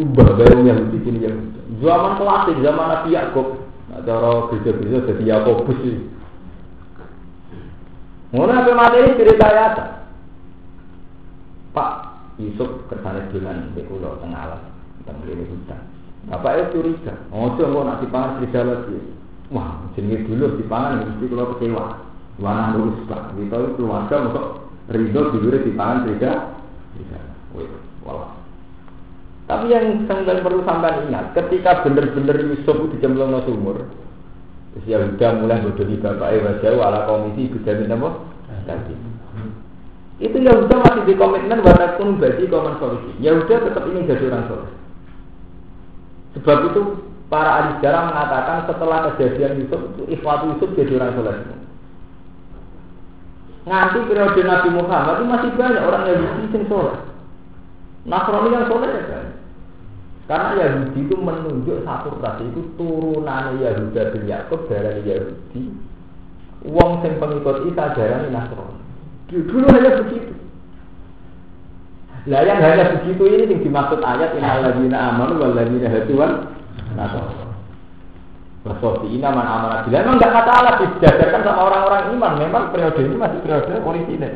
ubah 0.00 0.40
yang 0.64 0.88
di 0.88 0.98
sini 1.04 1.28
yang 1.28 1.36
zaman 1.84 2.16
klasik 2.16 2.56
zaman 2.64 2.88
Nabi 2.88 3.12
Yakub. 3.12 3.68
Cara 4.00 4.48
gereja-gereja 4.48 5.12
jadi 5.12 5.24
Yakobus 5.28 5.76
sih. 5.84 6.08
Mulai 8.32 8.64
apa 8.64 8.70
materi 8.72 9.18
cerita 9.20 9.46
ya 9.50 9.66
Pak 11.76 11.92
Yusuf 12.40 12.88
kersane 12.88 13.28
dolan 13.28 13.76
di 13.76 13.84
pulau 13.84 14.16
tengah 14.24 14.56
tentang 15.04 15.20
ini 15.28 15.44
hutan. 15.52 15.80
Bapak 16.32 16.52
itu 16.56 16.80
curiga, 16.80 17.12
oh 17.32 17.52
coba 17.56 17.78
nak 17.84 18.00
dipangan 18.00 18.40
serigala 18.40 18.84
lagi. 18.84 19.19
Wah, 19.50 19.82
jenenge 19.98 20.30
dulu 20.30 20.62
dipangan 20.62 21.10
mesti 21.10 21.26
kalau 21.26 21.50
kecewa. 21.58 21.84
Wana 22.40 22.72
lurus 22.72 23.04
pak, 23.04 23.36
kita 23.36 23.52
itu 23.52 23.70
keluarga 23.76 24.14
masuk 24.30 24.46
ridho 24.88 25.22
dulu 25.34 25.58
dipangan 25.60 26.06
tidak. 26.06 26.38
Tidak. 26.96 27.22
Walah. 28.06 28.32
Tapi 29.50 29.74
yang 29.74 30.06
sampai 30.06 30.40
perlu 30.46 30.62
sampai 30.62 31.10
ingat, 31.10 31.34
ketika 31.34 31.82
benar-benar 31.82 32.38
Yusuf 32.38 32.86
ke 32.94 33.02
sumur, 33.02 33.82
terus 34.70 34.84
ya 34.86 35.02
udah 35.02 35.30
mulai 35.42 35.58
bodohi 35.58 35.98
bapak 35.98 36.38
wajah 36.38 36.70
ala 36.78 37.10
komisi 37.10 37.50
minta 37.50 37.74
apa? 37.74 38.08
Tadi. 38.70 38.94
Itu 40.20 40.36
ya 40.36 40.52
udah 40.52 40.78
masih 40.84 41.02
di 41.08 41.14
komitmen 41.16 41.64
watakun 41.64 42.20
bagi 42.20 42.44
komen 42.46 42.76
solusi. 42.76 43.10
Ya 43.24 43.34
udah 43.34 43.58
tetap 43.66 43.88
ini 43.88 44.04
jadi 44.04 44.28
orang 44.28 44.46
soleh. 44.52 44.70
Sebab 46.36 46.58
itu 46.70 46.80
Para 47.30 47.62
ahli 47.62 47.78
sejarah 47.78 48.10
mengatakan 48.10 48.66
setelah 48.66 48.98
kejadian 49.14 49.62
Yusuf 49.62 49.78
itu 49.94 50.02
Ikhwatu 50.18 50.50
Yusuf 50.50 50.74
jadi 50.74 50.98
orang 50.98 51.14
soleh. 51.14 51.36
nganti 53.60 53.98
periode 54.08 54.40
Nabi 54.42 54.68
Muhammad 54.74 55.14
itu 55.20 55.24
masih 55.30 55.50
banyak 55.54 55.82
orang 55.84 56.02
Yahudi 56.10 56.50
yang 56.50 56.64
soleh. 56.66 56.96
Nasrani 58.02 58.50
yang 58.50 58.66
soleh 58.66 58.90
ya 58.90 59.02
kan? 59.06 59.26
Karena 60.26 60.50
Yahudi 60.58 61.00
itu 61.06 61.14
menunjuk 61.14 61.78
satu 61.86 62.18
ras 62.18 62.42
itu 62.42 62.66
turunan 62.74 63.62
Yahuda 63.62 64.02
bin 64.10 64.22
Yakub 64.26 64.66
dari 64.66 65.06
Yahudi. 65.06 65.70
Wong 66.66 66.98
sing 67.06 67.14
pengikut 67.22 67.62
Isa 67.70 67.94
darani 67.94 68.34
Nasrani. 68.34 68.82
Dulu 69.30 69.66
hanya 69.70 70.02
begitu. 70.02 70.34
Lah 72.26 72.42
yang 72.42 72.58
hanya 72.58 72.98
begitu 72.98 73.22
ini 73.22 73.54
yang 73.54 73.62
dimaksud 73.62 74.02
ayat 74.02 74.34
innal 74.34 74.66
ladzina 74.66 75.14
amanu 75.14 75.38
wal 75.38 75.54
ladzina 75.54 75.88
Wasofi 78.60 79.08
ini 79.08 79.24
aman 79.24 79.40
amanah 79.40 79.88
bila 79.88 80.04
memang 80.04 80.20
nggak 80.20 80.36
masalah 80.36 80.72
disejajarkan 80.84 81.40
sama 81.48 81.60
orang-orang 81.64 82.12
iman. 82.12 82.32
Memang 82.36 82.64
periode 82.68 83.00
ini 83.08 83.16
masih 83.16 83.40
periode 83.40 83.72
polisi 83.80 84.20
nih. 84.20 84.32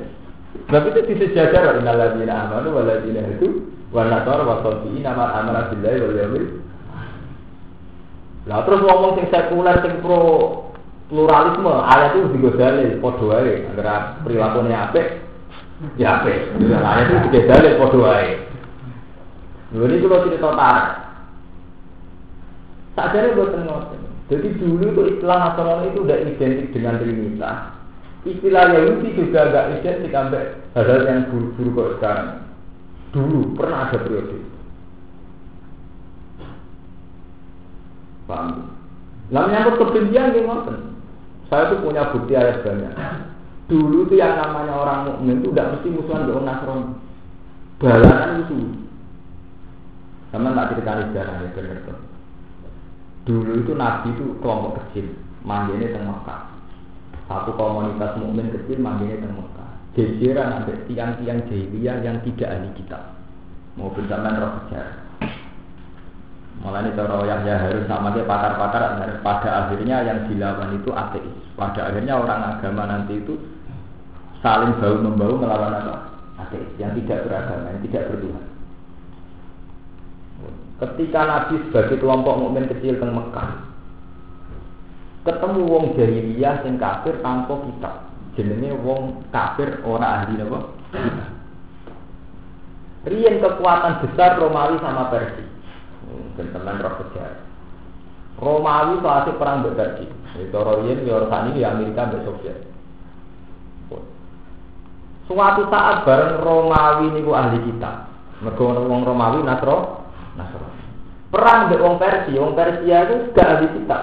Sebab 0.65 0.83
itu 0.89 1.01
disejajar 1.13 1.77
innal 1.77 1.99
ladzina 2.01 2.49
amanu 2.49 2.73
wal 2.73 2.89
ladzina 2.89 3.21
hatu 3.21 3.69
wan 3.93 4.09
nasara 4.09 4.49
wasofi 4.49 4.89
ini 4.97 5.05
aman 5.05 5.29
amanah 5.29 5.69
bila 5.77 5.93
wal 5.93 6.17
yaumil 6.17 6.47
Lah 8.49 8.61
terus 8.65 8.81
ngomong 8.81 9.13
sing 9.21 9.27
sekuler 9.29 9.77
sing 9.85 10.01
pro 10.01 10.21
pluralisme 11.13 11.69
ayat 11.69 12.17
itu 12.17 12.33
digodali 12.33 12.97
padha 13.01 13.25
wae 13.29 13.55
agar 13.77 14.21
perilakunya 14.25 14.89
apik 14.89 15.25
Ya 15.99 16.23
apa? 16.23 16.31
Ayat 16.65 17.07
itu 17.11 17.17
tiga 17.29 17.41
dalil 17.51 17.73
podo 17.83 18.07
wae. 18.07 18.41
Ini 19.75 20.01
kalau 20.07 20.25
cerita 20.25 20.51
tarik. 20.55 20.87
Sadar 22.95 23.35
buat 23.35 23.59
ngoten. 23.59 24.01
Jadi 24.31 24.49
dulu 24.57 24.85
itu 24.89 25.03
istilah 25.19 25.39
nasional 25.51 25.85
itu 25.91 26.07
udah 26.07 26.17
identik 26.17 26.71
dengan 26.71 26.97
Trinitas. 27.03 27.59
Istilah 28.25 28.65
Yahudi 28.73 29.09
juga 29.19 29.51
agak 29.51 29.65
identik 29.83 30.15
sampai 30.15 30.57
hal-hal 30.73 31.01
yang 31.05 31.29
buruk-buruk 31.29 31.75
kok 31.75 31.91
sekarang. 32.01 32.29
Dulu 33.13 33.53
pernah 33.53 33.91
ada 33.91 33.99
periode. 34.01 34.39
Paham? 38.25 38.73
Nah 39.29 39.43
menyangkut 39.45 39.77
kebencian 39.77 40.33
gimana? 40.33 40.75
Saya 41.53 41.69
tuh 41.69 41.85
punya 41.85 42.09
bukti 42.09 42.33
ayat 42.33 42.65
banyak. 42.65 42.95
Dulu 43.69 44.09
tuh 44.09 44.17
yang 44.17 44.41
namanya 44.41 44.73
orang 44.73 45.01
mukmin 45.09 45.45
itu 45.45 45.53
tidak 45.53 45.77
mesti 45.77 45.89
musuhan 45.93 46.25
dengan 46.25 46.45
Nasrani. 46.49 46.97
Balanan 47.77 48.31
itu. 48.49 48.57
Sama 50.33 50.57
tak 50.57 50.69
cerita 50.73 50.93
sejarah 51.05 51.35
ya 51.45 51.49
benar 51.53 51.79
tuh. 51.85 52.14
Dulu 53.25 53.65
itu 53.65 53.73
Nabi 53.73 54.13
itu 54.13 54.37
kelompok 54.45 54.85
kecil, 54.85 55.17
manggilnya 55.41 55.97
tengah 55.97 56.21
Mekah. 56.21 56.41
Satu 57.25 57.57
komunitas 57.57 58.21
mukmin 58.21 58.53
kecil 58.53 58.77
manggilnya 58.85 59.25
tengah 59.25 59.41
Mekah. 59.41 59.71
Gejeran 59.97 60.51
ada 60.61 60.75
tiang-tiang 60.85 61.41
jahiliyah 61.49 62.05
yang 62.05 62.21
tidak 62.21 62.53
ahli 62.53 62.69
kitab. 62.77 63.17
Mau 63.81 63.91
zaman 63.97 64.39
roh 64.39 64.53
sejarah. 64.69 65.05
Malah 66.63 66.87
ini 66.87 66.95
cara 66.95 67.19
yang 67.27 67.43
ya 67.43 67.57
harus 67.59 67.85
sama 67.91 68.15
dia 68.15 68.23
pakar-pakar 68.25 68.83
pada 69.21 69.51
akhirnya 69.67 70.07
yang 70.07 70.31
dilawan 70.31 70.71
itu 70.79 70.91
ateis. 70.95 71.35
Pada 71.59 71.91
akhirnya 71.91 72.15
orang 72.15 72.41
agama 72.57 72.87
nanti 72.87 73.19
itu 73.19 73.35
saling 74.39 74.79
bau 74.79 74.97
membau 74.97 75.35
melawan 75.35 75.75
apa? 75.75 76.15
Ateis 76.47 76.71
yang 76.79 76.95
tidak 76.95 77.27
beragama, 77.27 77.75
yang 77.75 77.83
tidak 77.91 78.03
bertuhan. 78.15 78.54
Ketika 80.75 81.21
Nabi 81.23 81.55
sebagai 81.71 82.03
kelompok 82.03 82.35
mukmin 82.35 82.67
kecil 82.67 82.99
teng 82.99 83.15
Mekah, 83.15 83.63
ketemu 85.23 85.61
wong 85.71 85.85
jahiliyah 85.95 86.67
sing 86.67 86.75
kafir 86.83 87.23
tanpa 87.23 87.55
kitab. 87.63 87.95
Jenenge 88.35 88.75
wong 88.83 89.23
kafir 89.31 89.79
ora 89.87 90.27
ahli 90.27 90.35
napa? 90.35 90.75
Rian 93.05 93.37
kekuatan 93.39 94.03
besar 94.03 94.41
Romawi 94.41 94.81
sama 94.83 95.13
Persia. 95.13 95.47
Dan 96.35 96.51
teman 96.51 96.83
roh 96.83 96.95
sejarah. 96.99 97.41
Romawi 98.43 98.99
itu 98.99 99.33
perang 99.39 99.63
berpergi. 99.63 100.07
Itu 100.35 100.59
Rian, 100.59 101.07
ya 101.07 101.23
ini 101.23 101.51
di 101.55 101.63
Amerika 101.63 102.11
dan 102.11 102.27
Soviet. 102.27 102.59
Suatu 105.25 105.63
saat 105.71 106.03
bareng 106.05 106.43
Romawi 106.43 107.15
niku 107.15 107.31
ahli 107.33 107.63
kita. 107.63 108.11
Mergo 108.43 108.75
wong 108.75 109.07
Romawi 109.07 109.47
Nasro. 109.47 109.94
Perang 111.35 111.67
mbek 111.67 111.83
wong 111.83 111.99
Persia, 111.99 112.39
wong 112.39 112.55
Persia 112.55 112.97
itu 113.11 113.15
gak 113.35 113.59
ahli 113.59 113.67
kita. 113.75 113.99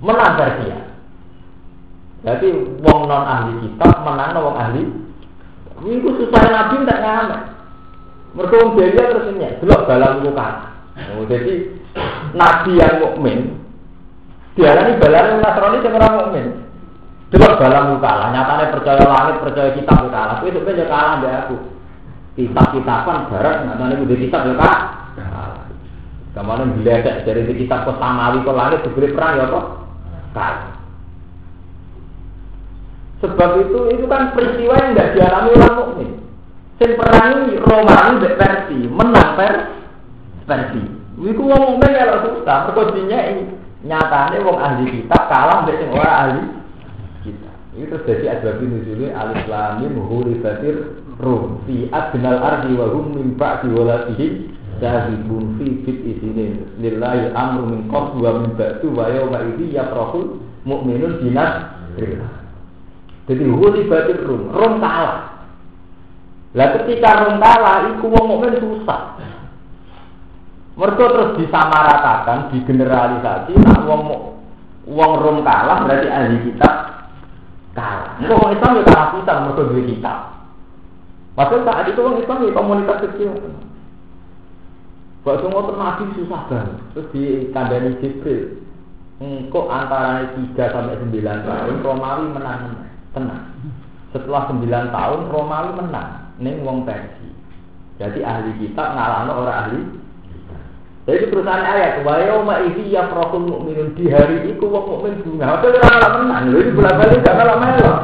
Menang 0.00 0.32
Persia. 0.40 0.78
Jadi 2.24 2.48
wong 2.80 3.00
non 3.04 3.24
ahli 3.28 3.52
kita 3.60 4.00
menang 4.00 4.40
wong 4.40 4.56
ahli. 4.56 4.82
Ini 5.84 6.00
susah 6.00 6.42
Nabi 6.48 6.80
tidak 6.80 7.02
ngamen. 7.04 7.40
Mergo 8.32 8.54
wong 8.64 8.70
dia 8.80 8.96
terus 8.96 9.28
ini, 9.28 9.60
delok 9.60 9.84
dalam 9.84 10.24
luka. 10.24 10.72
Oh, 11.20 11.28
jadi 11.28 11.68
Nabi 12.32 12.80
yang 12.80 13.04
mukmin 13.04 13.52
diarani 14.56 14.96
balane 14.96 15.36
Nasrani 15.36 15.84
sing 15.84 15.92
ora 15.92 16.08
mukmin. 16.16 16.46
Coba 17.28 17.60
dalam 17.60 18.00
kalah, 18.00 18.28
nyatanya 18.32 18.72
percaya 18.72 19.04
langit, 19.04 19.36
percaya 19.40 19.70
kitab 19.76 20.08
kalah. 20.08 20.40
Itu 20.44 20.64
sebenarnya 20.64 20.88
kalah 20.88 21.14
deh 21.20 21.32
aku. 21.44 21.56
Kitab 22.40 22.72
kitaban 22.72 23.28
barat, 23.28 23.56
nyatanya 23.68 24.00
udah 24.00 24.16
kitab 24.16 24.48
ya. 24.48 24.72
Kemarin 26.32 26.80
diledek 26.80 27.28
dari 27.28 27.44
kitab 27.52 27.84
ke 27.84 27.92
samawi 28.00 28.40
ke 28.40 28.52
langit 28.52 28.80
diberi 28.88 29.12
perang 29.12 29.36
ya 29.36 29.46
kok. 29.52 29.66
Kalah. 30.32 30.72
Sebab 33.20 33.50
itu 33.62 33.78
itu 33.94 34.04
kan 34.08 34.32
peristiwa 34.32 34.74
yang 34.80 34.90
tidak 34.96 35.12
dialami 35.14 35.50
orang 35.54 35.76
mukmin. 35.78 36.10
Sing 36.80 36.90
perangi 36.96 37.60
Romawi 37.60 38.10
mbek 38.18 38.34
versi, 38.40 38.78
menang 38.88 39.30
per 39.38 39.54
versi. 40.48 40.82
Iku 41.20 41.42
wong 41.44 41.62
mukmin 41.76 41.94
kalau 41.94 42.40
susah, 42.40 42.72
ini 43.04 43.44
nyatane 43.86 44.36
wong 44.42 44.58
ahli 44.58 44.84
kitab 44.88 45.22
kalah 45.28 45.66
mbek 45.66 45.78
sing 45.78 45.90
ora 45.90 46.12
ahli 46.26 46.42
ini 47.72 47.88
terjadi 47.88 48.36
asbab 48.36 48.60
nuzulnya 48.60 49.16
alif 49.16 49.48
lam 49.48 49.80
mim 49.80 49.96
hurifatir 49.96 51.00
rum 51.16 51.64
fi 51.64 51.88
adnal 51.88 52.36
ardi 52.44 52.76
wa 52.76 52.92
hum 52.92 53.16
min 53.16 53.32
ba'di 53.32 53.72
jahibun 54.82 55.54
fi 55.56 55.66
fit 55.86 55.98
isinin 56.02 56.66
lillahi 56.82 57.30
amru 57.30 57.70
min 57.70 57.86
qabl 57.86 58.18
wa 58.18 58.42
min 58.42 58.50
ba'du 58.58 58.90
wa 58.90 59.06
yawma 59.06 59.46
idhi 59.54 59.78
yafrahul 59.78 60.42
mu'minun 60.66 61.22
binas 61.22 61.70
jadi 63.30 63.44
hurifatir 63.46 64.26
rum 64.26 64.50
rum 64.50 64.82
kalah 64.82 65.46
lah 66.58 66.68
ketika 66.82 67.22
rum 67.22 67.38
kalah 67.38 67.94
iku 67.94 68.10
wong 68.10 68.26
mukmin 68.26 68.58
susah 68.58 69.14
mereka 70.74 71.04
terus 71.06 71.30
disamaratakan 71.38 72.50
digeneralisasi 72.50 73.54
nah 73.62 73.86
wong 73.86 74.34
wong 74.90 75.12
rum 75.22 75.46
kalah 75.46 75.86
berarti 75.86 76.10
ahli 76.10 76.36
kitab 76.50 76.74
kalah. 77.72 78.20
Enggak 78.20 78.36
orang 78.36 78.54
Islam 78.56 78.72
ya 78.76 78.82
kalah 78.84 79.08
kita 79.16 79.32
mereka 79.40 79.62
duit 79.72 79.86
kita. 79.88 80.14
Maksudnya 81.32 81.64
saat 81.64 81.84
itu 81.88 82.00
orang 82.04 82.20
Islam 82.20 82.38
ya 82.44 82.52
komunitas 82.52 82.98
kecil. 83.08 83.30
Kok 85.22 85.38
semua 85.38 85.70
nabi 85.78 86.04
susah 86.18 86.42
banget. 86.50 86.78
Terus 86.94 87.06
di 87.14 87.22
kandani 87.54 87.94
Jibril. 88.02 88.58
Engkau 89.22 89.70
antara 89.70 90.34
3 90.34 90.50
sampai 90.58 90.98
9 90.98 91.46
tahun 91.46 91.78
Romawi 91.78 92.26
menang 92.34 92.74
tenang. 93.14 93.54
Setelah 94.10 94.50
9 94.50 94.66
tahun 94.66 95.20
Romawi 95.30 95.70
menang. 95.78 96.10
Neng 96.42 96.66
wong 96.66 96.82
Persi. 96.82 97.30
Jadi 98.02 98.18
ahli 98.26 98.50
kita 98.58 98.82
ngalahno 98.82 99.46
orang 99.46 99.58
ahli 99.62 99.80
jadi 101.02 101.26
perusahaan 101.34 101.66
ayat, 101.66 102.06
wa 102.06 102.14
yauma 102.22 102.62
idzi 102.62 102.94
yafrahul 102.94 103.42
mu'minun 103.42 103.98
di 103.98 104.06
hari 104.06 104.54
itu 104.54 104.62
wong 104.62 104.86
mukmin 104.86 105.18
bunga. 105.26 105.58
Apa 105.58 105.66
ora 105.74 106.08
menang. 106.22 106.54
Lho 106.54 106.62
iki 106.62 106.78
bola-bali 106.78 107.18
gak 107.26 107.34
malah 107.42 107.58
melok. 107.58 107.98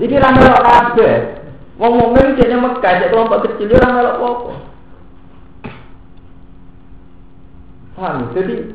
Iki 0.00 0.16
ra 0.24 0.32
melok 0.32 0.62
kabeh. 0.64 1.16
Wong 1.76 1.92
mukmin 2.00 2.40
jane 2.40 2.56
Mekah, 2.56 2.92
jek 2.96 3.10
kelompok 3.12 3.44
kecil 3.44 3.76
ora 3.76 3.88
melok 3.92 4.16
apa. 4.24 4.52
Paham? 7.94 8.34
Jadi 8.34 8.74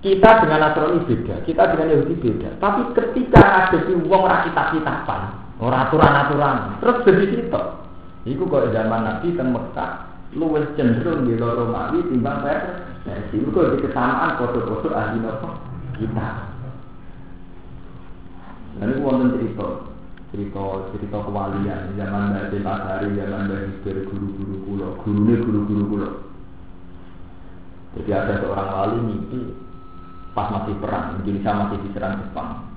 kita 0.00 0.30
dengan 0.42 0.64
Nasrani 0.64 1.04
beda, 1.04 1.44
kita 1.44 1.62
dengan 1.76 1.92
Yahudi 1.92 2.14
beda. 2.18 2.56
Tapi 2.56 2.80
ketika 2.96 3.42
ada 3.68 3.78
di 3.84 3.92
wong 4.00 4.22
ora 4.24 4.48
kitab-kitaban, 4.48 5.22
ora 5.60 5.86
aturan-aturan, 5.86 6.80
terus 6.80 7.04
jadi 7.04 7.24
situ. 7.36 7.62
Iku 8.24 8.48
kok 8.48 8.72
zaman 8.72 9.00
Nabi 9.04 9.32
kan 9.36 9.52
Mekah, 9.52 9.90
luwes 10.36 10.68
cenderung 10.76 11.28
di 11.28 11.36
Romawi 11.36 12.04
timbang 12.08 12.44
versi. 12.44 13.36
Mereka 13.40 13.76
di 13.76 13.78
kesamaan 13.84 14.36
foto-foto 14.36 14.92
ahli 14.92 15.20
nopo 15.20 15.48
kita. 15.96 16.28
Dan 18.80 18.92
itu 18.96 19.00
wonten 19.04 19.36
cerita, 19.36 19.66
cerita 20.32 20.62
cerita 20.96 21.16
kewalian 21.28 21.96
zaman 21.96 22.32
Mbak 22.32 22.60
Pasari, 22.64 23.12
zaman 23.16 23.48
Mbak 23.48 23.60
Hibir, 23.68 23.96
guru-guru 24.08 24.56
kulo, 24.64 24.88
gurunya 25.04 25.34
guru-guru 25.44 25.84
kulo. 25.88 26.08
Jadi 27.98 28.10
ada 28.14 28.38
seorang 28.38 28.68
wali 28.70 28.98
mimpi 29.02 29.40
pas 30.30 30.46
masih 30.54 30.78
perang, 30.78 31.18
Indonesia 31.18 31.50
masih 31.50 31.78
diserang 31.82 32.22
Jepang. 32.22 32.70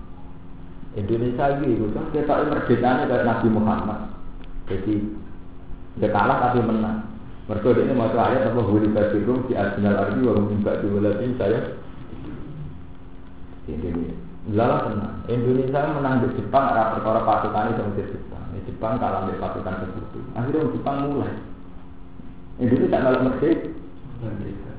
Indonesia 0.94 1.46
itu 1.62 1.86
kan 1.94 2.06
kita 2.14 2.34
merdekanya 2.50 3.04
kayak 3.10 3.26
Nabi 3.26 3.48
Muhammad. 3.50 4.00
Jadi 4.70 4.96
dia 6.02 6.10
kalah 6.10 6.50
tapi 6.50 6.66
menang. 6.66 7.06
Mereka 7.46 7.76
ini 7.76 7.94
masuk 7.94 8.18
ayat 8.18 8.50
apa 8.50 8.62
huri 8.64 8.88
basirum 8.90 9.46
di 9.52 9.54
arsenal 9.54 10.00
ardi 10.00 10.22
wa 10.24 10.34
mimba 10.40 10.80
diwalatin 10.82 11.38
saya. 11.38 11.60
Indonesia. 13.70 14.16
Lala 14.54 14.78
tenang. 14.90 15.16
Indonesia 15.30 15.80
menang 15.94 16.16
di 16.26 16.28
Jepang 16.42 16.66
arah 16.74 16.98
perkara 16.98 17.22
pasukan 17.22 17.74
sama 17.78 17.92
di 17.94 18.04
Jepang. 18.10 18.44
Di 18.54 18.60
Jepang 18.66 18.94
kalah 18.98 19.30
di 19.30 19.38
pasukan 19.38 19.76
tersebut. 19.82 20.26
Akhirnya 20.34 20.72
Jepang 20.74 20.98
mulai. 21.10 21.34
Indonesia 22.58 22.90
tak 22.90 23.02
malah 23.02 23.22
merdeka. 23.22 24.73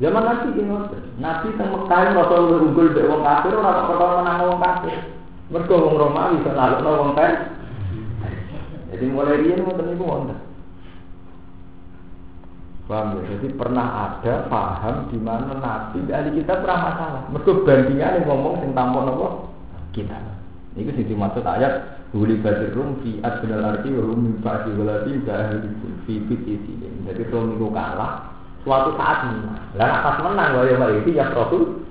Zaman 0.00 0.24
Nabi 0.24 0.56
ini 0.56 0.72
Nabi 1.20 1.48
teng 1.60 1.76
Mekah 1.76 2.16
Rasul 2.16 2.72
unggul 2.72 2.96
dek 2.96 3.04
wong 3.04 3.20
kafir 3.20 3.52
ora 3.52 3.84
kok 3.84 3.86
perkara 3.92 4.12
menang 4.24 4.48
wong 4.48 4.60
kafir. 4.64 4.96
Mergo 5.52 5.76
wong 5.76 5.94
Romawi 6.00 6.40
iso 6.40 6.50
nalukno 6.56 6.90
wong 7.04 7.12
kafir. 7.12 7.52
Jadi 8.96 9.04
mulai 9.12 9.44
riyen 9.44 9.60
ngoten 9.60 9.92
niku 9.92 10.04
wonten. 10.08 10.40
Paham 12.88 13.20
ya? 13.20 13.22
Jadi 13.28 13.46
pernah 13.54 13.86
ada 14.08 14.34
paham 14.48 15.12
di 15.12 15.18
mana 15.20 15.52
Nabi 15.60 16.00
ahli 16.08 16.30
kita 16.32 16.64
pernah 16.64 16.80
masalah. 16.80 17.22
Mergo 17.28 17.52
bandingan 17.68 18.24
ngomong 18.24 18.64
sing 18.64 18.72
tampon 18.72 19.04
apa? 19.04 19.28
Kita. 19.92 20.16
Ini 20.80 20.96
sing 20.96 21.06
dimaksud 21.12 21.44
ayat 21.44 22.00
Huli 22.10 22.42
badir 22.42 22.74
rum 22.74 22.98
fi 23.06 23.22
adnal 23.22 23.62
arti 23.62 23.86
wa 23.94 24.02
rum 24.02 24.18
min 24.26 24.34
ba'di 24.42 24.74
walati 24.74 25.22
jahil 25.22 25.62
fi 26.08 26.18
biti 26.26 26.58
Jadi 27.06 27.22
rum 27.30 27.54
itu 27.54 27.70
kalah 27.70 28.39
suatu 28.64 28.90
saat 28.96 29.18
menang. 29.28 29.60
Dan 29.76 30.02
pas 30.04 30.16
menang 30.20 30.50
wa 30.56 30.64
yauma 30.66 30.86
itu 30.92 31.10
ya 31.14 31.32
Rasul 31.32 31.84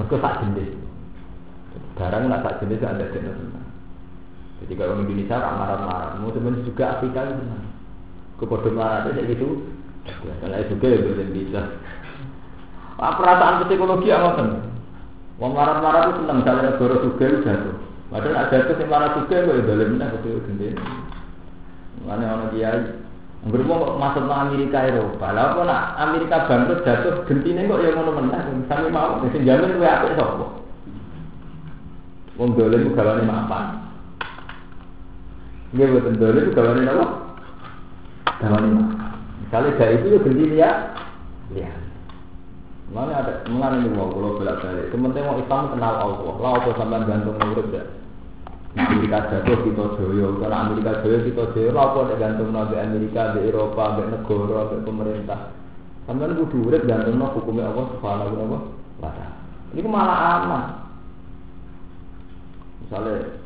Mereka 0.00 0.16
tak 0.24 0.38
jenis. 0.40 0.72
Barang 2.00 2.32
nak 2.32 2.40
tak 2.40 2.64
jenis 2.64 2.80
ada 2.80 3.04
jenis 3.12 3.34
senang. 3.36 3.68
Jadi 4.62 4.72
kalau 4.78 5.02
Indonesia 5.02 5.36
marah-marah, 5.36 6.16
teman 6.16 6.64
juga 6.64 6.96
Afrika 6.96 7.28
itu 7.28 7.34
senang. 7.44 7.64
Kepada 8.40 8.68
marah 8.72 9.00
itu 9.10 9.22
gitu. 9.36 9.48
Karena 10.40 10.56
itu 10.64 10.74
juga 10.80 10.86
ya 10.96 11.24
bisa. 11.30 11.62
Ah, 13.02 13.18
perasaan 13.18 13.66
psikologi 13.66 14.14
apa 14.14 14.62
Wong 15.42 15.52
marah-marah 15.58 16.06
itu 16.06 16.22
senang, 16.22 16.38
misalnya 16.40 16.62
negara 16.70 16.96
juga 17.02 17.26
jatuh. 17.42 17.76
Padahal 18.12 18.36
ada 18.44 18.56
itu 18.68 18.84
marah 18.86 19.10
juga, 19.16 19.36
kok 19.48 19.56
dalam 19.64 19.88
ini 19.96 20.04
aku 20.04 20.40
gede. 20.44 20.68
Mana 22.04 22.28
orang 22.28 22.52
kiai, 22.52 22.80
Berumur 23.42 23.98
masuk 23.98 24.30
ke 24.30 24.34
Amerika 24.38 24.86
Eropa, 24.86 25.34
lah 25.34 25.50
apa 25.50 25.60
nak 25.66 25.82
Amerika 25.98 26.46
bangkrut 26.46 26.86
jatuh 26.86 27.26
gentine 27.26 27.66
kok 27.66 27.82
yang 27.82 27.98
ngono 27.98 28.22
menang, 28.22 28.62
sampe 28.70 28.86
mau 28.86 29.18
sing 29.34 29.42
jamin 29.42 29.82
kowe 29.82 29.82
apik 29.82 30.14
sapa? 30.14 30.46
Wong 32.38 32.54
dolen 32.54 32.94
gawane 32.94 33.26
mapan. 33.26 33.82
Nggih 35.74 35.90
boten 35.90 36.14
dolen 36.22 36.54
gawane 36.54 36.80
napa? 36.86 37.06
Gawane 38.38 38.68
mapan. 38.78 39.10
Misalnya 39.42 39.74
gak 39.74 39.90
itu 39.90 40.06
ya 40.06 40.18
gentine 40.22 40.54
ya. 40.54 40.70
Lihat. 41.50 41.80
Mana 42.94 43.26
ada, 43.26 43.32
mana 43.50 43.82
ini 43.82 43.90
mau 43.90 44.06
kalau 44.12 44.38
belak 44.38 44.62
balik. 44.62 44.86
Sementara 44.94 45.26
mau 45.26 45.40
Islam 45.42 45.72
kenal 45.74 45.94
Allah. 45.98 46.34
Lah 46.38 46.50
apa 46.62 46.70
sampai 46.78 47.08
gantung 47.10 47.40
urip 47.42 47.74
ya? 47.74 47.84
Amerika 48.72 49.28
jatuh 49.28 49.68
kita 49.68 49.84
joyo, 50.00 50.40
karena 50.40 50.64
Amerika 50.64 51.04
joyo 51.04 51.28
kita. 51.28 51.44
Lah 51.76 51.92
apa 51.92 51.98
ada 52.08 52.14
gantung 52.16 52.56
nabi 52.56 52.80
Amerika, 52.80 53.36
di 53.36 53.44
Eropa, 53.52 54.00
di 54.00 54.02
negara, 54.08 54.72
di 54.72 54.76
pemerintah. 54.80 55.52
Sampai 56.08 56.32
kudu 56.32 56.72
urip 56.72 56.88
gantung 56.88 57.20
nabi 57.20 57.36
hukumnya 57.36 57.68
Allah 57.68 57.86
subhanahu 57.92 58.34
wa 58.48 58.60
taala. 59.12 59.36
Ini 59.76 59.88
malah 59.88 60.18
aman. 60.40 60.64
Misalnya 62.84 63.40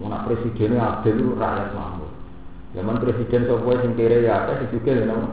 mau 0.00 0.20
presidennya 0.28 0.80
adil 1.00 1.36
rakyat 1.36 1.72
makmur. 1.72 2.10
Zaman 2.74 2.98
presiden 2.98 3.46
sopo 3.46 3.70
sing 3.78 3.94
kere 3.94 4.26
ya, 4.26 4.44
apa 4.44 4.58
sih 4.58 4.68
juga 4.74 4.90
ya 4.98 5.06
nama. 5.06 5.28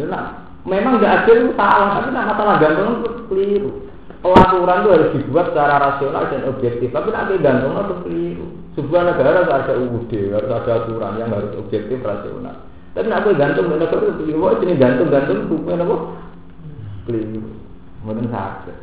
Nah, 0.00 0.49
memang 0.68 1.00
nggak 1.00 1.24
adil 1.24 1.36
itu 1.46 1.52
salah, 1.56 2.00
tapi 2.00 2.08
nah 2.12 2.24
masalah 2.28 2.56
gantung 2.60 3.00
itu 3.00 3.10
keliru. 3.28 3.70
Pelaturan 4.20 4.84
itu 4.84 4.88
harus 4.92 5.10
dibuat 5.16 5.46
secara 5.52 5.76
rasional 5.80 6.28
dan 6.28 6.44
objektif, 6.44 6.88
tapi 6.92 7.08
nanti 7.08 7.40
gantung 7.40 7.72
itu 7.76 7.94
keliru. 8.04 8.46
Sebuah 8.76 9.02
negara 9.08 9.28
harus 9.40 9.52
ada 9.52 9.72
UUD, 9.80 10.12
harus 10.12 10.50
ada 10.52 10.70
aturan 10.84 11.12
yang 11.16 11.30
harus 11.32 11.52
objektif 11.56 11.98
rasional. 12.04 12.68
Tapi 12.92 13.06
nanti 13.08 13.32
gantung 13.36 13.72
negara 13.72 13.96
itu 13.96 14.12
keliru, 14.20 14.44
ini 14.60 14.74
gantung-gantung 14.76 15.48
bukan 15.48 15.84
apa? 15.84 15.96
Keliru, 17.08 17.42
mungkin 18.04 18.28
sakit. 18.28 18.76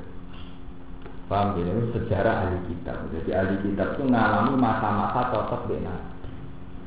Paham 1.27 1.59
ya? 1.59 1.67
Ini 1.67 1.91
sejarah 1.91 2.35
ahli 2.47 2.59
kitab. 2.71 3.03
Jadi 3.11 3.29
ahli 3.35 3.55
kitab 3.59 3.99
itu 3.99 4.07
mengalami 4.07 4.55
masa-masa 4.55 5.27
cocok 5.35 5.67
dengan 5.67 5.99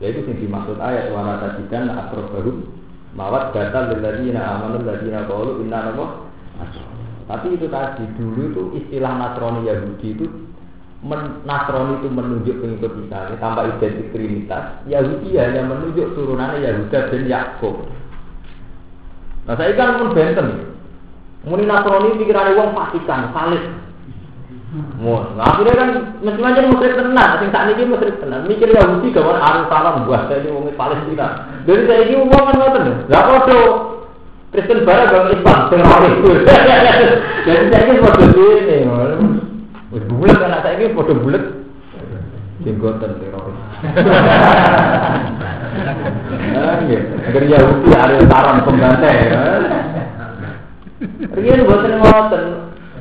Yaitu 0.00 0.24
yang 0.24 0.40
dimaksud 0.40 0.80
ayat 0.80 1.12
wa 1.12 1.36
tajidan 1.44 1.92
baru 2.08 2.64
mawat 3.14 3.50
data 3.50 3.90
lilladzina 3.90 4.40
amanu 4.58 4.86
ladzina 4.86 5.26
qalu 5.26 5.66
inna 5.66 5.90
nama 5.90 6.06
Tapi 7.30 7.54
itu 7.54 7.70
tadi 7.70 8.02
dulu 8.18 8.42
itu 8.50 8.62
istilah 8.82 9.14
Nasrani 9.14 9.70
Yahudi 9.70 10.18
itu 10.18 10.26
men, 11.06 11.46
Nasrani 11.46 12.02
itu 12.02 12.10
menunjuk 12.10 12.58
pengikut 12.58 13.06
Isa 13.06 13.38
tanpa 13.38 13.70
identik 13.70 14.10
Trinitas. 14.10 14.82
Yahudi 14.90 15.38
hanya 15.38 15.62
menunjuk 15.62 16.10
turunannya 16.18 16.66
Yahuda 16.66 16.98
dan 17.06 17.22
Yakub. 17.30 17.86
Nah 19.46 19.54
saya 19.54 19.78
kan 19.78 20.02
pun 20.02 20.10
benten. 20.10 20.74
Muni 21.46 21.70
Nasrani 21.70 22.18
pikirannya 22.18 22.58
uang 22.58 22.70
Vatikan, 22.74 23.30
salib. 23.30 23.62
Mun, 24.70 25.34
nah, 25.34 25.50
akhirnya 25.50 25.74
kan 25.74 25.88
mesti 26.22 26.38
macam 26.38 26.70
musyrik 26.70 26.94
tenan, 26.94 27.42
sing 27.42 27.50
saat 27.50 27.74
ini 27.74 27.90
musyrik 27.90 28.22
tenan. 28.22 28.46
Mikir 28.46 28.70
Yahudi 28.70 29.10
kawan 29.10 29.42
arus 29.42 29.66
salam 29.66 30.06
buat 30.06 30.30
saya 30.30 30.46
ini 30.46 30.54
wong 30.54 30.70
Palestina. 30.78 31.26
Dari 31.66 31.90
saya 31.90 32.06
ini 32.06 32.14
uang 32.22 32.30
kan 32.30 32.54
ngoten. 32.54 33.10
Lah 33.10 33.22
podo 33.26 33.58
Kristen 34.54 34.86
barat 34.86 35.10
bang 35.10 35.34
Islam 35.34 35.58
teroris. 35.74 36.14
Jadi 37.50 37.64
saya 37.66 37.82
ini 37.82 37.98
podo 37.98 38.22
ini. 38.30 38.78
Wis 39.90 40.04
bulat 40.06 40.38
kan 40.38 40.62
saya 40.62 40.78
ini 40.78 40.94
podo 40.94 41.18
bulat. 41.18 41.44
Jenggotan 42.62 43.18
teroris. 43.18 43.58
Nah, 46.50 46.82
Agar 47.30 47.42
Yahudi 47.46 47.90
arus 47.94 48.26
salam 48.26 48.62
pembantai. 48.66 49.18
Riyen 51.32 51.64
boten 51.64 51.96
ngoten, 51.96 52.44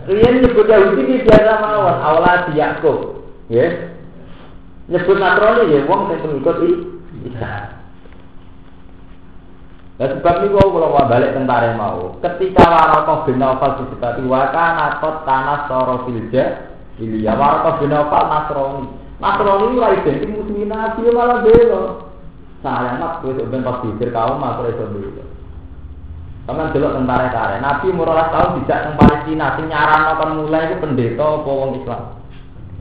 Rian 0.09 0.41
nyebut 0.41 0.65
Yahudi 0.65 1.05
di 1.05 1.15
biasa 1.21 1.61
mawon 1.61 1.97
awalnya 2.01 2.49
di 2.49 2.57
Yakub, 2.57 3.29
ya. 3.45 3.93
Nyebut 4.89 5.21
Nasrani 5.21 5.69
ya, 5.69 5.85
wong 5.85 6.09
yang 6.09 6.25
pengikut 6.25 6.57
Isa. 7.29 7.77
Nah, 9.99 10.07
sebab 10.15 10.47
ini 10.47 10.55
kalau 10.55 10.95
mau 10.95 11.05
balik 11.05 11.37
tentara 11.37 11.77
mau, 11.77 12.17
ketika 12.25 12.65
Warokoh 12.65 13.29
bin 13.29 13.37
Nawfal 13.37 13.83
disebut 13.85 14.25
waka 14.25 14.65
nakot 14.79 15.27
tanah 15.29 15.69
soro 15.69 16.09
filja, 16.09 16.73
Ilya 16.97 17.37
Warokoh 17.37 17.83
bin 17.83 17.93
Nawfal 17.93 18.25
Nasrani. 18.33 18.85
Nasrani 19.21 19.77
lah 19.77 19.93
identik 19.93 20.31
muslimin 20.33 20.73
Nabi 20.73 21.05
malah 21.13 21.45
belo. 21.45 22.09
Saya 22.65 22.97
nak 22.97 23.21
gue 23.21 23.37
sebentar 23.37 23.77
pikir 23.85 24.09
kaum 24.09 24.41
aku 24.41 24.73
itu 24.73 24.85
belo. 24.89 25.23
Sama 26.49 26.73
dulu 26.73 26.97
tentara 26.97 27.29
tentara. 27.29 27.61
Nabi 27.61 27.93
murah 27.93 28.33
tahun 28.33 28.65
tidak 28.65 28.79
teng 28.81 28.97
Palestina. 28.97 29.53
Sing 29.53 29.69
akan 29.69 30.29
mulai 30.41 30.65
itu 30.65 30.81
pendeta 30.81 31.21
apa 31.21 31.51
Islam. 31.77 32.01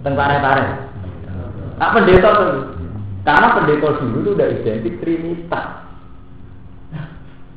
Tentara 0.01 0.41
tentara. 0.41 0.65
Nah 1.77 1.89
pendeta 1.93 2.29
tuh. 2.33 2.53
Karena 3.29 3.49
pendeta 3.61 3.89
dulu 4.01 4.17
itu 4.25 4.31
udah 4.33 4.49
identik 4.57 4.95
Trinitas. 5.05 5.85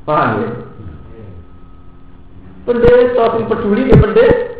Paham 0.04 0.44
ya? 0.44 0.48
Pendeta 2.68 3.24
sing 3.32 3.44
peduli 3.48 3.88
di 3.88 3.96
pendeta. 3.96 4.51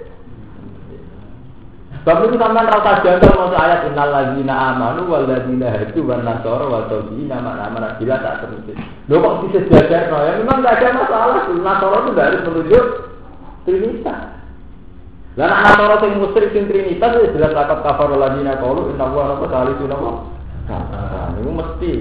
Sebab 2.03 2.27
itu 2.27 2.35
sampean 2.35 2.67
rasa 2.67 2.99
janggal 3.07 3.31
masuk 3.31 3.63
ayat 3.63 3.87
innal 3.87 4.11
ladzina 4.11 4.75
amanu 4.75 5.07
wal 5.07 5.23
ladzina 5.23 5.71
hadu 5.71 6.03
wan 6.03 6.27
nasara 6.27 6.67
wa 6.67 6.91
tawbina 6.91 7.39
mana 7.39 7.71
mana 7.71 7.95
bila 7.95 8.19
tak 8.19 8.43
terus. 8.43 8.75
Lho 9.07 9.23
kok 9.23 9.39
bisa 9.47 9.63
jajar 9.71 10.11
no? 10.11 10.19
Ya 10.27 10.35
memang 10.43 10.67
tidak 10.67 10.83
ada 10.83 10.99
masalah. 10.99 11.47
Nasara 11.47 11.97
itu 12.03 12.11
tidak 12.11 12.27
harus 12.27 12.87
Trinitas. 13.63 14.21
Lah 15.39 15.47
nak 15.47 15.61
nasara 15.63 15.95
sing 16.03 16.13
musyrik 16.19 16.51
sing 16.51 16.67
Trinitas 16.67 17.11
ya 17.23 17.27
jelas 17.39 17.55
kafar 17.55 18.11
ladzina 18.19 18.59
qalu 18.59 18.91
inna 18.91 19.07
wa 19.07 19.23
rabbul 19.31 19.47
salisu 19.47 19.87
nama. 19.87 20.13
Itu 21.39 21.51
mesti 21.55 21.93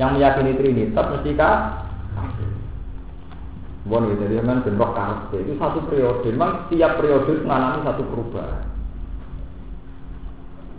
yang 0.00 0.16
meyakini 0.16 0.56
Trinitas 0.56 1.04
mesti 1.04 1.36
kah? 1.36 1.84
Bon, 3.88 4.06
jadi 4.06 4.40
memang 4.44 4.64
bentrok 4.64 4.92
karakter 4.92 5.40
itu 5.40 5.56
satu 5.60 5.84
periode. 5.84 6.32
Memang 6.32 6.68
tiap 6.72 6.96
periode 6.96 7.44
mengalami 7.44 7.84
satu 7.84 8.04
perubahan. 8.08 8.69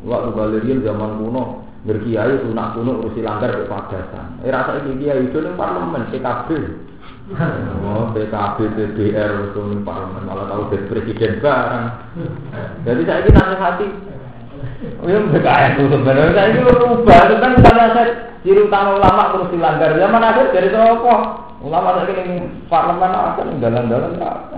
Waktu 0.02 0.30
Galerian 0.34 0.82
zaman 0.82 1.22
kuno, 1.22 1.62
berkiai 1.86 2.42
tunak 2.42 2.74
kuno 2.74 3.06
urusi 3.06 3.22
langgar 3.22 3.54
ke 3.54 3.70
pagasan. 3.70 4.42
Eh 4.42 4.50
rasa 4.50 4.82
iki 4.82 4.98
kiai 4.98 5.30
itu 5.30 5.38
ning 5.42 5.54
parlemen 5.54 6.10
PKB. 6.10 6.50
Oh, 7.86 8.10
PKB, 8.10 8.58
PBR 8.74 9.32
itu 9.54 9.62
ning 9.62 9.82
parlemen 9.86 10.26
malah 10.26 10.50
tahu 10.50 10.74
jadi 10.74 10.86
presiden 10.90 11.38
bareng. 11.38 11.86
Jadi 12.82 13.02
saya 13.06 13.22
ini 13.30 13.58
hati. 13.62 13.88
Oh 15.02 15.10
ya 15.10 15.22
BKN 15.22 15.72
itu 15.78 15.84
sebenarnya 15.94 16.34
saya 16.34 16.48
ini 16.50 16.60
berubah 16.66 17.20
itu 17.30 17.36
kan 17.38 17.52
karena 17.62 17.86
saya 17.94 18.06
ciri 18.42 18.62
utama 18.66 18.98
ulama 18.98 19.30
terus 19.38 19.54
dilanggar 19.54 19.94
zaman 19.94 20.26
akhir 20.26 20.46
dari 20.50 20.70
apa? 20.74 21.14
Ulama 21.62 21.90
saya 22.02 22.14
ini 22.26 22.50
parlemen 22.66 23.14
apa 23.14 23.42
nih 23.46 23.56
dalam-dalam 23.62 24.18
apa? 24.18 24.58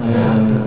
Hmm. 0.00 0.64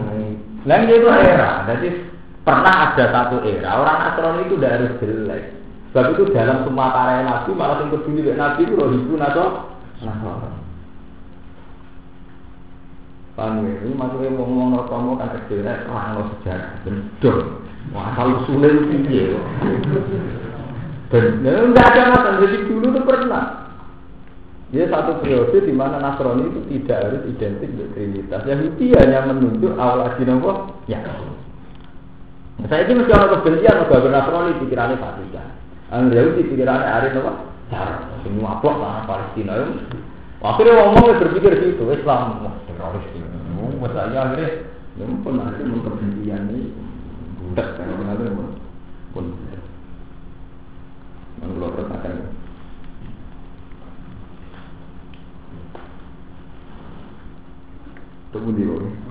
Lain 0.65 0.89
itu 0.89 1.07
era, 1.07 1.63
jadi 1.63 2.16
pernah 2.47 2.95
ada 2.95 3.05
satu 3.11 3.43
era 3.43 3.75
orang 3.75 3.97
Nasrani 4.07 4.47
itu 4.47 4.55
tidak 4.55 4.71
harus 4.79 4.91
jelek. 5.03 5.43
Sebab 5.91 6.05
itu 6.15 6.23
dalam 6.31 6.63
semua 6.63 6.95
karya 6.95 7.27
Nabi 7.27 7.51
malah 7.51 7.83
yang 7.83 7.91
peduli 7.91 8.31
Nabi 8.31 8.61
itu 8.63 8.73
roh 8.79 8.89
itu 8.95 9.15
Nasrani. 9.19 10.65
Paham 13.37 13.69
ya? 13.69 13.75
Ini 13.85 13.93
maksudnya 13.93 14.33
ngomong 14.33 14.73
no 14.73 14.81
kamu 14.89 15.13
kan 15.21 15.29
kecil, 15.37 15.61
orang 15.61 16.09
no 16.17 16.21
sejarah, 16.33 16.73
bendur. 16.81 17.61
Wah, 17.93 18.09
kalau 18.17 18.41
sulit 18.49 18.89
itu 18.89 19.13
ya. 19.13 19.37
Dan 21.13 21.45
enggak 21.45 21.87
ada 21.93 22.17
masalah, 22.17 22.41
jadi 22.41 22.65
dulu 22.65 22.97
itu 22.97 23.01
pernah. 23.05 23.45
Dia 24.73 24.89
satu 24.89 25.21
periode 25.21 25.53
di 25.63 25.71
mana 25.71 26.01
Nasrani 26.01 26.49
itu 26.49 26.59
tidak 26.65 26.97
harus 26.97 27.21
identik 27.29 27.69
dengan 27.77 27.93
Trinitas. 27.93 28.41
Yahudi 28.41 28.85
hanya 28.97 29.29
menunjuk 29.29 29.73
awal 29.77 30.09
Adinawah, 30.09 30.57
ya. 30.89 30.99
Saya 32.65 32.89
ini 32.89 32.97
mesti 32.97 33.13
orang 33.13 33.37
kebencian, 33.37 33.85
orang 33.85 34.09
Nasrani 34.09 34.57
pikirannya 34.65 34.97
Vatikan. 34.97 35.47
Orang 35.93 36.09
Yahudi 36.09 36.41
pikirannya 36.49 36.89
Arif 36.89 37.13
apa? 37.21 37.33
Cara, 37.69 38.01
semua 38.25 38.57
blok 38.57 38.81
lah 38.81 39.05
Palestina. 39.05 39.61
Akhirnya 40.41 40.73
ngomong 40.73 41.21
berpikir 41.21 41.53
gitu, 41.53 41.85
Islam, 41.93 42.41
wah 42.41 42.57
teroris 42.65 43.05
ini. 43.13 43.29
Oh, 43.61 43.73
masalahnya 43.77 44.33
akhirnya, 44.33 44.49
ya 44.97 45.05
pun 45.21 45.33
nanti 45.37 45.61
mau 45.65 45.85
ini, 45.85 46.73
budak 47.41 47.77
kan, 47.77 47.93
akhirnya 47.93 48.37
pun. 49.13 49.25
Yang 51.37 51.51
belum 51.53 51.69
terus 51.77 51.89
Tunggu 58.33 58.51
di 58.53 58.67
bawah. 58.67 59.06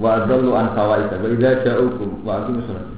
Wa 0.00 0.24
adallu 0.24 0.56
an 0.56 0.72
sawaika 0.72 1.20
wa 1.20 1.28
idza 1.28 1.60
ja'ukum 1.60 2.24
wa 2.24 2.40
aqimus 2.40 2.64
shalah. 2.64 2.88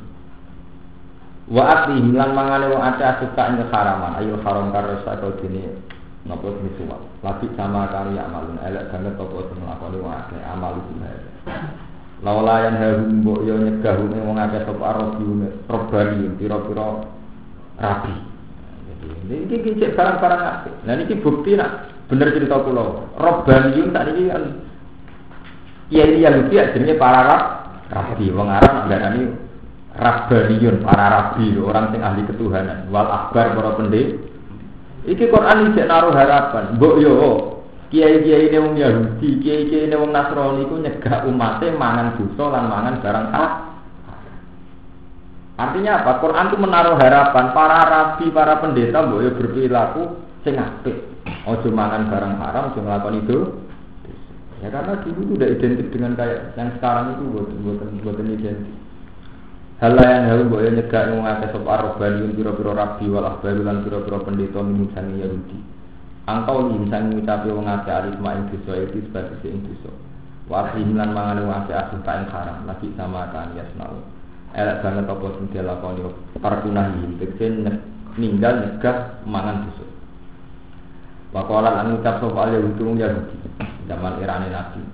Wa 1.50 1.62
aqihim 1.66 2.14
lan 2.14 2.30
mangane 2.38 2.70
wong 2.70 2.78
ate 2.78 3.02
suka 3.18 3.42
ing 3.50 3.66
haraman 3.74 4.22
ayo 4.22 4.38
haram 4.46 4.70
karo 4.70 5.02
saka 5.02 5.34
dene 5.42 5.74
napa 6.22 6.46
jenis 6.46 6.78
suwak. 6.78 7.02
Lagi 7.26 7.50
sama 7.58 7.90
kali 7.90 8.14
amalun 8.14 8.62
elek 8.62 8.94
banget 8.94 9.18
apa 9.18 9.38
sing 9.50 9.58
nglakoni 9.58 9.98
wong 9.98 10.14
akeh 10.14 10.40
amal 10.46 10.78
itu. 10.78 10.92
Laula 12.22 12.54
yang 12.70 12.78
harum 12.78 13.26
mbok 13.26 13.42
yo 13.42 13.58
nyegah 13.58 13.98
wong 13.98 14.38
akeh 14.38 14.62
sapa 14.62 14.84
arabi 14.86 15.26
robani 15.66 16.30
pira-pira 16.38 16.86
rabi. 17.82 18.14
Ini 19.02 19.50
iki 19.50 19.82
cek 19.82 19.98
barang-barang 19.98 20.42
apik. 20.46 20.74
Nah 20.86 20.94
niki 20.94 21.18
bukti 21.18 21.58
nak 21.58 21.90
bener 22.06 22.30
cerita 22.30 22.62
kula. 22.62 23.10
Robaniun 23.18 23.90
tak 23.90 24.14
niki 24.14 24.30
kan 24.30 24.42
kiai 25.92 26.24
Yahudi 26.24 26.56
jenenge 26.56 26.96
para 26.96 27.20
rab 27.28 27.42
rabi. 27.92 28.32
Wong 28.32 28.48
Arab 28.48 28.88
ndarani 28.88 29.22
Rabbaniyun, 29.92 30.80
para 30.80 31.04
rabi, 31.12 31.52
orang 31.60 31.92
sing 31.92 32.00
ahli 32.00 32.24
ketuhanan. 32.24 32.88
Wal 32.88 33.12
akbar 33.12 33.52
para 33.52 33.76
pendek. 33.76 34.24
Iki 35.04 35.28
Quran 35.28 35.68
iki 35.68 35.84
naruh 35.84 36.16
harapan. 36.16 36.80
Mbok 36.80 36.94
yo 36.96 37.12
kiai-kiai 37.92 38.48
ini 38.48 38.56
wong 38.56 38.74
Yahudi, 38.80 39.44
kiai-kiai 39.44 39.92
ini 39.92 39.96
wong 40.00 40.16
Nasrani 40.16 40.64
iku 40.64 40.80
nyegah 40.80 41.28
umatnya 41.28 41.76
mangan 41.76 42.16
dosa 42.16 42.44
lan 42.48 42.64
mangan 42.72 42.94
barang 43.04 43.26
ah. 43.36 43.50
Artinya 45.60 46.00
apa? 46.00 46.12
Quran 46.24 46.48
itu 46.48 46.56
menaruh 46.56 46.96
harapan 46.96 47.46
para 47.52 47.80
rabi, 47.84 48.32
para 48.32 48.64
pendeta 48.64 49.04
mbok 49.04 49.20
yo 49.20 49.30
berperilaku 49.36 50.02
sing 50.40 50.56
apik. 50.56 50.96
Ojo 51.44 51.68
mangan 51.68 52.08
barang 52.08 52.34
haram, 52.40 52.72
ojo 52.72 52.80
nglakoni 52.80 53.20
itu. 53.28 53.38
Ya 54.62 54.70
karena 54.70 54.94
dulu 55.02 55.26
itu 55.26 55.32
udah 55.42 55.48
identik 55.58 55.88
dengan 55.90 56.14
kayak 56.14 56.54
yang 56.54 56.70
sekarang 56.78 57.18
itu 57.18 57.24
buat 57.34 57.48
buat 57.66 57.78
buat 58.06 58.16
identik. 58.22 58.78
Hal 59.82 59.98
lain 59.98 60.30
hal 60.30 60.46
boleh 60.46 60.78
nyegah 60.78 61.10
yang 61.10 61.26
ngake 61.26 61.50
sop 61.50 61.66
arobaniun 61.66 62.38
piro-piro 62.38 62.70
rabi 62.70 63.10
wal 63.10 63.26
ahbari 63.26 63.58
lan 63.66 63.82
piro-piro 63.82 64.22
pendeta 64.22 64.62
minusani 64.62 65.18
Yahudi. 65.18 65.58
Angkau 66.30 66.70
minusani 66.70 67.18
ngucapi 67.18 67.50
wong 67.50 67.66
ngake 67.66 67.90
alif 67.90 68.14
ma'in 68.22 68.46
dosa 68.54 68.78
itu 68.78 69.02
sebagai 69.10 69.42
ing 69.42 69.66
dosa. 69.66 69.90
Wafihim 70.46 70.94
lan 70.94 71.10
mangan 71.10 71.42
wong 71.42 71.50
ngake 71.50 71.74
asli 71.74 71.98
kain 72.06 72.30
haram 72.30 72.62
lagi 72.62 72.86
sama 72.94 73.26
kan 73.34 73.58
yasnau. 73.58 73.98
Elek 74.54 74.86
banget 74.86 75.10
apa 75.10 75.26
sing 75.34 75.44
dilakoni 75.50 76.00
parkunahi 76.38 77.18
tegese 77.18 77.46
ninggal 78.14 78.54
nyegah 78.62 79.26
mangan 79.26 79.66
dosa. 79.66 79.91
Wakolan 81.32 81.72
lan 81.80 81.86
ngucap 81.96 82.20
sop 82.20 82.36
al 82.36 82.52
Yahudi 82.52 83.00
Yahudi 83.00 83.36
zaman 83.88 84.20
irane 84.20 84.52
Nabi. 84.52 84.84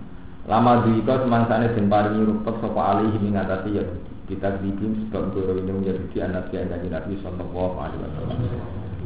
Lama 0.46 0.86
duika 0.86 1.20
semangsane 1.26 1.74
den 1.74 1.90
paringi 1.90 2.24
rupek 2.24 2.62
sapa 2.62 2.80
alih 2.94 3.10
mengatasi 3.18 3.74
Yahudi. 3.74 4.10
Kita 4.30 4.60
bikin 4.62 5.08
sebab 5.08 5.34
guru 5.34 5.58
ini 5.58 5.72
menjadi 5.72 6.30
anak 6.30 6.52
yang 6.54 6.70
dari 6.70 6.86
Nabi 6.86 7.18
Sallallahu 7.20 7.74
Alaihi 7.74 8.00
Wasallam. 8.06 8.38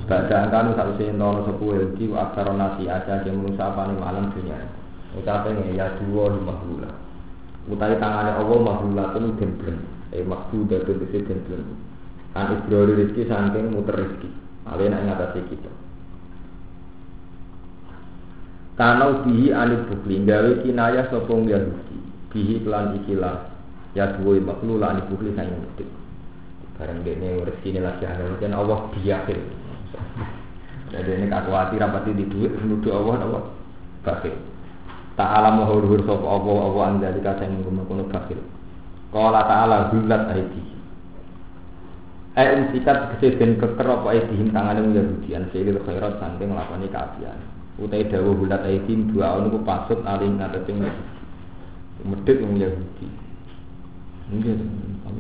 Badan 0.02 0.50
kan 0.52 0.76
harusnya 0.76 1.14
nol 1.16 1.46
sepuluh 1.48 1.88
Yahudi 1.88 2.12
akar 2.12 2.52
nasi 2.52 2.84
aja 2.84 3.24
yang 3.24 3.40
menusa 3.40 3.64
nih 3.70 3.96
malam 3.96 4.28
dunia. 4.36 4.60
Ucapnya 5.16 5.72
ya 5.72 5.88
dua 6.04 6.36
lima 6.36 6.52
bulan. 6.60 6.94
Utai 7.70 7.96
tangannya 7.96 8.36
Allah 8.36 8.58
mahula 8.60 9.04
itu 9.16 9.28
gemblen. 9.40 9.76
Eh 10.12 10.20
maksud 10.20 10.68
dari 10.68 10.84
itu 10.84 11.18
gemblen. 11.24 11.64
An 12.36 12.60
ibrori 12.60 12.92
rezeki 12.92 13.24
saking 13.24 13.72
muter 13.72 13.96
rezeki. 14.04 14.28
Alih 14.68 14.90
nak 14.90 15.00
ngatasi 15.06 15.40
kita. 15.48 15.70
Karena 18.72 19.20
bihi 19.20 19.52
anil 19.52 19.84
bukli 19.84 20.24
gawe 20.24 20.64
kinayah 20.64 21.12
sopong 21.12 21.44
Yahudi 21.44 21.98
bihi 22.32 22.64
pelan 22.64 22.96
ikilah 23.04 23.52
ya 23.92 24.16
dua 24.16 24.40
maklu 24.40 24.80
lah 24.80 24.96
anil 24.96 25.04
bukli 25.12 25.36
saya 25.36 25.52
mudik 25.52 25.84
bareng 26.80 27.04
ini 27.04 27.44
rezeki 27.44 27.68
ini 27.76 27.80
lagi 27.84 28.08
ada 28.08 28.24
dan 28.40 28.56
Allah 28.56 28.88
biakhir 28.96 29.36
jadi 30.88 31.10
ini 31.20 31.26
kakuati 31.28 31.76
rapati 31.76 32.16
di 32.16 32.24
duit 32.24 32.56
menuduh 32.56 32.96
Allah 32.96 33.14
Allah 33.28 33.42
bakil 34.00 34.32
tak 35.20 35.28
alam 35.28 35.60
mahur 35.60 35.84
sop 36.08 36.24
Allah 36.24 36.56
Allah 36.72 36.82
anda 36.88 37.08
dikasih 37.12 37.52
menggunakan 37.52 38.08
bakil 38.08 38.40
kalau 39.12 39.28
ta'ala 39.28 39.92
hulat 39.92 40.24
aidi. 40.32 40.64
Eh 42.32 42.48
umsikat 42.56 43.12
kesedihan 43.12 43.60
keker 43.60 43.84
apa 43.84 44.08
aidihim 44.08 44.56
tangannya 44.56 44.88
Yahudi 44.88 45.36
an 45.36 45.52
fi'lil 45.52 45.84
khairat 45.84 46.16
saking 46.16 46.48
nglakoni 46.48 46.88
kaapian 46.88 47.36
utai 47.80 48.04
dawuh 48.04 48.36
hulat 48.36 48.60
aidim 48.68 49.08
dua 49.12 49.32
tahun 49.32 49.48
itu 49.48 49.58
pasut 49.64 49.98
aling 50.04 50.36
ngatasing 50.36 50.84
medit 52.04 52.36
wong 52.44 52.60
Yahudi. 52.60 53.08
Mungkin 54.28 54.56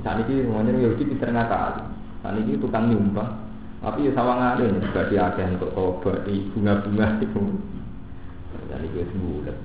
saat 0.04 0.24
ini 0.26 0.44
semuanya 0.44 0.76
Yahudi 0.76 1.04
pinter 1.08 1.30
ngakal 1.32 1.88
saat 2.20 2.36
ini 2.36 2.60
tukang 2.60 2.92
nyumbang. 2.92 3.40
Tapi 3.82 4.06
ya 4.06 4.14
sawang 4.14 4.38
ada 4.38 4.62
nih 4.62 4.78
juga 4.78 5.10
di 5.10 5.16
akeh 5.18 5.46
untuk 5.58 5.74
tobat 5.74 6.22
di 6.22 6.46
bunga-bunga 6.54 7.18
itu. 7.18 7.42
Saat 8.70 8.78
ini 8.78 9.02
sebulan 9.10 9.56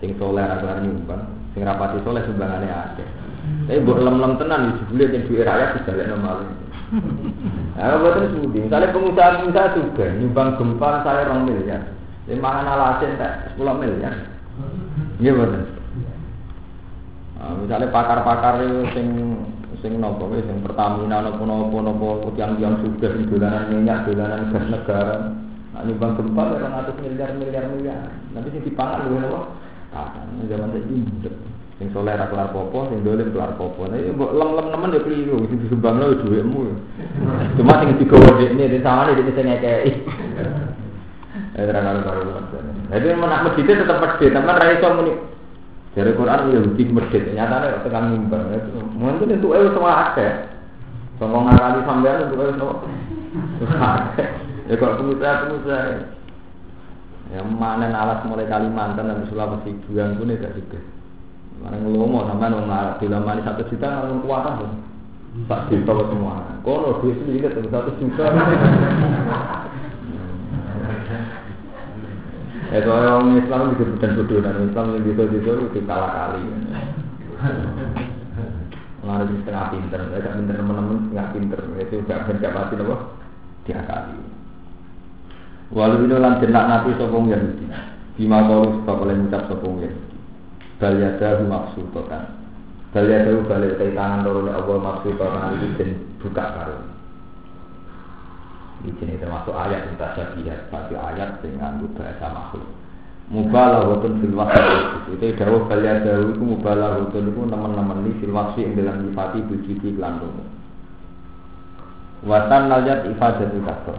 sing 0.00 0.10
soleh 0.16 0.44
rasa 0.46 0.80
nyumbang. 0.80 1.22
Sing 1.52 1.60
rapati 1.66 2.00
soleh 2.00 2.24
sumbangannya 2.24 2.70
ada. 2.70 3.04
Tapi 3.68 3.82
buat 3.84 4.00
lem-lem 4.00 4.40
tenan 4.40 4.60
di 4.72 4.72
sebulan 4.80 5.10
yang 5.12 5.24
duit 5.28 5.44
rakyat 5.44 5.68
lihat 5.84 6.08
normal. 6.16 6.36
Nah, 7.72 7.96
buatan 7.98 8.36
sudi. 8.36 8.58
Misalnya 8.68 8.92
pengusaha-pengusaha 8.92 9.68
juga 9.80 10.04
nyumbang 10.16 10.48
gempa 10.60 10.88
saya 11.04 11.24
orang 11.28 11.48
miliar. 11.48 11.82
Lima 12.30 12.62
alasin 12.62 13.18
tak 13.18 13.50
sepuluh 13.50 13.74
miliar. 13.82 14.14
Iya 15.18 15.32
betul. 15.34 15.64
Nah, 17.42 17.58
misalnya 17.58 17.90
pakar-pakar 17.90 18.62
itu 18.62 18.86
sing 18.94 19.08
sing 19.82 19.98
nopo 19.98 20.30
sing 20.30 20.62
Pertamina 20.62 21.18
nopo 21.18 21.42
nopo 21.42 21.82
nopo 21.82 22.08
yang 22.38 22.54
yang 22.62 22.78
sudah 22.78 23.10
dolanan 23.26 23.74
minyak 23.74 24.06
dolanan 24.06 24.54
gas 24.54 24.66
negara. 24.70 25.34
Nah, 25.74 25.82
nyumbang 25.82 26.14
gempa 26.14 26.42
orang 26.54 26.78
atas 26.78 26.94
miliar 27.02 27.34
miliar 27.34 27.66
miliar. 27.74 28.06
Nanti 28.30 28.54
sing 28.54 28.62
dipangan 28.62 29.10
lu 29.10 29.18
nopo. 29.18 29.58
Ah, 29.90 30.22
zaman 30.46 30.78
ini 30.78 31.02
sing 31.82 31.90
soleh 31.90 32.14
ra 32.14 32.30
kelar 32.30 32.54
popo, 32.54 32.86
sing 32.94 33.02
dolim 33.02 33.34
kelar 33.34 33.58
popo. 33.58 33.90
Nah, 33.90 33.98
mbok 33.98 34.30
lem-lem 34.30 34.66
nemen 34.70 34.94
ya 34.94 35.00
keliru, 35.02 35.42
sing 35.50 35.58
disumbangno 35.66 36.14
ya 36.14 36.16
dhuwitmu. 36.22 36.60
Cuma 37.58 37.82
sing 37.82 37.98
digawa 37.98 38.38
dekne 38.38 38.70
di 38.70 38.78
sawane 38.78 39.18
dekne 39.18 39.32
sing 39.34 39.46
ngekeki. 39.50 39.92
Eh 41.52 41.68
terang 41.68 41.84
karo 41.84 42.00
karo. 42.00 42.20
Jadi 42.88 43.06
menak 43.12 43.44
masjid 43.44 43.76
tetap 43.76 44.00
masjid, 44.00 44.32
tapi 44.32 44.48
ra 44.48 44.72
iso 44.72 44.88
muni 44.96 45.12
Dari 45.92 46.16
Quran 46.16 46.48
Yahudi 46.56 46.88
nyatanya 46.88 47.76
kok 47.76 47.84
tekan 47.84 48.16
mimbar. 48.16 48.48
Mungkin 48.96 49.36
itu 49.36 49.48
eh 49.52 49.68
semua 49.76 50.08
akeh. 50.08 50.32
Songkong 51.20 51.52
ngakali 51.52 51.84
sampean 51.84 52.24
itu 52.24 52.40
eh 52.40 52.56
semua. 52.56 52.80
Ya 54.72 54.74
kok 54.80 54.96
pengusaha-pengusaha. 54.96 55.92
Ya 57.36 57.44
mana 57.44 57.92
alas 57.92 58.24
mulai 58.24 58.48
Kalimantan 58.48 59.12
dan 59.12 59.28
Sulawesi 59.28 59.76
bulan 59.84 60.16
pun 60.16 60.32
tidak 60.32 60.56
juga. 60.56 60.80
Mana 61.60 61.76
ngelomo 61.76 62.24
sama 62.24 62.48
nong 62.48 62.72
alat 62.72 62.96
di 62.96 63.12
mani 63.12 63.44
satu 63.44 63.68
juta 63.68 64.08
nong 64.08 64.24
kuat 64.24 64.48
tuh. 64.56 64.72
Tak 65.44 65.68
juta 65.68 65.92
semua. 66.08 66.56
Kono 66.64 67.04
duit 67.04 67.20
sedikit 67.20 67.60
satu 67.68 67.92
juta. 68.00 68.32
Ya 72.72 72.80
kalau 72.80 73.20
orang 73.20 73.36
Islam 73.36 73.76
juga 73.76 73.84
bukan 74.00 74.40
dan 74.40 74.56
Islam 74.64 74.86
yang 74.96 75.04
gitu 75.04 75.22
gitu 75.28 75.50
itu 75.68 75.80
kalah 75.84 76.32
kali. 76.32 76.40
Mengaruh 79.04 79.26
di 79.28 79.34
setengah 79.44 79.66
pinter, 79.76 80.00
ya 80.08 80.18
gak 80.24 80.34
pinter 80.40 80.54
teman-teman 80.56 80.98
setengah 81.04 81.28
pinter 81.36 81.60
itu 81.84 81.94
gak 82.08 82.32
gak 82.32 82.54
pasti 82.56 82.74
apa 82.80 82.96
diakali. 83.68 84.16
Walau 85.72 86.00
ini 86.00 86.16
lan 86.16 86.40
jenak 86.40 86.64
nabi 86.64 86.96
sopong 86.96 87.28
Yahudi. 87.28 87.64
Bima 88.16 88.44
kalu 88.44 88.84
sebab 88.84 88.96
oleh 89.04 89.14
ngucap 89.20 89.42
sopong 89.52 89.74
Yahudi. 89.84 90.16
Bal 90.80 90.96
yadahu 90.96 91.42
maksudokan. 91.48 92.24
Bal 92.96 93.04
yadahu 93.08 93.48
balik 93.48 93.80
tangan 93.80 94.24
loro 94.24 94.48
Allah 94.48 94.76
maksudokan 94.80 95.60
itu 95.60 95.66
dan 95.76 95.90
buka 96.24 96.44
karun. 96.56 96.91
Di 98.80 98.90
sini 98.96 99.20
termasuk 99.20 99.52
ayat 99.52 99.92
yang 99.92 100.00
tasyabihat, 100.00 100.72
satu 100.72 100.96
ayat 100.96 101.44
dengan 101.44 101.84
bahasa 101.92 102.26
makhluk. 102.32 102.66
Mubalaghatun 103.30 104.18
fil 104.18 104.34
waqti 104.34 105.14
itu 105.14 105.38
dawuh 105.38 105.64
kalian 105.70 106.02
dawuh 106.02 106.34
itu 106.34 106.42
mubalaghatun 106.42 107.30
itu 107.30 107.40
teman-teman 107.46 108.02
ini 108.08 108.26
waqti 108.28 108.66
yang 108.66 108.72
dalam 108.74 108.96
nyifati 109.06 109.38
bujiti 109.46 109.88
kelantung. 109.94 110.36
Watan 112.26 112.70
layat 112.70 113.06
ifadatul 113.08 113.62
kasro. 113.62 113.96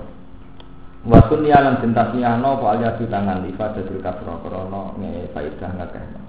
Wasun 1.04 1.44
yalan 1.44 1.84
cinta 1.84 2.12
siahno 2.16 2.60
po 2.60 2.72
aja 2.72 2.96
di 2.96 3.08
tangan 3.08 3.44
ifadatul 3.48 4.00
kasro 4.00 4.40
krono 4.44 4.96
nge 5.00 5.32
faidah 5.36 5.72
ngakehno. 5.82 6.22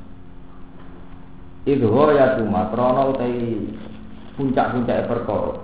Ya 1.65 2.27
cuma 2.39 2.71
krono 2.75 3.15
utai 3.15 3.71
puncak-puncak 4.35 5.07
perkara 5.07 5.64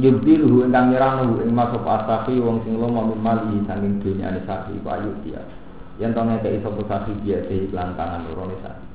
Yubdiluhu 0.00 0.64
ingkang 0.64 0.88
nyerahno 0.88 1.36
ing 1.44 1.52
masuk 1.52 1.84
asafi 1.84 2.40
wong 2.40 2.64
sing 2.64 2.80
lomo 2.80 3.12
mimali 3.12 3.60
saking 3.68 4.00
dunyane 4.00 4.40
sapi 4.48 4.80
payu 4.80 5.12
dia. 5.20 5.44
Yen 6.00 6.16
to 6.16 6.24
ngekeki 6.24 6.64
sapa 6.64 6.80
sapi 6.88 7.12
dia 7.20 7.44
de 7.44 7.68
iklan 7.68 7.92
tangan 7.92 8.24
loro 8.24 8.48
ne 8.48 8.56
sapi. 8.64 8.86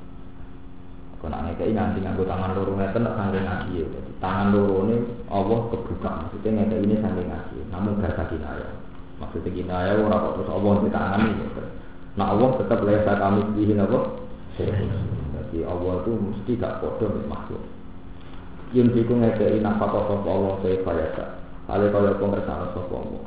Kok 1.21 1.29
nek 1.29 1.41
ngekeki 1.53 1.77
nganti 1.77 2.01
nganggo 2.01 2.25
tangan 2.25 2.57
loro 2.57 2.73
ngeten 2.73 3.05
nek 3.05 3.13
saking 3.13 3.45
ngaji 3.45 3.71
ya. 3.77 3.87
Tangan 4.17 4.47
loro 4.49 4.79
ne 4.89 4.95
Allah 5.29 5.59
kebuka 5.69 6.09
maksudnya 6.09 6.49
ngekeki 6.65 6.85
ini 6.89 6.95
saking 6.97 7.27
ngaji. 7.29 7.57
Namun 7.69 8.01
gak 8.01 8.17
kinaya. 8.33 8.69
Maksudnya 9.21 9.49
kinaya 9.53 9.91
ora 10.01 10.17
kok 10.17 10.33
terus 10.41 10.49
Allah 10.49 10.73
di 10.81 10.89
tangan 10.89 11.21
ini. 11.29 11.45
Nah 12.17 12.25
Allah 12.33 12.49
tetap 12.57 12.81
lesa 12.81 13.13
kami 13.21 13.41
dihin 13.53 13.85
apa? 13.85 13.99
Jadi 14.57 15.61
Allah 15.61 15.93
itu 16.01 16.11
mesti 16.17 16.51
gak 16.57 16.81
bodoh 16.81 17.13
makhluk 17.29 17.76
yun 18.75 18.91
fiku 18.91 19.13
ngekei 19.15 19.63
nafkah 19.63 20.11
sapa 20.11 20.27
Allah 20.27 20.53
saya 20.59 20.77
kaya 20.83 21.07
Ale 21.67 21.91
kaya 21.91 22.15
pengersana 22.19 22.71
sapa 22.75 22.95
Allah. 22.95 23.23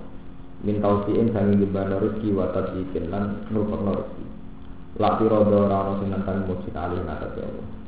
Min 0.61 0.77
tausiin 0.85 1.33
sangi 1.33 1.57
gembana 1.57 1.97
rezeki 1.97 2.37
wa 2.37 2.53
tadjikin 2.53 3.09
lan 3.09 3.49
nurfakna 3.49 3.97
rezeki. 3.97 4.25
Lati 5.01 5.25
rodo 5.25 5.65
rano 5.65 5.93
Allah. 5.97 7.81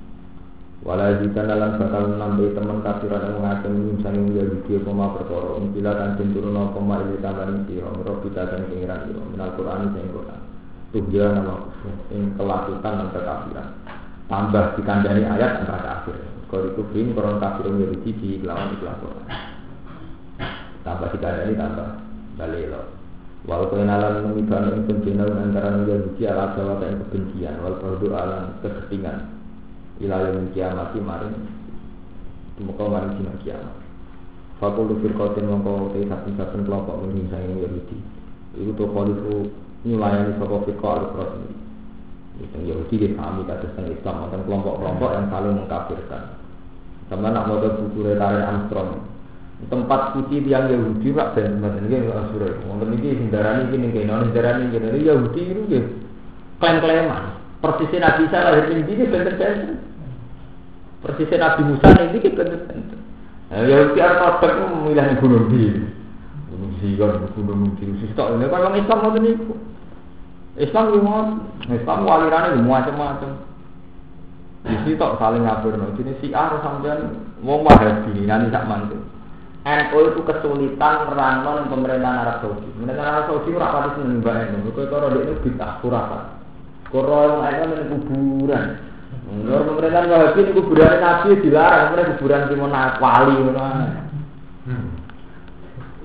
Wala 0.82 1.14
dalam 1.14 1.78
bakal 1.78 2.18
nambahi 2.18 2.58
teman 2.58 2.82
kafiran 2.82 3.22
yang 3.22 3.38
mengatakan 3.38 3.70
min 3.70 4.02
sangi 4.02 4.34
ya 4.34 4.42
video 4.50 4.82
koma 4.82 5.14
perkara. 5.14 5.54
Umpila 5.54 5.94
dan 5.94 6.18
cinturun 6.18 6.58
apa 6.58 6.80
ma 6.82 6.98
ili 7.06 7.22
tambahin 7.22 7.62
siro. 7.70 7.94
Merok 8.02 8.26
kita 8.26 8.50
dan 8.50 8.66
pengiran 8.66 9.06
siro. 9.06 9.22
Minal 9.30 9.54
Quran 9.54 9.94
sing 9.94 10.10
Quran. 10.10 10.40
Tuhja 10.90 11.24
nama 11.38 11.54
sing 12.10 12.34
kelakutan 12.34 12.92
dan 12.98 13.08
kekafiran. 13.14 13.68
Tambah 14.26 14.64
dikandani 14.74 15.22
ayat 15.22 15.62
antara 15.62 15.80
kafir. 15.86 16.18
Kalau 16.52 16.68
itu 16.68 16.84
bin 16.92 17.16
koron 17.16 17.40
kafir 17.40 17.64
Yahudi 17.64 18.12
di 18.12 18.44
lawan 18.44 18.76
di 18.76 18.84
Quran. 18.84 19.24
Tambah 20.84 21.08
tiga 21.16 21.48
ini 21.48 21.56
tambah 21.56 21.96
balelo. 22.36 22.92
Wal 23.48 23.72
kenalan 23.72 24.28
memikan 24.28 24.68
yang 24.68 24.84
kebencian 24.84 25.32
antara 25.32 25.80
Yahudi 25.80 26.28
ala 26.28 26.52
Jawa 26.52 26.76
yang 26.84 27.00
kebencian. 27.08 27.56
Wal 27.64 27.80
fardu 27.80 28.06
alam 28.12 28.60
keketingan. 28.60 29.32
Ilayah 30.04 30.44
kiamat 30.52 30.92
maring. 30.92 31.40
Semoga 32.60 32.84
maring 32.84 33.12
sinar 33.16 33.36
kiamat. 33.40 33.72
Fakul 34.60 34.92
firqatin 35.00 35.48
mongko 35.48 35.96
te 35.96 36.04
saben-saben 36.04 36.68
kelompok 36.68 37.00
menghina 37.00 37.40
yang 37.40 37.64
Yahudi. 37.64 37.96
Itu 38.60 38.76
tuh 38.76 38.92
kalau 38.92 39.48
nyulayani 39.88 40.36
sapa 40.36 40.56
firqa 40.68 40.88
al-Qur'an. 41.00 41.48
Yang 42.44 42.64
Yahudi 42.76 42.94
dipahami 43.08 43.48
kata 43.48 43.72
Islam, 43.88 44.28
kelompok-kelompok 44.28 45.10
yang 45.16 45.26
saling 45.32 45.56
mengkafirkan. 45.56 46.41
Sama 47.12 47.28
nak 47.28 47.44
mau 47.44 47.60
buku 47.60 48.08
retare 48.08 48.40
Armstrong. 48.40 49.04
Tempat 49.68 50.16
suci 50.16 50.48
tiang 50.48 50.64
Yahudi 50.72 51.12
pak 51.12 51.36
dan 51.36 51.60
teman 51.60 51.84
ini 51.84 52.08
nggak 52.08 52.18
asura. 52.24 52.48
Wonten 52.64 52.96
ini 52.96 53.20
hindarani 53.20 53.68
ini 53.68 53.92
kayak 53.92 54.08
non 54.08 54.32
hindarani 54.32 54.72
ini 54.72 55.04
Yahudi 55.04 55.42
itu 55.44 55.60
gitu. 55.68 55.88
Klaim-klaiman. 56.56 57.36
Persisnya 57.60 58.00
Nabi 58.00 58.32
Isa 58.32 58.38
lahir 58.48 58.64
di 58.64 58.82
sini 58.88 59.04
benten-benten. 59.12 59.76
Persisnya 61.04 61.36
Nabi 61.36 61.60
Musa 61.68 61.88
ini 62.00 62.16
gitu 62.16 62.32
benten-benten. 62.32 62.98
Nah, 63.52 63.60
Yahudi 63.60 64.00
Arab 64.00 64.40
itu 64.40 64.64
memilih 64.72 65.06
gunung 65.20 65.46
di 65.52 65.62
gunung 66.48 66.72
Zion, 66.80 67.12
gunung 67.36 67.76
di 67.76 67.84
ini 67.92 68.46
kalau 68.48 68.72
Islam 68.72 68.98
mau. 69.04 69.20
Islam 70.56 70.84
gimana? 70.96 71.32
Islam 71.68 71.98
walirannya 72.08 72.64
macam-macam. 72.64 73.51
Di 74.62 74.76
situ 74.86 75.02
saling 75.18 75.42
ngabur 75.42 75.74
no. 75.74 75.90
Jadi 75.98 76.12
si 76.22 76.30
A 76.30 76.54
sampean 76.62 77.18
mau 77.42 77.58
wahabi 77.66 78.22
nanti 78.22 78.46
tak 78.54 78.70
mantu. 78.70 78.94
NU 79.62 79.98
itu 80.10 80.20
kesulitan 80.26 81.06
merangkul 81.10 81.70
pemerintahan 81.70 82.22
Arab 82.26 82.36
Saudi. 82.42 82.66
Pemerintahan 82.78 83.10
Arab 83.10 83.24
Saudi 83.30 83.50
ora 83.54 83.74
pati 83.74 83.88
seneng 83.98 84.18
mbak 84.22 84.34
NU. 84.54 84.70
Kau 84.74 84.86
kalau 84.90 85.14
dia 85.14 85.22
itu 85.22 85.34
bintah 85.42 85.78
kurasa. 85.78 86.18
Koro 86.90 87.42
yang 87.42 87.46
ada 87.46 87.78
di 87.78 87.86
kuburan. 87.90 88.64
Kalau 89.22 89.66
pemerintahan 89.70 90.10
Wahabi 90.10 90.40
ini 90.42 90.50
kuburan 90.54 90.98
Nabi 90.98 91.28
dilarang, 91.42 91.86
mereka 91.94 92.18
kuburan 92.18 92.50
cuma 92.50 92.94
wali. 92.98 93.34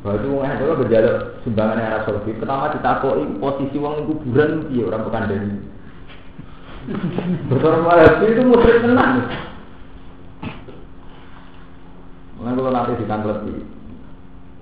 Bahwa 0.06 0.18
itu 0.22 0.28
wong 0.30 0.46
NU 0.46 0.78
berjaluk 0.82 1.18
sumbangan 1.46 1.82
Arab 1.82 2.02
Saudi. 2.06 2.38
Pertama 2.38 2.74
ditakoi 2.74 3.26
posisi 3.42 3.78
uang 3.78 4.06
kuburan 4.06 4.70
itu 4.70 4.86
orang 4.86 5.06
bukan 5.06 5.30
dari 5.30 5.50
Betul 7.52 7.84
Wahabi 7.84 8.26
itu 8.32 8.42
musyrik 8.48 8.80
tenang. 8.80 9.28
Mengenai 12.40 12.56
kalau 12.56 12.72
nanti 12.72 13.02
ditangkap 13.04 13.38
di 13.44 13.54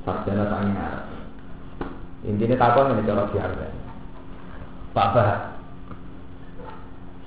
sarjana 0.02 0.46
Arab. 0.50 1.06
Intinya 2.26 2.58
takon 2.58 2.98
ini 2.98 3.06
cara 3.06 3.30
biasa. 3.30 3.66
Pak 4.96 5.08
Bah, 5.12 5.56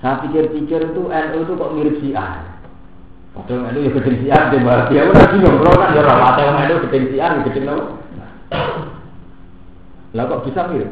saya 0.00 0.22
pikir-pikir 0.24 0.94
itu 0.94 1.02
NU 1.10 1.38
itu 1.42 1.52
kok 1.58 1.74
mirip 1.74 1.96
si 2.02 2.16
A. 2.16 2.42
Padahal 3.36 3.70
NU 3.70 3.86
ya 3.86 3.90
gedeng 3.92 4.18
si 4.18 4.26
A, 4.30 4.38
dia 4.50 4.62
malah 4.62 4.86
dia 4.90 5.06
udah 5.06 5.26
bingung. 5.30 5.58
Kalau 5.62 5.78
kan 5.78 5.94
ya 5.94 6.02
rawat 6.02 6.34
yang 6.42 6.58
NU 6.64 6.76
gedeng 6.88 7.06
si 7.12 7.16
A, 7.22 7.26
apa? 7.34 7.84
Lah 10.16 10.24
kok 10.26 10.42
bisa 10.48 10.60
mirip? 10.70 10.90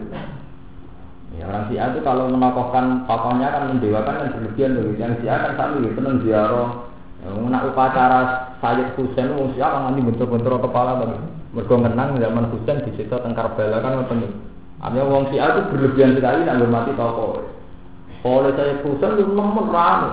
Ya, 1.37 1.45
orang 1.53 1.69
Syiah 1.69 1.93
itu 1.93 2.01
kalau 2.01 2.33
menokohkan 2.33 3.05
tokohnya 3.05 3.53
kan 3.53 3.69
mendewakan 3.69 4.15
kan 4.25 4.33
berlebihan 4.33 4.73
loh. 4.73 4.97
Yang 4.97 5.13
Syiah 5.21 5.39
kan 5.45 5.53
sami 5.61 5.85
ya, 5.85 5.91
seneng 5.93 6.17
ziarah. 6.25 6.69
Ya, 7.21 7.29
nak 7.29 7.67
upacara 7.69 8.21
Sayyid 8.65 8.89
Husain 8.97 9.37
wong 9.37 9.53
Syiah 9.53 9.69
kan 9.69 9.81
nanti 9.93 10.01
bentur-bentur 10.01 10.57
kepala 10.65 10.97
tapi 10.97 11.17
mergo 11.53 11.77
zaman 11.77 12.49
Husain 12.53 12.85
di 12.89 12.93
situ 12.97 13.13
teng 13.13 13.37
Karbala 13.37 13.85
kan 13.85 14.01
ngoten. 14.01 14.33
Artinya 14.81 15.05
wong 15.13 15.25
Syiah 15.29 15.49
itu 15.53 15.61
berlebihan 15.77 16.17
sekali 16.17 16.49
nak 16.49 16.57
hormati 16.57 16.93
tokoh. 16.97 17.45
Oleh 18.25 18.53
saya 18.57 18.81
Husain 18.81 19.21
itu 19.21 19.29
nemen 19.29 19.67
rame. 19.69 20.11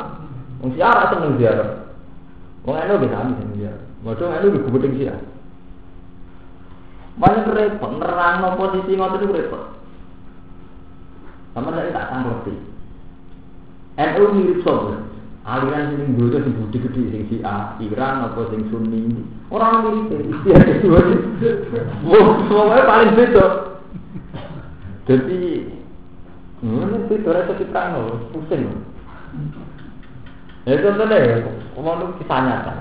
Wong 0.60 0.70
Syiah 0.76 0.92
ra 0.92 1.06
seneng 1.08 1.40
ziarah. 1.40 1.70
Wong 2.68 2.76
eno 2.84 3.00
bisa 3.00 3.16
sami 3.16 3.32
seneng 3.40 3.56
ziarah. 3.64 3.82
Modho 4.04 4.24
eno 4.28 4.48
di 4.52 4.60
gubedeng 4.60 4.96
Syiah. 5.00 5.20
Banyak 7.14 7.46
repot, 7.46 7.92
nerang 8.02 8.58
posisi 8.58 8.98
ngoten 8.98 9.22
itu 9.22 9.36
repot. 9.38 9.73
Sama 11.54 11.70
saya 11.74 11.94
tak 11.94 12.10
sanggupi. 12.10 12.54
NU 13.94 14.26
mirip 14.34 14.60
sobo. 14.66 14.98
Aliran 15.44 15.94
sing 15.94 16.16
dodo 16.18 16.40
sing 16.42 16.56
budi 16.56 16.78
gede 16.82 17.04
sing 17.14 17.24
si 17.30 17.38
A, 17.46 17.78
Iran 17.78 18.26
apa 18.26 18.50
sing 18.50 18.66
Sunni. 18.74 19.22
Orang 19.54 20.10
mirip 20.10 20.18
itu. 20.18 20.90
Wah, 22.10 22.28
semuanya 22.50 22.90
paling 22.90 23.12
beda. 23.14 23.46
Jadi, 25.04 25.68
ini 26.64 26.98
beda 27.12 27.30
rasa 27.36 27.54
kita 27.60 27.82
pusing. 28.32 28.72
Ya 30.64 30.80
deh, 30.80 31.44
ngomong 31.76 32.16
itu 32.16 32.24
kisah 32.24 32.40
nyata. 32.40 32.74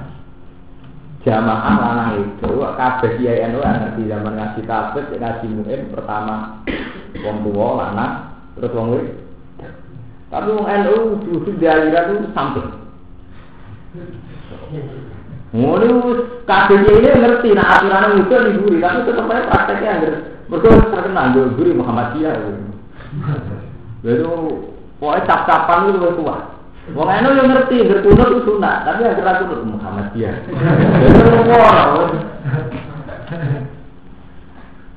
Jamaah 1.22 1.74
lanang 1.78 2.10
itu, 2.18 2.50
kabeh 2.78 3.10
kiai 3.18 3.46
NU 3.50 3.62
ngerti 3.62 4.10
zaman 4.10 4.38
ngaji 4.38 4.60
tabet, 4.66 5.06
ngaji 5.06 5.46
pertama 5.94 6.62
wong 7.22 7.36
tua 7.46 7.68
lanang, 7.78 8.31
terus 8.56 8.74
wong. 8.76 8.88
Tapi 10.32 10.48
wong 10.48 10.64
NU 10.64 10.96
justru 11.28 11.52
di 11.60 11.66
aliran 11.68 12.16
itu 12.16 12.28
samping. 12.32 12.68
Ngono 15.52 15.86
kabeh 16.48 16.76
kiai 16.88 17.20
ngerti 17.20 17.52
nek 17.52 17.68
aturan 17.68 18.24
itu 18.24 18.32
liburi, 18.32 18.80
tapi 18.80 19.04
tetep 19.04 19.28
aja 19.28 19.48
prakteknya 19.52 19.90
anggar. 20.00 20.14
Mergo 20.48 20.68
terkenal 20.88 21.36
yo 21.36 21.52
guru 21.52 21.76
Muhammadiyah. 21.76 22.32
Lalu 24.00 24.36
pokoknya 24.96 25.28
cap-capan 25.28 25.92
itu 25.92 26.00
lebih 26.00 26.16
kuat. 26.24 26.42
Wong 26.96 27.08
eno 27.12 27.28
yang 27.36 27.52
ngerti, 27.52 27.84
ngerti 27.84 28.08
itu 28.10 28.40
sunat, 28.48 28.88
tapi 28.88 29.04
yang 29.04 29.14
gerak 29.20 29.44
kunut 29.44 29.68
Muhammadiyah. 29.68 30.34
Jadi 30.48 31.20
ngomong. 31.20 32.10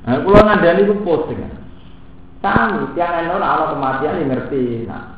Nah, 0.06 0.22
kalau 0.22 0.40
ngandani 0.40 0.86
itu 0.86 0.94
posting. 1.02 1.40
Sami, 2.44 2.92
tiang 2.92 3.24
eno 3.24 3.40
nak 3.40 3.52
Allah 3.56 3.68
kematian 3.72 4.20
yang 4.20 4.28
ngerti. 4.36 4.84
Nah, 4.84 5.16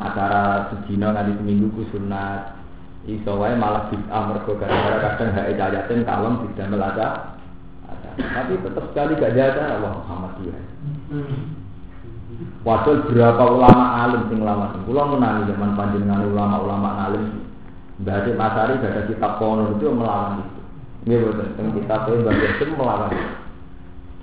acara 0.00 0.72
sedina 0.72 1.12
nanti 1.12 1.36
seminggu 1.36 1.68
ku 1.76 1.82
sunat. 1.92 2.56
Iso 3.02 3.34
wae 3.34 3.58
malah 3.58 3.90
bid'ah 3.90 4.30
mergo 4.30 4.54
gara-gara 4.56 5.02
kadang 5.02 5.34
hak 5.34 5.58
ayatin 5.58 6.06
kalem 6.06 6.38
tidak 6.54 6.70
melaca. 6.70 7.06
Tapi 8.14 8.60
tetap 8.62 8.84
sekali 8.92 9.18
gak 9.18 9.34
ada 9.34 9.80
Allah 9.80 9.92
Muhammadiyah. 10.04 10.60
Padahal 12.62 13.10
berapa 13.10 13.42
ulama 13.42 13.84
alim 14.06 14.22
sing 14.30 14.38
ulama 14.38 14.70
sing 14.70 14.86
kula 14.86 15.02
menangi 15.10 15.50
zaman 15.50 15.74
panjenengan 15.74 16.30
ulama-ulama 16.30 17.10
alim. 17.10 17.42
Mbah 18.02 18.22
Masari 18.38 18.78
ada 18.78 19.02
kitab 19.10 19.42
kono 19.42 19.74
itu 19.74 19.86
melawan 19.90 20.42
itu. 20.46 20.60
Nggih 21.02 21.18
boten, 21.26 21.48
teng 21.58 21.68
kitab 21.74 22.06
e 22.06 22.22
Mbah 22.22 22.34
melawan 22.78 23.10
itu. 23.10 23.41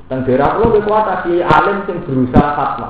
Teng 0.09 0.25
daerah 0.25 0.57
kula 0.57 0.73
ge 0.73 0.81
kuat 0.89 1.05
alim 1.29 1.77
sing 1.85 2.01
berusaha 2.01 2.57
fatwa. 2.57 2.89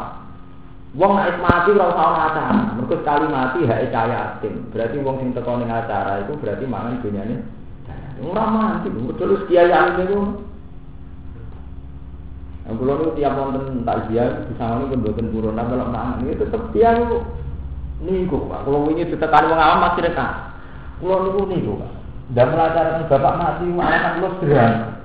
Wong 0.96 1.20
nek 1.20 1.38
mati 1.44 1.76
ora 1.76 1.92
usah 1.92 2.06
ana 2.08 2.20
acara. 2.32 2.62
Mergo 2.80 2.96
sekali 2.96 3.28
mati 3.28 3.60
hak 3.68 3.92
cahaya 3.92 4.40
yatim. 4.40 4.72
Berarti 4.72 4.96
wong 5.04 5.20
sing 5.20 5.30
teko 5.36 5.60
ning 5.60 5.68
acara 5.68 6.24
itu 6.24 6.34
berarti 6.40 6.64
mangan 6.64 7.04
dunyane. 7.04 7.36
Ora 8.24 8.44
mati, 8.48 8.88
terus 9.20 9.44
kiai 9.52 9.70
alim 9.70 10.08
itu 10.08 10.20
Nah, 12.70 12.78
kalau 12.78 13.02
itu 13.02 13.18
tiap 13.18 13.34
nonton 13.34 13.82
takziah 13.82 14.46
di 14.46 14.54
sana 14.54 14.86
ini 14.86 14.94
pun 14.94 15.34
turun, 15.34 15.58
nah 15.58 15.66
kalau 15.66 15.90
nang 15.90 16.22
ini 16.22 16.38
tetap 16.38 16.70
dia 16.70 17.02
itu 17.02 17.18
niku 18.06 18.46
pak. 18.46 18.62
Kalau 18.62 18.86
ini 18.94 19.10
ditekan 19.10 19.50
wong 19.50 19.58
awam 19.58 19.90
masih 19.90 20.06
dekat. 20.06 20.54
Kalau 21.02 21.18
niku 21.26 21.42
niku 21.50 21.72
pak. 21.82 21.92
Dan 22.38 22.54
melacarkan 22.54 23.10
bapak 23.10 23.34
mati, 23.42 23.66
anak 23.74 24.22
lu 24.22 24.30
sederhana. 24.38 24.99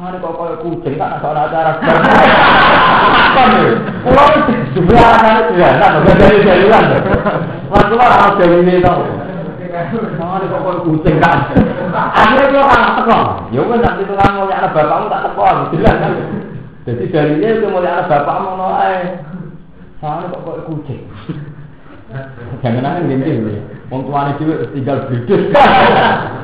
Ah, 0.00 0.08
ini 0.08 0.16
kok 0.24 0.32
kaya 0.32 0.56
kucing, 0.64 0.94
tak 0.96 1.12
ada 1.20 1.28
orang 1.28 1.46
acara. 1.52 1.72
Makan 3.12 3.48
ya 3.52 3.70
Kalau 4.00 4.26
jubil 4.72 4.96
anak-anak 4.96 5.46
ya 5.60 5.68
nak 5.76 5.90
gak 6.00 6.16
jadi 6.16 6.38
jalan 6.40 6.84
Masuklah 7.68 8.08
harus 8.08 8.38
jadi 8.40 8.56
ini 8.64 8.80
tau. 8.80 9.04
Ah, 10.16 10.40
ini 10.40 10.46
kok 10.48 10.62
kaya 10.64 10.78
kucing 10.88 11.16
kan 11.20 11.38
Akhirnya 11.92 12.48
itu 12.48 12.58
orang 12.58 12.96
tekan 12.96 13.24
Ya 13.52 13.60
kan, 13.60 13.78
nanti 13.84 14.02
itu 14.08 14.14
kan 14.16 14.30
mulia 14.40 14.64
bapakmu 14.72 15.06
tak 15.12 15.22
tekan 15.28 15.56
Jadi 16.88 17.04
dari 17.12 17.32
ini 17.36 17.48
itu 17.60 17.66
mulia 17.68 17.90
anak 18.00 18.08
bapakmu 18.08 18.66
ae. 18.80 18.96
Ah, 20.00 20.24
ini 20.24 20.32
kok 20.32 20.42
kaya 20.48 20.60
kucing. 20.64 21.02
Jangan-jangan 22.64 23.06
ini 23.06 23.60
wong 23.90 24.06
tuane 24.06 24.38
dhewe 24.38 24.54
tinggal 24.70 25.02
berdus 25.10 25.50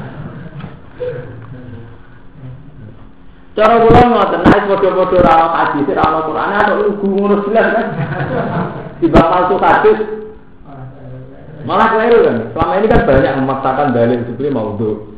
Cara 3.57 3.81
kula 3.81 4.01
ngoten 4.05 4.45
nek 4.45 4.69
padha-padha 4.69 5.19
ra 5.25 5.33
ono 5.41 5.49
hadis, 5.57 5.89
ra 5.97 6.05
ono 6.05 6.21
Quran, 6.29 6.53
ana 6.53 6.73
lugu 6.77 7.09
ngono 7.09 7.37
jelas 7.49 7.67
kan. 7.73 7.87
Tiba 9.01 9.21
palsu 9.33 9.57
hadis. 9.57 9.99
Malah 11.65 11.89
keliru 11.89 12.19
kan. 12.29 12.37
Selama 12.53 12.73
ini 12.77 12.87
kan 12.93 13.01
banyak 13.09 13.33
memaksakan 13.41 13.97
dalil 13.97 14.21
sebelum 14.29 14.53
mau 14.53 14.77
untuk. 14.77 15.09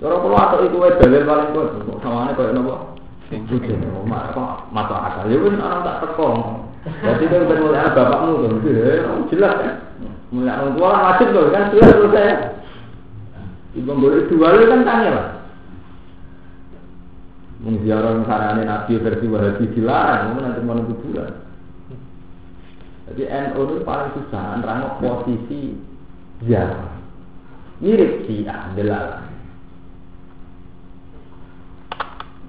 Cara 0.00 0.16
kula 0.16 0.40
atau 0.48 0.64
itu 0.64 0.80
dalil 0.80 1.28
paling 1.28 1.48
kuat. 1.52 1.68
Samane 2.00 2.32
koyo 2.32 2.50
napa? 2.56 2.74
Kucing, 3.28 3.84
kok 3.84 4.08
masuk 4.72 4.96
akal. 4.96 5.28
Ya 5.28 5.36
orang 5.36 5.84
tak 5.84 6.00
teko. 6.08 6.28
Jadi 7.04 7.24
kan 7.28 7.44
ben 7.52 7.60
mulai 7.60 7.92
bapakmu 7.92 8.48
tuh, 8.64 8.64
jelas 9.28 9.52
kan. 9.60 9.74
Mulai 10.32 10.56
orang 10.56 10.72
tua 10.72 10.88
wajib 10.96 11.36
tuh 11.36 11.52
kan 11.52 11.68
jelas 11.68 11.92
tuh 11.92 12.08
saya. 12.16 12.56
Ibu 13.76 13.92
boleh 13.92 14.24
dua 14.32 14.56
kan 14.56 14.80
tanya 14.88 15.08
lah. 15.12 15.37
Mengziarah 17.58 18.22
sarane 18.22 18.62
Nabi 18.62 19.02
versi 19.02 19.26
Wahabi 19.26 19.66
dilarang, 19.74 20.38
nanti 20.38 20.62
mau 20.62 20.78
bulan. 20.78 21.32
Jadi 23.08 23.24
NU 23.24 23.60
itu 23.66 23.74
paling 23.82 24.14
susah, 24.14 24.62
nerangok 24.62 25.00
posisi 25.00 25.74
ziarah. 26.44 26.92
Mirip 27.82 28.26
si 28.26 28.46
adalah 28.46 29.26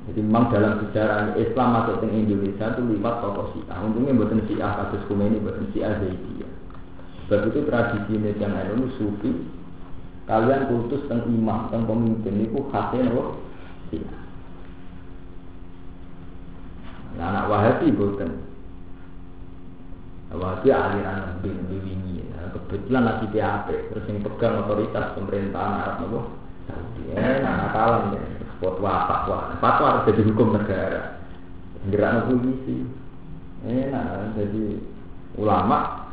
Jadi 0.10 0.26
memang 0.26 0.49
dalam 0.49 0.82
sejarah 0.82 1.38
Islam 1.38 1.70
masuk 1.70 2.01
ke 2.01 2.10
Indonesia 2.10 2.66
itu 2.74 2.82
lewat 2.82 3.22
tokoh 3.22 3.53
Syiah. 3.53 3.78
Untungnya 3.86 4.18
buatan 4.18 4.41
Syiah 4.49 4.74
kasus 4.82 5.05
ini 5.05 5.38
buatan 5.38 5.70
Syiah 5.70 6.01
Zaidiyah. 6.01 6.51
Sebab 7.30 7.41
itu 7.53 7.60
tradisi 7.70 8.18
yang 8.18 8.57
ada 8.57 8.74
itu 8.74 8.89
sufi. 8.97 9.30
Kalian 10.26 10.66
kultus 10.66 11.05
tentang 11.05 11.30
imam, 11.30 11.70
tentang 11.70 11.86
pemimpin 11.86 12.41
itu 12.41 12.57
khasnya 12.74 13.05
Syiah. 13.93 14.28
Nah, 17.18 17.26
anak 17.34 17.45
Wahabi 17.49 17.88
bukan. 17.95 18.30
Wahabi 20.30 20.70
aliran 20.70 21.41
lebih 21.41 21.53
lebih 21.66 21.80
wingi. 21.88 22.18
Nah, 22.30 22.53
kebetulan 22.53 23.03
lagi 23.07 23.26
PAP, 23.34 23.68
terus 23.89 24.05
yang 24.05 24.22
pegang 24.22 24.62
otoritas 24.62 25.18
pemerintahan 25.18 25.74
Arab 25.82 25.95
nopo 26.05 26.20
Saudi. 26.70 27.03
Eh, 27.18 27.38
nah, 27.41 27.74
kalah 27.74 28.14
ya. 28.14 28.22
Fatwa 28.60 28.93
fatwa. 29.07 29.38
Fatwa 29.57 29.86
harus 29.89 30.07
jadi 30.12 30.22
hukum 30.30 30.53
negara. 30.53 31.24
Gerak 31.89 32.30
polisi. 32.30 32.86
Enak 33.66 34.38
jadi 34.38 34.80
ulama 35.39 36.07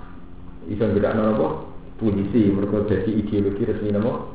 bisa 0.67 0.91
gerak 0.91 1.15
nopo 1.15 1.77
polisi 1.97 2.53
mereka 2.53 2.85
jadi 2.91 3.11
ideologi 3.11 3.63
resmi 3.65 3.91
nopo 3.95 4.35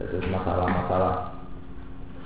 terus 0.00 0.26
masalah-masalah 0.32 1.39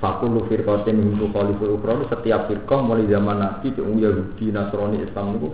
Fakulu 0.04 0.44
firqatin 0.52 1.00
hingga 1.00 1.32
khaliful 1.32 1.80
ukron 1.80 2.04
setiap 2.12 2.44
firqah 2.52 2.84
mulai 2.84 3.08
zaman 3.08 3.40
Nabi 3.40 3.72
Yahudi, 3.72 4.52
Nasrani, 4.52 5.00
Islam 5.00 5.40
itu 5.40 5.48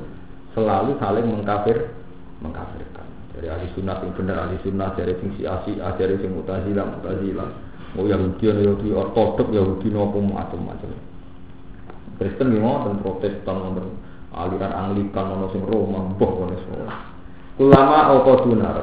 selalu 0.58 0.98
saling 0.98 1.22
mengkafir 1.22 1.94
mengkafirkan. 2.42 3.06
Dari 3.30 3.46
ahli 3.46 3.70
sunnah 3.78 4.02
yang 4.02 4.10
benar 4.18 4.50
ahli 4.50 4.58
sunnah 4.66 4.90
dari 4.98 5.14
sing 5.22 5.38
si 5.38 5.46
asi 5.46 5.78
dari 5.78 6.18
sing 6.18 6.34
mutazilah 6.34 6.82
mutazilah. 6.82 7.46
Mau 7.94 8.10
Yahudi 8.10 8.50
Yahudi 8.50 8.90
ortodok 8.90 9.54
Yahudi 9.54 9.86
nopo 9.94 10.18
macam-macam. 10.18 10.98
Kristen 12.18 12.50
gimana 12.50 12.90
dan 12.90 12.94
Protestan 13.06 13.54
dan 13.78 13.86
aliran 14.34 14.72
Anglikan 14.74 15.24
nono 15.30 15.46
sing 15.50 15.62
Roma 15.64 16.10
boh 16.14 16.30
kono 16.36 16.54
semua 16.66 16.92
ulama 17.58 18.14
apa 18.14 18.32
dunar 18.46 18.76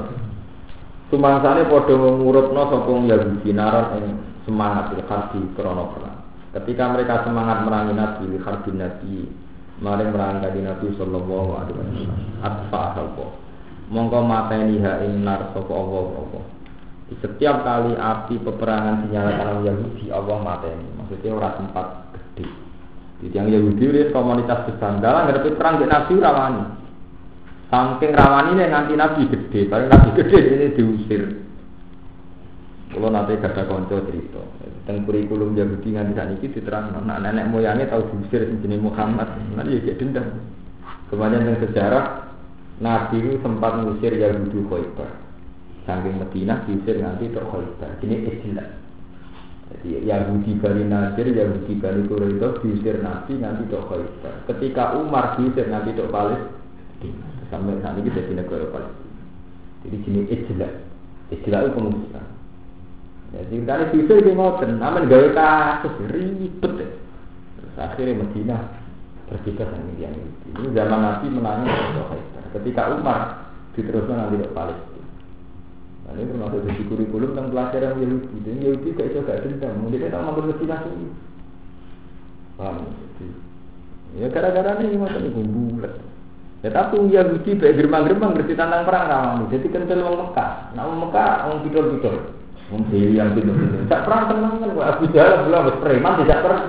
sumangsane 1.13 1.69
padha 1.71 1.93
ngurutno 1.93 2.61
sapa 2.67 2.91
Yahudi 2.91 3.51
naran 3.53 4.25
semangat 4.47 4.95
il 4.95 5.03
harbi 5.03 5.43
krana 5.53 5.85
perang. 5.91 6.17
Ketika 6.55 6.83
mereka 6.95 7.27
semangat 7.27 7.67
merangi 7.67 7.93
Nabi 7.93 8.23
li 8.31 8.39
harbi 8.39 8.71
Nabi 8.71 9.13
maring 9.83 10.09
merangi 10.15 10.63
Nabi 10.63 10.87
sallallahu 10.95 11.51
alaihi 11.59 11.75
wasallam. 11.75 12.19
Atfa 12.39 12.79
Allah 12.95 13.29
mongko 13.91 14.19
mateni 14.23 14.79
ha 14.83 15.03
ing 15.03 15.27
nar 15.27 15.51
sapa 15.51 15.71
Allah 15.71 16.07
apa 16.23 16.39
di 17.07 17.15
setiap 17.23 17.63
kali 17.63 17.95
api 17.95 18.35
peperangan 18.43 19.07
dinyalakan 19.07 19.47
oleh 19.47 19.63
Yahudi 19.71 20.05
Allah 20.11 20.37
mateni. 20.43 20.87
Maksudnya 20.99 21.31
ora 21.35 21.49
tempat 21.55 21.87
gede. 22.15 22.47
Di 23.23 23.27
yang 23.35 23.47
Yahudi 23.51 23.83
ini 23.83 24.01
komunitas 24.15 24.63
besar 24.67 24.99
dalam 25.03 25.27
ngerti 25.27 25.55
perang 25.59 25.79
di 25.79 25.85
Nabi 25.87 26.13
rawani 26.19 26.87
saking 27.67 28.15
rawani 28.15 28.49
ini 28.55 28.65
nanti 28.71 28.93
Nabi 28.95 29.21
gede 29.27 29.67
paling 29.67 29.89
Nabi 29.91 30.09
gede 30.15 30.39
ini 30.39 30.67
diusir 30.75 31.23
kalau 32.97 33.13
nanti 33.13 33.37
gak 33.37 33.53
ada 33.53 33.63
konco 33.69 34.01
cerita 34.09 34.41
tentang 34.83 35.05
kurikulum 35.05 35.53
Yahudi 35.53 35.93
nganti 35.93 36.17
saat 36.17 36.33
ini 36.33 36.47
diterang 36.49 36.97
nah, 37.05 37.21
nenek 37.21 37.45
moyangnya 37.53 37.93
tahu 37.93 38.09
diusir 38.09 38.49
jenis 38.49 38.81
Muhammad 38.81 39.29
nanti 39.53 39.85
ya 39.85 39.93
dendam 39.93 40.25
kemudian 41.13 41.45
tentang 41.45 41.61
sejarah 41.69 42.27
Nabi 42.77 43.25
itu 43.25 43.41
sempat 43.41 43.73
mengusir 43.81 44.13
Yahudi 44.13 44.61
Khaybar. 44.69 45.09
Saking 45.89 46.21
Medina 46.21 46.61
diusir 46.69 47.01
nanti 47.01 47.25
ke 47.25 47.41
Khaybar. 47.41 47.91
Ini 48.05 48.15
istilah. 48.29 48.69
Jadi 49.67 50.07
Yahudi 50.07 50.51
Bani 50.61 50.85
Nasir, 50.85 51.25
Yahudi 51.25 51.73
Bani 51.81 52.05
Quraidah 52.05 52.61
diusir 52.61 53.01
Nabi 53.01 53.41
nanti 53.41 53.65
ke 53.65 53.79
Khaybar. 53.81 54.33
Ketika 54.45 54.93
Umar 54.93 55.41
diusir 55.41 55.65
nanti 55.73 55.97
ke 55.97 56.05
Palestina. 56.05 57.25
Sampai 57.49 57.81
saat 57.81 57.97
ini 57.97 58.13
jadi 58.13 58.31
negara 58.37 58.69
Palestina. 58.69 59.21
Jadi 59.87 59.97
sini 60.03 60.21
Ijla, 60.29 60.69
Ijla 61.33 61.57
itu 61.63 61.69
pengungsian. 61.73 62.25
Jadi 63.27 63.55
kali 63.67 63.85
bisa 63.91 64.13
itu 64.23 64.31
ngoten, 64.31 64.79
namun 64.79 65.11
gawe 65.11 65.27
kasus 65.35 65.95
ribet 66.15 66.71
deh. 66.79 66.91
Terus 67.59 67.75
akhirnya 67.75 68.23
Medina 68.23 68.57
berbeda 69.27 69.67
sama 69.67 69.91
yang 69.99 70.15
itu. 70.15 70.45
Ini 70.55 70.67
zaman 70.71 70.99
Nabi 71.03 71.25
menanya 71.27 71.75
Ketika 72.55 72.95
Umar 72.95 73.51
diteruskan 73.75 74.15
nanti 74.15 74.39
ke 74.39 74.47
Palestina. 74.55 75.05
Nah, 76.07 76.11
ini 76.15 76.31
termasuk 76.31 76.63
dari 76.63 76.83
kurikulum 76.87 77.35
tentang 77.35 77.51
pelajaran 77.51 77.99
Yahudi. 77.99 78.37
Dan 78.47 78.63
Yahudi 78.63 78.95
gak 78.95 79.07
bisa 79.11 79.19
gak 79.27 79.43
dendam. 79.43 79.75
Mungkin 79.83 79.99
kita 79.99 80.17
mau 80.23 80.39
Medina 80.39 80.75
sini. 80.87 81.07
Paham? 82.55 82.87
Ya 84.15 84.31
gara-gara 84.31 84.79
ini 84.79 84.95
mau 84.95 85.11
tadi 85.11 85.29
bulat. 85.29 85.93
Ya 86.63 86.69
tapi 86.71 86.95
Yahudi 87.11 87.51
baik 87.59 87.75
gerbang-gerbang 87.75 88.31
bersih 88.39 88.55
tentang 88.55 88.87
perang 88.87 89.05
rawan. 89.11 89.51
Jadi 89.51 89.67
kental 89.67 89.99
orang 90.01 90.31
Mekah. 90.31 90.51
Nah 90.73 90.81
orang 90.87 91.01
Mekah 91.05 91.31
orang 91.51 91.59
pidol-pidol. 91.67 92.15
Wong 92.67 92.83
yang 92.91 93.31
pidol-pidol. 93.31 93.87
Tak 93.87 94.03
perang 94.03 94.27
tenang 94.27 94.59
kan. 94.59 94.75
Abu 94.75 95.07
Jahal 95.15 95.47
belum 95.47 95.79
preman 95.79 96.19
tidak 96.19 96.43
perang. 96.43 96.63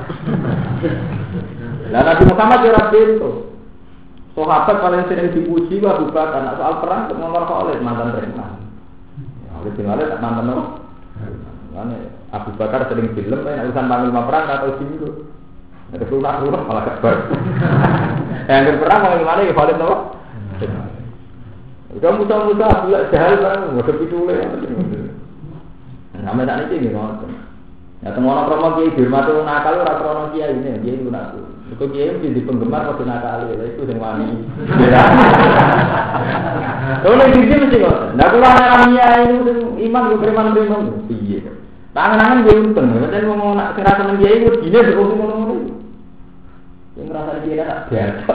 Nah 1.91 2.01
Nabi 2.07 2.23
Muhammad 2.31 2.61
ya 2.63 2.83
itu. 2.95 3.31
Sahabat 4.39 4.79
paling 4.79 5.03
sering 5.11 5.35
dipuji 5.35 5.83
Abu 5.83 6.15
Bakar. 6.15 6.47
Nah, 6.47 6.55
soal 6.55 6.79
perang 6.79 7.11
nomor 7.11 7.43
Khalid 7.51 7.83
mantan 7.83 8.15
preman. 8.15 8.63
Ya, 9.43 9.51
Khalid 9.59 9.73
bin 9.75 9.91
Walid 9.91 10.15
mantan 10.23 10.55
apa? 10.55 10.65
Abu 12.31 12.51
Bakar 12.55 12.87
sering 12.87 13.11
film, 13.19 13.43
ya, 13.43 13.67
urusan 13.67 13.91
panglima 13.91 14.23
perang 14.31 14.47
atau 14.47 14.79
singgung. 14.79 15.27
Ada 15.91 16.05
lunak 16.07 16.35
lunak 16.47 16.63
malah 16.71 16.85
kabar. 16.87 17.17
Yang 18.53 18.79
perang 18.79 19.01
mau 19.03 19.19
gimana 19.19 19.41
ya 19.43 19.53
Khalid 19.59 19.77
apa? 19.83 19.97
Udah 21.99 22.11
musa 22.15 22.37
musa 22.47 22.69
bulat 22.85 23.03
jahil 23.11 23.41
kan, 23.43 23.59
nggak 23.75 23.87
ada 23.89 23.93
pitule. 23.99 24.37
Nama 26.29 26.45
tak 26.45 26.69
ini 26.77 26.93
ngotot. 26.93 27.33
Ya 28.05 28.13
temono 28.13 28.45
kromo 28.45 28.77
kiai 28.77 28.93
firman 28.93 29.25
tuh 29.25 29.43
nakal 29.49 29.81
ora 29.81 29.97
kromo 29.97 30.25
kiai 30.37 30.53
ini, 30.53 30.77
kiai 30.85 31.01
itu 31.01 31.09
nakal. 31.09 31.41
Itu 31.73 31.89
kiai 31.89 32.13
mesti 32.13 32.37
di 32.37 32.45
penggemar 32.45 32.85
pasti 32.85 33.09
nakal, 33.09 33.49
itu 33.49 33.89
yang 33.89 33.97
wani. 33.97 34.45
Kalau 37.01 37.25
di 37.33 37.33
sini 37.33 37.65
mesti 37.65 37.81
kok. 37.81 37.97
Nah 38.13 38.27
kalau 38.29 38.45
anak 38.45 38.93
kiai 38.93 39.25
itu 39.41 39.53
iman 39.89 40.07
gue 40.13 40.21
preman 40.21 40.53
preman, 40.53 40.83
iya. 41.09 41.41
Tangan-tangan 41.97 42.45
gue 42.45 42.61
untung, 42.61 42.93
dan 43.09 43.25
mau 43.25 43.57
nak 43.57 43.73
kerasa 43.73 44.05
temen 44.05 44.21
kiai 44.21 44.45
gue 44.45 44.61
gini, 44.69 44.79
gue 44.85 44.93
ngomong-ngomong. 45.01 45.61
Yang 47.01 47.07
ngerasa 47.09 47.33
dia 47.41 47.65
tak 47.65 47.81
biasa. 47.89 48.35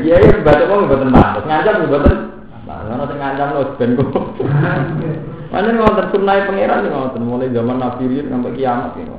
Dia 0.00 0.16
ya 0.16 0.32
baca 0.42 0.64
kok 0.64 0.80
mboten 0.80 1.12
mantes, 1.12 1.44
ngancam 1.44 1.86
mboten. 1.86 2.16
Nah, 2.66 2.86
ono 2.86 3.04
sing 3.06 3.18
ngancam 3.18 3.48
lho 3.54 3.62
ben 3.78 3.90
kok. 3.94 4.26
Mana 5.50 5.74
ngoten 5.74 6.06
sunai 6.14 6.46
pangeran 6.46 6.86
ngoten 6.86 7.26
mulai 7.26 7.50
zaman 7.50 7.82
Nabi 7.82 8.06
Rin 8.06 8.30
sampai 8.30 8.54
kiamat 8.54 8.94
ya. 8.94 9.18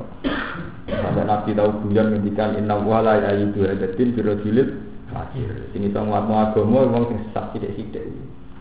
Sampai 0.88 1.28
Nabi 1.28 1.52
tahu 1.52 1.84
guyon 1.84 2.16
ngendikan 2.16 2.56
inna 2.56 2.80
wa 2.80 3.04
la 3.04 3.20
ya'idu 3.20 3.68
hadatin 3.68 4.16
fi 4.16 4.20
rajulil 4.24 4.72
fakir. 5.12 5.52
Sing 5.76 5.84
iso 5.84 6.00
nguatno 6.00 6.32
agama 6.32 6.88
wong 6.88 7.12
sing 7.12 7.20
sesat 7.28 7.52
sithik-sithik. 7.52 8.08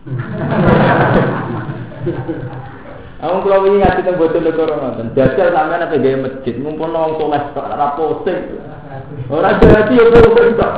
Aku 3.22 3.46
kalau 3.46 3.70
ini 3.70 3.86
ngasih 3.86 4.02
tentang 4.02 4.18
bocor 4.18 4.42
negara 4.42 4.82
nonton, 4.82 5.14
jajal 5.14 5.54
sampai 5.54 5.78
apa 5.78 5.94
gaya 5.94 6.26
masjid, 6.26 6.58
ngumpul 6.58 6.90
nong 6.90 7.22
soleh, 7.22 7.54
raposing. 7.54 8.58
Orang 9.30 9.62
jadi 9.62 9.94
ya 9.94 10.10
perlu 10.10 10.34
kita. 10.34 10.70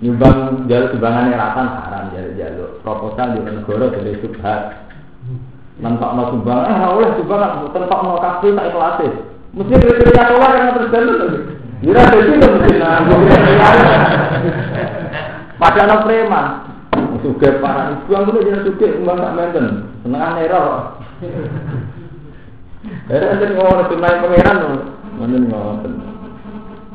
Nyumbang 0.00 0.66
jalur 0.66 0.88
sumbangan 0.96 1.30
ratan 1.30 1.66
haram 1.78 2.10
jalur 2.10 2.32
jalur 2.34 2.68
proposal 2.80 3.36
di 3.36 3.40
negara 3.44 3.92
dari 3.92 4.16
subhat. 4.24 4.81
Nantok 5.82 6.14
no 6.14 6.22
sumbangan, 6.30 6.78
ah 6.78 6.94
oleh 6.94 7.10
sumbangan, 7.18 7.66
tentok 7.74 8.00
no 8.06 8.22
kafe 8.22 8.54
tak 8.54 8.70
ikhlas. 8.70 9.02
Mesti 9.52 9.74
kriteria 9.76 10.30
keluar 10.30 10.54
yang 10.54 10.78
terus 10.78 10.92
jalur. 10.94 11.18
Jira 11.82 12.02
jadi 12.06 12.30
itu 12.38 12.46
mesti 12.46 12.72
nanggung. 12.78 13.22
Padahal 15.58 15.86
no 15.90 15.96
preman. 16.06 16.46
Suge 17.22 17.62
parah, 17.62 17.94
ibu 18.02 18.10
aku 18.18 18.34
udah 18.34 18.66
suge, 18.66 18.98
mbak 18.98 19.14
tak 19.14 19.34
menten, 19.38 19.66
senengan 20.02 20.42
error. 20.42 20.98
Era 23.06 23.38
jadi 23.38 23.54
ngomong 23.54 23.86
sunai 23.86 24.18
pangeran, 24.18 24.58
mana 25.22 25.38
ngomong. 25.38 25.78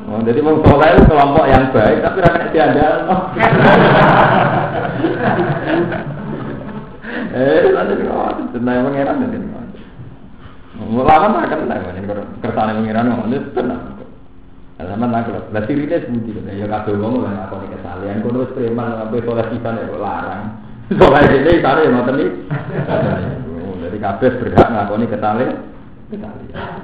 Oh, 0.08 0.20
jadi 0.20 0.40
mau 0.44 0.60
soleh 0.60 0.88
itu 0.92 1.08
kelompok 1.08 1.48
yang 1.48 1.72
baik, 1.72 2.04
tapi 2.04 2.20
rakyat 2.20 2.48
diandal. 2.52 3.08
Eh, 7.32 7.72
nanti 7.72 8.04
ngomong, 8.04 8.52
sunai 8.52 8.84
pangeran 8.84 9.16
nanti 9.20 9.38
ngomong. 9.40 11.06
Tak 11.08 11.50
kenal, 11.50 11.80
ini 11.96 12.08
kersane 12.44 12.72
pangeran 12.76 13.08
ngomong 13.08 13.32
itu 13.32 13.50
tenang. 13.56 13.98
Sama 14.78 15.10
nak 15.10 15.26
kalau, 15.26 15.42
lah 15.50 15.66
sirine 15.66 15.98
sebuti 16.06 16.38
kan, 16.38 16.54
ya 16.54 16.70
kabeh 16.70 16.94
wong 17.02 17.26
lah 17.26 17.50
aku 17.50 17.58
nek 17.66 17.74
kesalahan, 17.74 18.22
kono 18.22 18.46
wis 18.46 18.54
preman 18.54 18.94
sampai 18.94 19.26
soleh 19.26 19.46
pisan 19.50 19.74
ya 19.74 19.98
larang. 19.98 20.42
Soleh 21.02 21.22
dene 21.26 21.52
sana 21.58 21.82
ya 21.82 21.90
ngoten 21.90 22.14
iki. 22.22 22.30
Jadi 23.82 23.98
kabeh 23.98 24.30
berhak 24.38 24.68
ngakoni 24.70 25.10
kesalahan. 25.10 25.50
Kesalahan. 26.14 26.74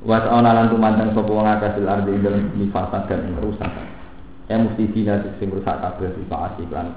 Wa 0.00 0.18
ta'ala 0.24 0.50
lan 0.56 0.72
tumandang 0.72 1.12
sapa 1.12 1.28
wong 1.28 1.44
akeh 1.44 1.70
fil 1.76 1.90
ardi 1.92 2.10
ing 2.16 2.24
dalem 2.24 2.48
bumi 2.56 2.66
fasad 2.72 3.04
dan 3.04 3.36
rusak. 3.36 3.68
Ya 4.48 4.56
mesti 4.56 4.88
dina 4.88 5.20
sing 5.36 5.52
rusak 5.52 5.76
kabeh 5.84 6.08
di 6.16 6.24
maasi 6.24 6.64
lan 6.72 6.96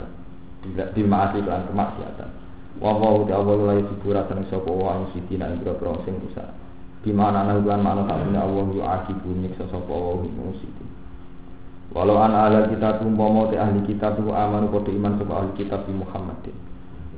di 0.70 1.02
maasi 1.02 1.42
lan 1.42 1.66
kemaksiatan. 1.70 2.30
Wa 2.78 2.94
wa 2.96 3.26
ta 3.26 3.36
Allah 3.42 3.58
la 3.62 3.74
yusibura 3.82 4.26
tan 4.30 4.46
sapa 4.48 4.70
wong 4.70 5.12
sing 5.12 5.26
dina 5.28 5.50
ing 5.50 5.66
boro 5.66 6.02
sing 6.06 6.18
rusak. 6.22 6.50
Di 7.02 7.10
mana 7.10 7.50
ana 7.50 7.58
mana 7.58 8.06
sakjane 8.06 8.38
Allah 8.38 8.66
yu 8.70 8.82
akibu 8.86 9.30
nyiksa 9.34 9.66
sapa 9.74 9.90
wong 9.90 10.30
sing 10.62 10.72
Walau 11.92 12.24
an 12.24 12.32
ala 12.32 12.72
kita 12.72 13.04
umpama 13.04 13.52
te 13.52 13.60
ahli 13.60 13.84
kitab 13.84 14.16
tu 14.16 14.32
amanu 14.32 14.72
padha 14.72 14.96
iman 14.96 15.20
sapa 15.20 15.34
ahli 15.44 15.52
kitab 15.60 15.84
di 15.84 15.92
Muhammadin. 15.92 16.56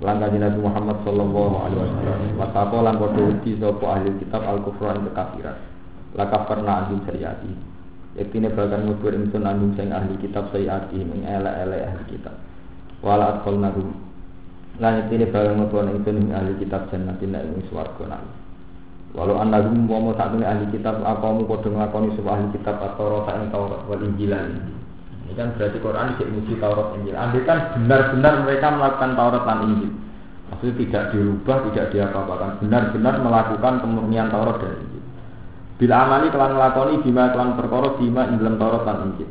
Lan 0.02 0.18
kanjeng 0.18 0.42
Nabi 0.42 0.60
Muhammad 0.66 0.98
sallallahu 1.06 1.56
alaihi 1.62 1.82
wasallam. 1.86 2.20
Wa 2.42 2.48
taqwa 2.50 2.80
lan 2.82 2.96
padha 2.98 3.22
wedi 3.22 3.52
sapa 3.62 3.86
ahli 3.86 4.10
kitab 4.18 4.42
al-kufran 4.42 5.06
kekafiran. 5.06 5.58
Lakap 6.18 6.42
pernah 6.50 6.74
anjing 6.90 7.06
syariati. 7.06 7.54
Yaktine 8.18 8.50
bakal 8.50 8.82
ngubur 8.82 9.14
ingsun 9.14 9.46
anjing 9.46 9.78
sing 9.78 9.88
ahli 9.94 10.18
kitab 10.18 10.50
syariati 10.50 10.98
ing 10.98 11.22
ele-ele 11.22 11.78
ahli 11.86 12.04
kitab. 12.10 12.34
Wala 13.04 13.38
atqal 13.38 13.60
nahum. 13.60 13.92
Lan 14.80 15.06
yaktine 15.06 15.28
bakal 15.30 15.60
ngubur 15.60 15.86
ingsun 15.86 16.18
ing 16.18 16.28
ahli 16.32 16.56
kitab 16.58 16.88
jannatin 16.90 17.36
ing 17.36 17.62
swarga 17.68 18.08
nang. 18.10 18.26
Walau 19.14 19.38
annahum 19.38 19.86
wa 19.86 20.10
satu 20.18 20.42
ahli 20.42 20.66
kitab 20.74 20.98
akamu 21.06 21.46
padha 21.46 21.70
nglakoni 21.70 22.18
sebuah 22.18 22.34
ahli 22.34 22.48
kitab 22.58 22.82
atau 22.82 23.22
rasa 23.22 23.38
ing 23.38 23.54
Taurat 23.54 23.86
wal 23.86 24.02
Injil. 24.02 24.34
Ini 24.34 25.34
kan 25.38 25.54
berarti 25.54 25.78
Quran 25.78 26.18
tidak 26.18 26.30
muji 26.34 26.54
Taurat 26.58 26.88
Injil. 26.98 27.14
Andai 27.14 27.46
kan 27.46 27.58
benar-benar 27.78 28.34
mereka 28.42 28.68
melakukan 28.74 29.12
Taurat 29.14 29.44
dan 29.46 29.60
Injil. 29.70 29.92
Maksudnya 30.50 30.74
tidak 30.82 31.04
dirubah, 31.14 31.58
tidak 31.70 31.86
diapa-apakan. 31.94 32.50
Benar-benar 32.66 33.16
melakukan 33.22 33.74
kemurnian 33.86 34.28
Taurat 34.34 34.58
dan 34.58 34.74
Injil. 34.82 35.04
Bila 35.78 35.96
amali 36.10 36.28
kelan 36.34 36.52
nglakoni 36.58 36.94
bima 37.06 37.24
kelan 37.36 37.54
perkara 37.54 37.88
bima 38.02 38.22
ing 38.34 38.42
dalam 38.42 38.58
Taurat 38.58 38.82
lan 38.82 38.98
Injil. 39.14 39.30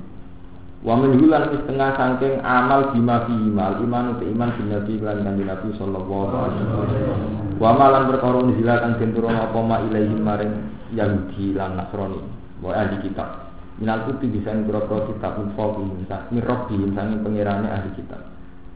Wa 0.83 0.99
min 0.99 1.15
hulan 1.15 1.47
setengah 1.47 1.91
saking 1.95 2.43
amal 2.43 2.91
bima 2.91 3.23
fi 3.31 3.35
iman 3.35 3.79
iman 3.87 4.05
iman 4.19 4.51
bin 4.59 4.67
Nabi 4.75 4.99
lan 4.99 5.23
kanjeng 5.23 5.47
Nabi 5.47 5.69
sallallahu 5.79 6.27
alaihi 6.35 6.67
wasallam. 6.67 7.21
Wa 7.63 7.71
malan 7.79 8.11
perkara 8.11 8.39
nzila 8.43 8.75
kang 8.83 8.99
den 8.99 9.15
turun 9.15 9.39
apa 9.39 9.59
ma 9.63 9.79
ilahi 9.87 10.15
maring 10.19 10.55
Yahudi 10.91 11.55
lan 11.55 11.79
Nasrani. 11.79 12.19
Wa 12.59 12.75
ahli 12.75 12.99
kitab. 12.99 13.55
Minal 13.79 14.11
kuti 14.11 14.27
bisa 14.27 14.51
ngroko 14.51 15.15
kitab 15.15 15.39
infoki 15.39 15.87
misal 15.87 16.27
mirrobi 16.35 16.77
sange 16.99 17.17
pengirane 17.23 17.69
ahli 17.71 17.91
kitab. 17.95 18.21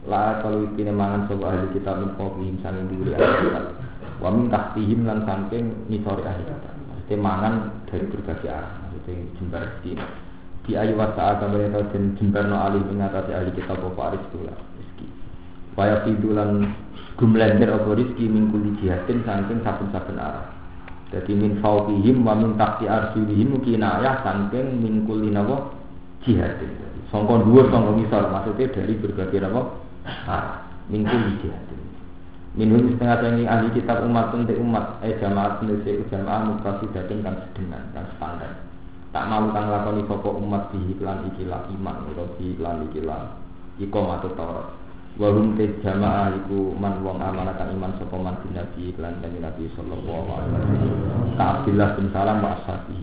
La 0.07 0.39
kalau 0.39 0.63
ikine 0.63 0.95
mangan 0.95 1.27
sapa 1.27 1.43
ahli 1.43 1.67
kitab 1.75 2.07
infoki 2.07 2.55
sange 2.63 2.87
duri 2.87 3.11
ahli 3.19 3.35
kitab. 3.51 3.65
Wa 4.23 4.31
min 4.31 4.47
tahtihim 4.47 5.03
lan 5.03 5.27
saking 5.27 5.91
nisori 5.91 6.23
ahli 6.23 6.43
kitab 6.47 6.77
temangan 7.07 7.87
dari 7.87 8.03
berbagai 8.11 8.51
arah 8.51 8.71
maksudnya 8.83 9.31
jembar 9.39 9.63
di 9.79 9.95
di 10.67 10.75
ayu 10.75 10.99
wasa 10.99 11.39
kembali 11.39 11.71
atau 11.71 11.87
dan 11.95 12.19
jembar 12.19 12.43
no 12.43 12.59
alih 12.59 12.83
mengatasi 12.91 13.31
ahli 13.31 13.55
kita 13.55 13.71
bapak 13.71 14.11
aris 14.11 14.23
dula 14.35 14.51
rizki 14.75 15.07
waya 15.79 16.03
fidulan 16.03 16.75
gumlender 17.15 17.71
rizki 17.95 18.27
mingkul 18.27 18.59
jihadin 18.83 19.23
saking 19.23 19.63
saben-saben 19.63 20.19
arah. 20.19 20.51
Jadi 21.07 21.31
min 21.39 21.63
fauqihim 21.63 22.19
wa 22.19 22.35
min 22.35 22.59
tahti 22.59 22.83
arsulihim 22.83 23.63
kinayah 23.63 24.27
saking 24.27 24.83
mingkul 24.83 25.23
linawa 25.23 25.71
jihadin 26.27 26.67
songkon 27.15 27.47
dua 27.47 27.71
songkon 27.71 28.03
misal 28.03 28.27
maksudnya 28.27 28.67
dari 28.75 28.99
berbagai 28.99 29.47
apa 29.47 29.61
arah 30.27 30.59
mingkul 30.91 31.31
jihadin 31.39 31.79
Minum 32.57 32.89
setengah 32.89 33.21
tinggi 33.21 33.45
ahli 33.45 33.69
kitab 33.69 34.01
umat 34.01 34.33
untuk 34.33 34.57
umat 34.57 34.97
Eh 35.05 35.13
jamaah 35.21 35.61
sendiri 35.61 36.01
jamaah 36.09 36.41
mutasi 36.41 36.89
dating 36.89 37.21
kan 37.21 37.37
sedengan 37.37 37.85
kan 37.93 38.09
standar 38.17 38.66
tak 39.15 39.25
malu 39.31 39.55
kang 39.55 39.71
lakoni 39.71 40.03
sapa 40.03 40.29
umat 40.35 40.67
di 40.75 40.79
iklan 40.91 41.23
ikilah 41.31 41.63
iman 41.79 41.95
utawa 42.11 42.27
di 42.35 42.43
iklan 42.51 42.77
ikilah 42.91 43.21
iqamatu 43.79 44.29
Taurat. 44.35 44.67
Wa 45.17 45.33
hum 45.33 45.57
jamaah 45.57 46.29
iku 46.29 46.77
man 46.77 47.01
wong 47.01 47.17
amanah 47.17 47.57
kang 47.57 47.73
iman 47.73 47.95
sapa 47.97 48.13
man 48.19 48.37
bin 48.45 48.53
nabi 48.53 48.93
iklan 48.93 49.17
kanjeng 49.17 49.41
Nabi 49.41 49.65
sallallahu 49.73 50.29
alaihi 50.29 50.53
wasallam. 50.53 51.33
Ka 51.39 51.45
Abdullah 51.57 51.89
bin 51.97 52.05
Salam 52.13 52.37
wa 52.43 52.53
ashabi. 52.53 52.99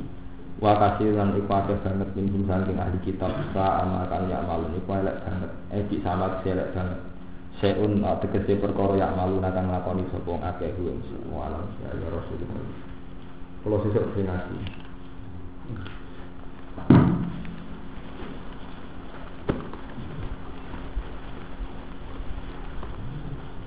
Wa 0.62 0.78
kasiran 0.78 1.34
iku 1.34 1.50
akeh 1.50 1.78
banget 1.82 2.08
min 2.14 2.46
saking 2.46 2.78
ahli 2.78 2.98
kitab. 3.02 3.34
Sa 3.50 3.82
amal 3.82 4.06
ya 4.30 4.44
malun 4.46 4.78
iku 4.78 4.94
elek 4.94 5.16
banget. 5.26 5.50
Eh 5.74 5.82
di 5.90 5.98
sama 6.04 6.38
elek 6.46 6.70
banget. 6.70 7.00
Seun 7.58 8.02
tegese 8.22 8.62
perkara 8.62 8.94
ya 8.94 9.08
malu 9.16 9.42
nakang 9.42 9.72
lakoni 9.72 10.06
sapa 10.12 10.38
akeh 10.54 10.70
kuwi 10.78 10.94
semua 11.10 11.50
alam. 11.50 11.66
Ya 11.82 11.90
Rasulullah. 12.12 12.62
Kalau 13.64 13.80
sesuk 13.82 14.04
dinasti. 14.14 14.83